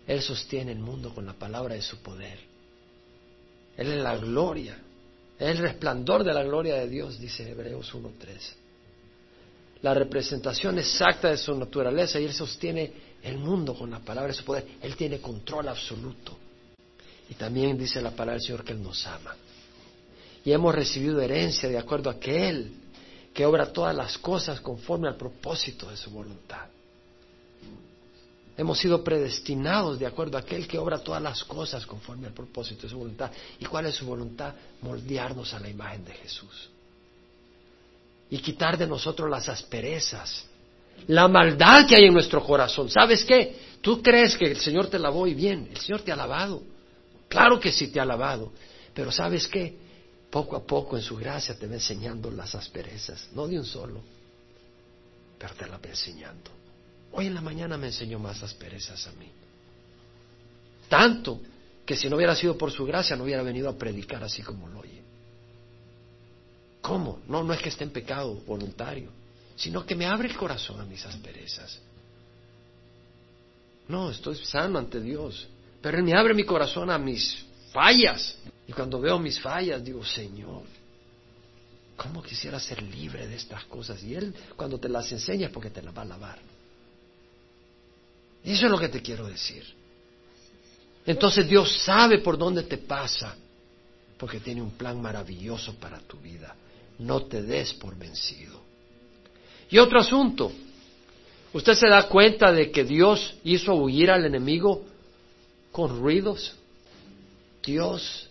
Él 0.07 0.23
sostiene 0.23 0.71
el 0.71 0.79
mundo 0.79 1.13
con 1.13 1.27
la 1.27 1.33
palabra 1.33 1.75
de 1.75 1.83
su 1.83 2.01
poder. 2.01 2.39
Él 3.77 3.89
es 3.89 4.01
la 4.01 4.17
gloria, 4.19 4.79
es 5.37 5.49
el 5.49 5.59
resplandor 5.59 6.23
de 6.23 6.33
la 6.33 6.45
gloria 6.45 6.77
de 6.77 6.89
Dios, 6.89 7.19
dice 7.19 7.51
Hebreos 7.51 7.93
1.3. 7.93 8.55
La 9.83 9.95
representación 9.95 10.79
exacta 10.79 11.31
de 11.31 11.39
su 11.39 11.57
naturaleza 11.57 12.21
y 12.21 12.27
Él 12.27 12.33
sostiene 12.33 12.93
el 13.21 13.39
mundo 13.39 13.75
con 13.75 13.91
la 13.91 13.99
palabra 13.99 14.29
de 14.29 14.39
su 14.39 14.45
poder. 14.45 14.65
Él 14.81 14.95
tiene 14.95 15.19
control 15.19 15.67
absoluto. 15.67 16.39
Y 17.29 17.35
también 17.35 17.77
dice 17.77 18.01
la 18.01 18.13
palabra 18.13 18.35
del 18.35 18.43
Señor 18.43 18.63
que 18.63 18.75
Él 18.75 18.83
nos 18.83 19.05
ama. 19.09 19.35
Y 20.45 20.53
hemos 20.53 20.73
recibido 20.73 21.21
herencia 21.21 21.69
de 21.69 21.79
acuerdo 21.79 22.11
a 22.11 22.21
que 22.21 22.49
Él, 22.49 22.82
que 23.33 23.47
obra 23.47 23.73
todas 23.73 23.95
las 23.95 24.19
cosas 24.19 24.61
conforme 24.61 25.09
al 25.09 25.17
propósito 25.17 25.89
de 25.91 25.97
su 25.97 26.11
voluntad. 26.11 26.67
Hemos 28.57 28.79
sido 28.79 29.03
predestinados 29.03 29.99
de 29.99 30.07
acuerdo 30.07 30.37
a 30.37 30.41
aquel 30.41 30.69
que 30.69 30.79
obra 30.79 30.99
todas 30.99 31.23
las 31.23 31.43
cosas 31.45 31.87
conforme 31.87 32.27
al 32.27 32.35
propósito 32.35 32.83
de 32.83 32.91
su 32.91 32.99
voluntad. 32.99 33.31
¿Y 33.59 33.65
cuál 33.65 33.87
es 33.87 33.95
su 33.95 34.05
voluntad? 34.05 34.55
Moldearnos 34.83 35.55
a 35.55 35.61
la 35.61 35.71
imagen 35.71 36.05
de 36.05 36.13
Jesús. 36.13 36.69
Y 38.29 38.39
quitar 38.39 38.77
de 38.77 38.87
nosotros 38.87 39.31
las 39.31 39.49
asperezas, 39.49 40.47
la 41.07 41.29
maldad 41.29 41.87
que 41.87 41.97
hay 41.97 42.05
en 42.05 42.13
nuestro 42.13 42.45
corazón. 42.45 42.91
¿Sabes 42.91 43.25
qué? 43.25 43.57
Tú 43.81 44.03
crees 44.03 44.37
que 44.37 44.45
el 44.45 44.59
Señor 44.59 44.89
te 44.89 44.99
lavó 44.99 45.27
y 45.27 45.35
bien, 45.35 45.69
el 45.71 45.79
Señor 45.79 46.03
te 46.03 46.13
ha 46.13 46.17
lavado. 46.17 46.63
Claro 47.29 47.59
que 47.59 47.73
sí 47.73 47.89
te 47.89 48.01
ha 48.01 48.05
lavado. 48.05 48.53
Pero 48.95 49.11
¿sabes 49.11 49.49
qué? 49.49 49.77
Poco 50.33 50.57
a 50.57 50.67
poco 50.67 50.97
en 50.97 51.03
su 51.03 51.15
gracia 51.15 51.55
te 51.59 51.67
va 51.67 51.75
enseñando 51.75 52.31
las 52.31 52.55
asperezas, 52.55 53.29
no 53.35 53.47
de 53.47 53.59
un 53.59 53.67
solo, 53.67 54.01
pero 55.39 55.53
te 55.53 55.67
las 55.67 55.79
va 55.79 55.89
enseñando. 55.91 56.51
Hoy 57.13 57.27
en 57.27 57.35
la 57.35 57.43
mañana 57.43 57.77
me 57.77 57.89
enseñó 57.89 58.19
más 58.19 58.43
asperezas 58.43 59.07
a 59.09 59.13
mí. 59.13 59.31
Tanto 60.89 61.39
que 61.85 61.95
si 61.97 62.09
no 62.09 62.17
hubiera 62.17 62.35
sido 62.35 62.57
por 62.57 62.71
su 62.71 62.87
gracia 62.87 63.15
no 63.15 63.25
hubiera 63.25 63.43
venido 63.43 63.69
a 63.69 63.77
predicar 63.77 64.25
así 64.25 64.41
como 64.41 64.69
lo 64.69 64.81
oye. 64.81 65.03
¿Cómo? 66.81 67.21
No, 67.29 67.45
no 67.45 67.53
es 67.53 67.61
que 67.61 67.69
esté 67.69 67.85
en 67.85 67.91
pecado 67.91 68.33
voluntario, 68.47 69.11
sino 69.55 69.85
que 69.85 69.95
me 69.95 70.07
abre 70.07 70.31
el 70.31 70.37
corazón 70.39 70.81
a 70.81 70.87
mis 70.87 71.05
asperezas. 71.05 71.79
No, 73.87 74.11
estoy 74.11 74.37
sano 74.37 74.79
ante 74.79 74.99
Dios, 74.99 75.47
pero 75.83 75.99
Él 75.99 76.05
me 76.05 76.17
abre 76.17 76.33
mi 76.33 76.45
corazón 76.45 76.89
a 76.89 76.97
mis 76.97 77.52
fallas. 77.73 78.37
Y 78.67 78.73
cuando 78.73 79.01
veo 79.01 79.19
mis 79.19 79.41
fallas, 79.41 79.83
digo, 79.83 80.05
Señor, 80.05 80.63
¿cómo 81.97 82.23
quisiera 82.23 82.61
ser 82.61 82.83
libre 82.83 83.27
de 83.27 83.37
estas 83.37 83.65
cosas? 83.65 84.03
Y 84.03 84.15
Él, 84.15 84.35
cuando 84.57 84.79
te 84.79 84.89
las 84.89 85.11
enseña, 85.11 85.47
es 85.47 85.53
porque 85.53 85.71
te 85.71 85.83
las 85.83 85.97
va 85.97 86.03
a 86.03 86.07
lavar. 86.07 86.39
Y 88.45 88.53
eso 88.53 88.67
es 88.67 88.71
lo 88.71 88.79
que 88.79 88.89
te 88.89 89.03
quiero 89.03 89.27
decir. 89.27 89.65
Entonces 91.07 91.49
Dios 91.49 91.83
sabe 91.83 92.19
por 92.19 92.39
dónde 92.39 92.63
te 92.63 92.79
pasa, 92.79 93.37
porque 94.19 94.41
tiene 94.41 94.63
un 94.63 94.73
plan 94.73 95.01
maravilloso 95.01 95.75
para 95.75 95.99
tu 96.01 96.17
vida. 96.19 96.55
No 96.99 97.25
te 97.25 97.43
des 97.43 97.73
por 97.75 97.97
vencido. 97.97 98.61
Y 99.69 99.79
otro 99.79 99.99
asunto, 99.99 100.53
usted 101.53 101.75
se 101.75 101.89
da 101.89 102.09
cuenta 102.09 102.53
de 102.53 102.71
que 102.71 102.85
Dios 102.85 103.35
hizo 103.43 103.75
huir 103.75 104.11
al 104.11 104.25
enemigo 104.25 104.85
con 105.73 105.99
ruidos. 105.99 106.55
Dios 107.63 108.29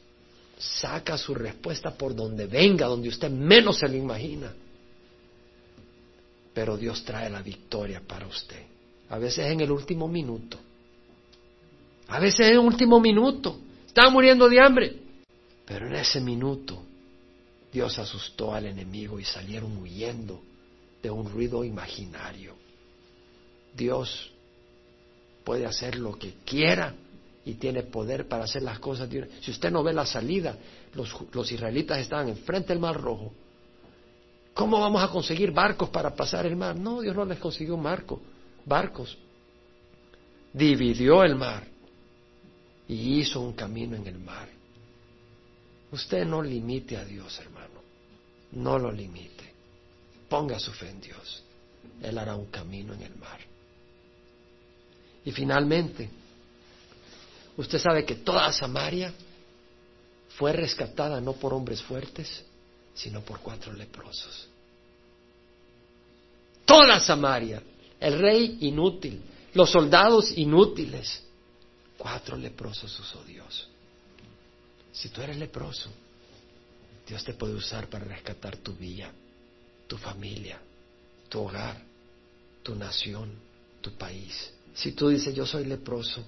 saca 0.57 1.17
su 1.17 1.33
respuesta 1.33 1.91
por 1.91 2.15
donde 2.15 2.45
venga, 2.45 2.87
donde 2.87 3.09
usted 3.09 3.29
menos 3.29 3.79
se 3.79 3.87
lo 3.87 3.95
imagina. 3.95 4.53
Pero 6.53 6.77
Dios 6.77 7.03
trae 7.05 7.29
la 7.29 7.41
victoria 7.41 8.01
para 8.05 8.27
usted 8.27 8.71
a 9.11 9.19
veces 9.19 9.45
en 9.45 9.59
el 9.59 9.69
último 9.69 10.07
minuto, 10.07 10.57
a 12.07 12.19
veces 12.19 12.47
en 12.47 12.53
el 12.53 12.59
último 12.59 12.99
minuto, 13.01 13.59
estaba 13.85 14.09
muriendo 14.09 14.47
de 14.47 14.61
hambre, 14.61 14.95
pero 15.65 15.87
en 15.87 15.95
ese 15.95 16.21
minuto 16.21 16.81
Dios 17.73 17.99
asustó 17.99 18.53
al 18.53 18.67
enemigo 18.67 19.19
y 19.19 19.25
salieron 19.25 19.77
huyendo 19.77 20.41
de 21.03 21.11
un 21.11 21.29
ruido 21.29 21.65
imaginario. 21.65 22.55
Dios 23.75 24.31
puede 25.43 25.65
hacer 25.65 25.97
lo 25.97 26.17
que 26.17 26.35
quiera 26.45 26.95
y 27.45 27.55
tiene 27.55 27.83
poder 27.83 28.27
para 28.27 28.43
hacer 28.43 28.61
las 28.61 28.79
cosas. 28.79 29.09
Si 29.41 29.51
usted 29.51 29.71
no 29.71 29.83
ve 29.83 29.93
la 29.93 30.05
salida, 30.05 30.55
los, 30.93 31.15
los 31.33 31.51
israelitas 31.51 31.99
estaban 31.99 32.29
enfrente 32.29 32.69
del 32.69 32.79
Mar 32.79 32.99
Rojo. 32.99 33.33
¿Cómo 34.53 34.79
vamos 34.79 35.01
a 35.01 35.07
conseguir 35.07 35.51
barcos 35.51 35.89
para 35.89 36.13
pasar 36.13 36.45
el 36.45 36.55
mar? 36.55 36.75
No, 36.75 37.01
Dios 37.01 37.15
no 37.15 37.25
les 37.25 37.39
consiguió 37.39 37.75
un 37.75 37.83
barco 37.83 38.21
barcos, 38.65 39.17
dividió 40.53 41.23
el 41.23 41.35
mar 41.35 41.67
y 42.87 43.19
hizo 43.19 43.41
un 43.41 43.53
camino 43.53 43.95
en 43.95 44.07
el 44.07 44.19
mar. 44.19 44.49
Usted 45.91 46.25
no 46.25 46.41
limite 46.41 46.97
a 46.97 47.05
Dios, 47.05 47.39
hermano, 47.39 47.81
no 48.53 48.79
lo 48.79 48.91
limite. 48.91 49.51
Ponga 50.29 50.59
su 50.59 50.71
fe 50.71 50.89
en 50.89 51.01
Dios. 51.01 51.43
Él 52.01 52.17
hará 52.17 52.35
un 52.35 52.45
camino 52.45 52.93
en 52.93 53.01
el 53.01 53.15
mar. 53.15 53.39
Y 55.25 55.31
finalmente, 55.31 56.09
usted 57.61 57.79
sabe 57.79 58.05
que 58.05 58.15
toda 58.15 58.51
Samaria 58.51 59.13
fue 60.37 60.53
rescatada 60.53 61.21
no 61.21 61.33
por 61.33 61.53
hombres 61.53 61.81
fuertes, 61.81 62.43
sino 62.93 63.21
por 63.21 63.39
cuatro 63.39 63.71
leprosos. 63.73 64.47
Toda 66.65 66.99
Samaria 66.99 67.61
el 68.01 68.17
rey 68.17 68.57
inútil, 68.61 69.21
los 69.53 69.69
soldados 69.69 70.35
inútiles. 70.35 71.23
Cuatro 71.97 72.35
leprosos 72.35 72.99
usó 72.99 73.23
Dios. 73.23 73.67
Si 74.91 75.09
tú 75.09 75.21
eres 75.21 75.37
leproso, 75.37 75.89
Dios 77.07 77.23
te 77.23 77.33
puede 77.33 77.53
usar 77.53 77.87
para 77.87 78.05
rescatar 78.05 78.57
tu 78.57 78.73
vida, 78.73 79.11
tu 79.87 79.97
familia, 79.97 80.59
tu 81.29 81.41
hogar, 81.41 81.79
tu 82.63 82.73
nación, 82.73 83.31
tu 83.81 83.91
país. 83.93 84.51
Si 84.73 84.93
tú 84.93 85.09
dices, 85.09 85.35
yo 85.35 85.45
soy 85.45 85.65
leproso 85.65 86.25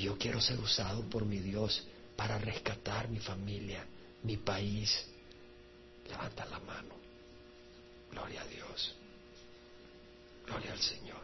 yo 0.00 0.16
quiero 0.18 0.40
ser 0.40 0.58
usado 0.58 1.02
por 1.02 1.24
mi 1.24 1.38
Dios 1.38 1.82
para 2.16 2.38
rescatar 2.38 3.08
mi 3.08 3.18
familia, 3.18 3.84
mi 4.22 4.36
país, 4.36 5.06
levanta 6.08 6.44
la 6.46 6.60
mano. 6.60 6.94
Gloria 8.10 8.42
a 8.42 8.46
Dios. 8.46 8.94
Gloria 10.46 10.72
al 10.72 10.78
Señor. 10.78 11.20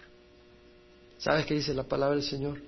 ¿Sabes 1.18 1.46
qué 1.46 1.54
dice 1.54 1.74
la 1.74 1.82
palabra 1.82 2.16
del 2.16 2.24
Señor? 2.24 2.60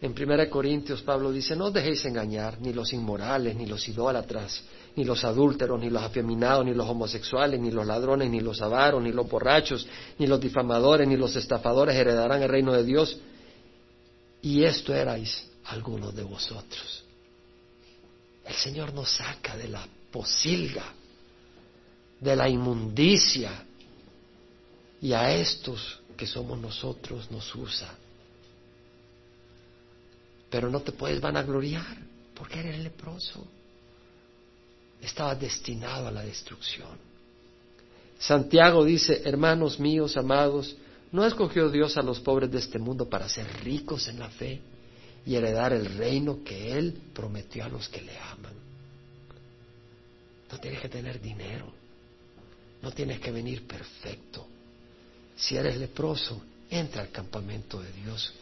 En 0.00 0.12
1 0.12 0.50
Corintios 0.50 1.02
Pablo 1.02 1.32
dice, 1.32 1.56
no 1.56 1.66
os 1.66 1.72
dejéis 1.72 2.04
engañar, 2.04 2.60
ni 2.60 2.72
los 2.72 2.92
inmorales, 2.92 3.56
ni 3.56 3.64
los 3.64 3.88
idólatras, 3.88 4.62
ni 4.94 5.04
los 5.04 5.24
adúlteros, 5.24 5.80
ni 5.80 5.88
los 5.88 6.02
afeminados, 6.02 6.66
ni 6.66 6.74
los 6.74 6.86
homosexuales, 6.86 7.58
ni 7.58 7.70
los 7.70 7.86
ladrones, 7.86 8.30
ni 8.30 8.40
los 8.40 8.60
avaros, 8.60 9.02
ni 9.02 9.10
los 9.10 9.28
borrachos, 9.28 9.86
ni 10.18 10.26
los 10.26 10.38
difamadores, 10.38 11.08
ni 11.08 11.16
los 11.16 11.34
estafadores 11.34 11.96
heredarán 11.96 12.42
el 12.42 12.48
reino 12.48 12.74
de 12.74 12.84
Dios. 12.84 13.18
Y 14.46 14.62
esto 14.62 14.94
erais 14.94 15.44
algunos 15.64 16.14
de 16.14 16.22
vosotros. 16.22 17.02
El 18.44 18.54
Señor 18.54 18.94
nos 18.94 19.10
saca 19.10 19.56
de 19.56 19.66
la 19.66 19.84
posilga, 20.12 20.84
de 22.20 22.36
la 22.36 22.48
inmundicia, 22.48 23.66
y 25.02 25.12
a 25.12 25.34
estos 25.34 25.98
que 26.16 26.28
somos 26.28 26.60
nosotros 26.60 27.28
nos 27.28 27.52
usa. 27.56 27.92
Pero 30.48 30.70
no 30.70 30.80
te 30.80 30.92
puedes 30.92 31.20
vanagloriar 31.20 31.96
porque 32.32 32.60
eres 32.60 32.78
leproso. 32.78 33.44
Estabas 35.02 35.40
destinado 35.40 36.06
a 36.06 36.12
la 36.12 36.22
destrucción. 36.22 36.96
Santiago 38.16 38.84
dice, 38.84 39.22
hermanos 39.24 39.80
míos, 39.80 40.16
amados, 40.16 40.76
¿no 41.12 41.24
escogió 41.24 41.70
Dios 41.70 41.96
a 41.96 42.02
los 42.02 42.20
pobres 42.20 42.50
de 42.50 42.58
este 42.58 42.78
mundo 42.78 43.08
para 43.08 43.28
ser 43.28 43.46
ricos 43.62 44.08
en 44.08 44.18
la 44.18 44.28
fe 44.28 44.60
y 45.24 45.34
heredar 45.34 45.72
el 45.72 45.96
reino 45.96 46.42
que 46.44 46.76
Él 46.76 46.98
prometió 47.12 47.64
a 47.64 47.68
los 47.68 47.88
que 47.88 48.02
le 48.02 48.18
aman? 48.18 48.54
No 50.50 50.58
tienes 50.58 50.80
que 50.80 50.88
tener 50.88 51.20
dinero. 51.20 51.72
No 52.82 52.92
tienes 52.92 53.20
que 53.20 53.30
venir 53.30 53.66
perfecto. 53.66 54.46
Si 55.34 55.56
eres 55.56 55.76
leproso, 55.76 56.40
entra 56.70 57.02
al 57.02 57.10
campamento 57.10 57.80
de 57.80 57.92
Dios. 57.92 58.32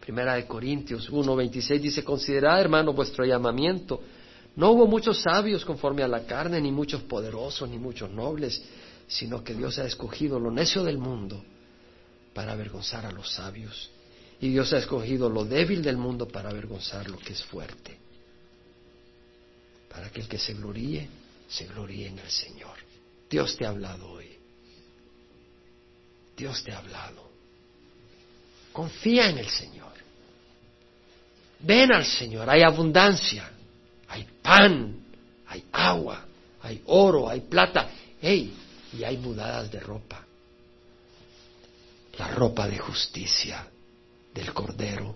Primera 0.00 0.34
de 0.34 0.46
Corintios 0.46 1.10
1:26 1.10 1.80
dice, 1.80 2.04
considerad 2.04 2.60
hermano 2.60 2.92
vuestro 2.92 3.24
llamamiento. 3.24 4.00
No 4.56 4.72
hubo 4.72 4.86
muchos 4.86 5.22
sabios 5.22 5.64
conforme 5.64 6.02
a 6.02 6.08
la 6.08 6.24
carne, 6.24 6.60
ni 6.60 6.72
muchos 6.72 7.02
poderosos, 7.02 7.68
ni 7.68 7.78
muchos 7.78 8.10
nobles, 8.10 8.60
sino 9.08 9.42
que 9.42 9.54
Dios 9.54 9.78
ha 9.78 9.86
escogido 9.86 10.38
lo 10.38 10.50
necio 10.50 10.84
del 10.84 10.98
mundo 10.98 11.42
para 12.34 12.52
avergonzar 12.52 13.06
a 13.06 13.10
los 13.10 13.32
sabios. 13.32 13.90
Y 14.40 14.50
Dios 14.50 14.72
ha 14.72 14.78
escogido 14.78 15.28
lo 15.28 15.44
débil 15.44 15.82
del 15.82 15.96
mundo 15.96 16.28
para 16.28 16.50
avergonzar 16.50 17.08
lo 17.10 17.18
que 17.18 17.32
es 17.32 17.42
fuerte. 17.42 17.98
Para 19.88 20.10
que 20.10 20.20
el 20.20 20.28
que 20.28 20.38
se 20.38 20.54
gloríe, 20.54 21.08
se 21.48 21.66
gloríe 21.66 22.06
en 22.06 22.18
el 22.18 22.30
Señor. 22.30 22.76
Dios 23.28 23.56
te 23.56 23.66
ha 23.66 23.70
hablado 23.70 24.10
hoy. 24.10 24.38
Dios 26.36 26.62
te 26.62 26.72
ha 26.72 26.78
hablado. 26.78 27.28
Confía 28.72 29.30
en 29.30 29.38
el 29.38 29.48
Señor. 29.48 29.92
Ven 31.60 31.92
al 31.92 32.04
Señor. 32.04 32.48
Hay 32.48 32.62
abundancia. 32.62 33.50
Hay 34.06 34.24
pan. 34.40 35.00
Hay 35.48 35.64
agua. 35.72 36.24
Hay 36.62 36.82
oro. 36.86 37.28
Hay 37.28 37.40
plata. 37.40 37.90
¡Hey! 38.20 38.54
Y 38.92 39.04
hay 39.04 39.16
mudadas 39.18 39.70
de 39.70 39.80
ropa. 39.80 40.24
La 42.18 42.28
ropa 42.28 42.66
de 42.66 42.78
justicia 42.78 43.68
del 44.34 44.52
Cordero 44.52 45.14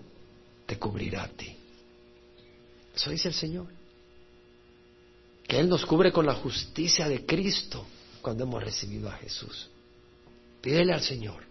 te 0.65 0.77
cubrirá 0.77 1.23
a 1.23 1.27
ti. 1.27 1.55
Eso 2.95 3.09
dice 3.09 3.29
el 3.29 3.33
Señor. 3.33 3.67
Que 5.47 5.59
Él 5.59 5.67
nos 5.67 5.85
cubre 5.85 6.11
con 6.11 6.25
la 6.25 6.35
justicia 6.35 7.07
de 7.07 7.25
Cristo 7.25 7.85
cuando 8.21 8.43
hemos 8.43 8.63
recibido 8.63 9.09
a 9.09 9.17
Jesús. 9.17 9.69
Pídele 10.61 10.93
al 10.93 11.01
Señor 11.01 11.43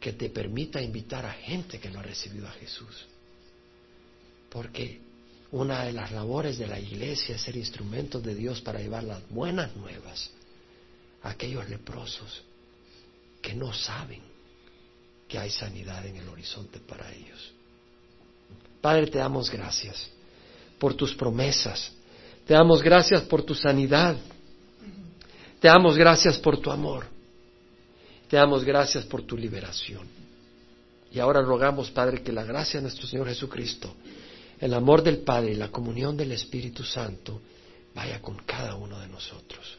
que 0.00 0.12
te 0.12 0.30
permita 0.30 0.80
invitar 0.80 1.26
a 1.26 1.32
gente 1.32 1.78
que 1.78 1.90
no 1.90 2.00
ha 2.00 2.02
recibido 2.02 2.46
a 2.46 2.52
Jesús. 2.52 3.06
Porque 4.50 5.00
una 5.50 5.84
de 5.84 5.92
las 5.92 6.12
labores 6.12 6.58
de 6.58 6.66
la 6.66 6.80
iglesia 6.80 7.34
es 7.34 7.42
ser 7.42 7.56
instrumentos 7.56 8.22
de 8.22 8.34
Dios 8.34 8.60
para 8.62 8.80
llevar 8.80 9.04
las 9.04 9.28
buenas 9.28 9.76
nuevas 9.76 10.30
aquellos 11.30 11.68
leprosos 11.68 12.42
que 13.42 13.54
no 13.54 13.72
saben 13.72 14.22
que 15.28 15.38
hay 15.38 15.50
sanidad 15.50 16.06
en 16.06 16.16
el 16.16 16.28
horizonte 16.28 16.78
para 16.78 17.12
ellos. 17.12 17.52
Padre, 18.80 19.08
te 19.08 19.18
damos 19.18 19.50
gracias 19.50 20.08
por 20.78 20.94
tus 20.94 21.14
promesas. 21.14 21.92
Te 22.46 22.54
damos 22.54 22.82
gracias 22.82 23.22
por 23.22 23.42
tu 23.42 23.54
sanidad. 23.54 24.16
Te 25.60 25.68
damos 25.68 25.96
gracias 25.96 26.38
por 26.38 26.58
tu 26.58 26.70
amor. 26.70 27.06
Te 28.28 28.36
damos 28.36 28.64
gracias 28.64 29.04
por 29.04 29.22
tu 29.22 29.36
liberación. 29.36 30.06
Y 31.10 31.18
ahora 31.18 31.40
rogamos, 31.40 31.90
Padre, 31.90 32.22
que 32.22 32.32
la 32.32 32.44
gracia 32.44 32.78
de 32.78 32.82
nuestro 32.82 33.06
Señor 33.06 33.28
Jesucristo, 33.28 33.94
el 34.60 34.74
amor 34.74 35.02
del 35.02 35.18
Padre 35.18 35.52
y 35.52 35.56
la 35.56 35.70
comunión 35.70 36.16
del 36.16 36.32
Espíritu 36.32 36.84
Santo 36.84 37.40
vaya 37.94 38.20
con 38.20 38.36
cada 38.38 38.74
uno 38.74 38.98
de 39.00 39.08
nosotros. 39.08 39.78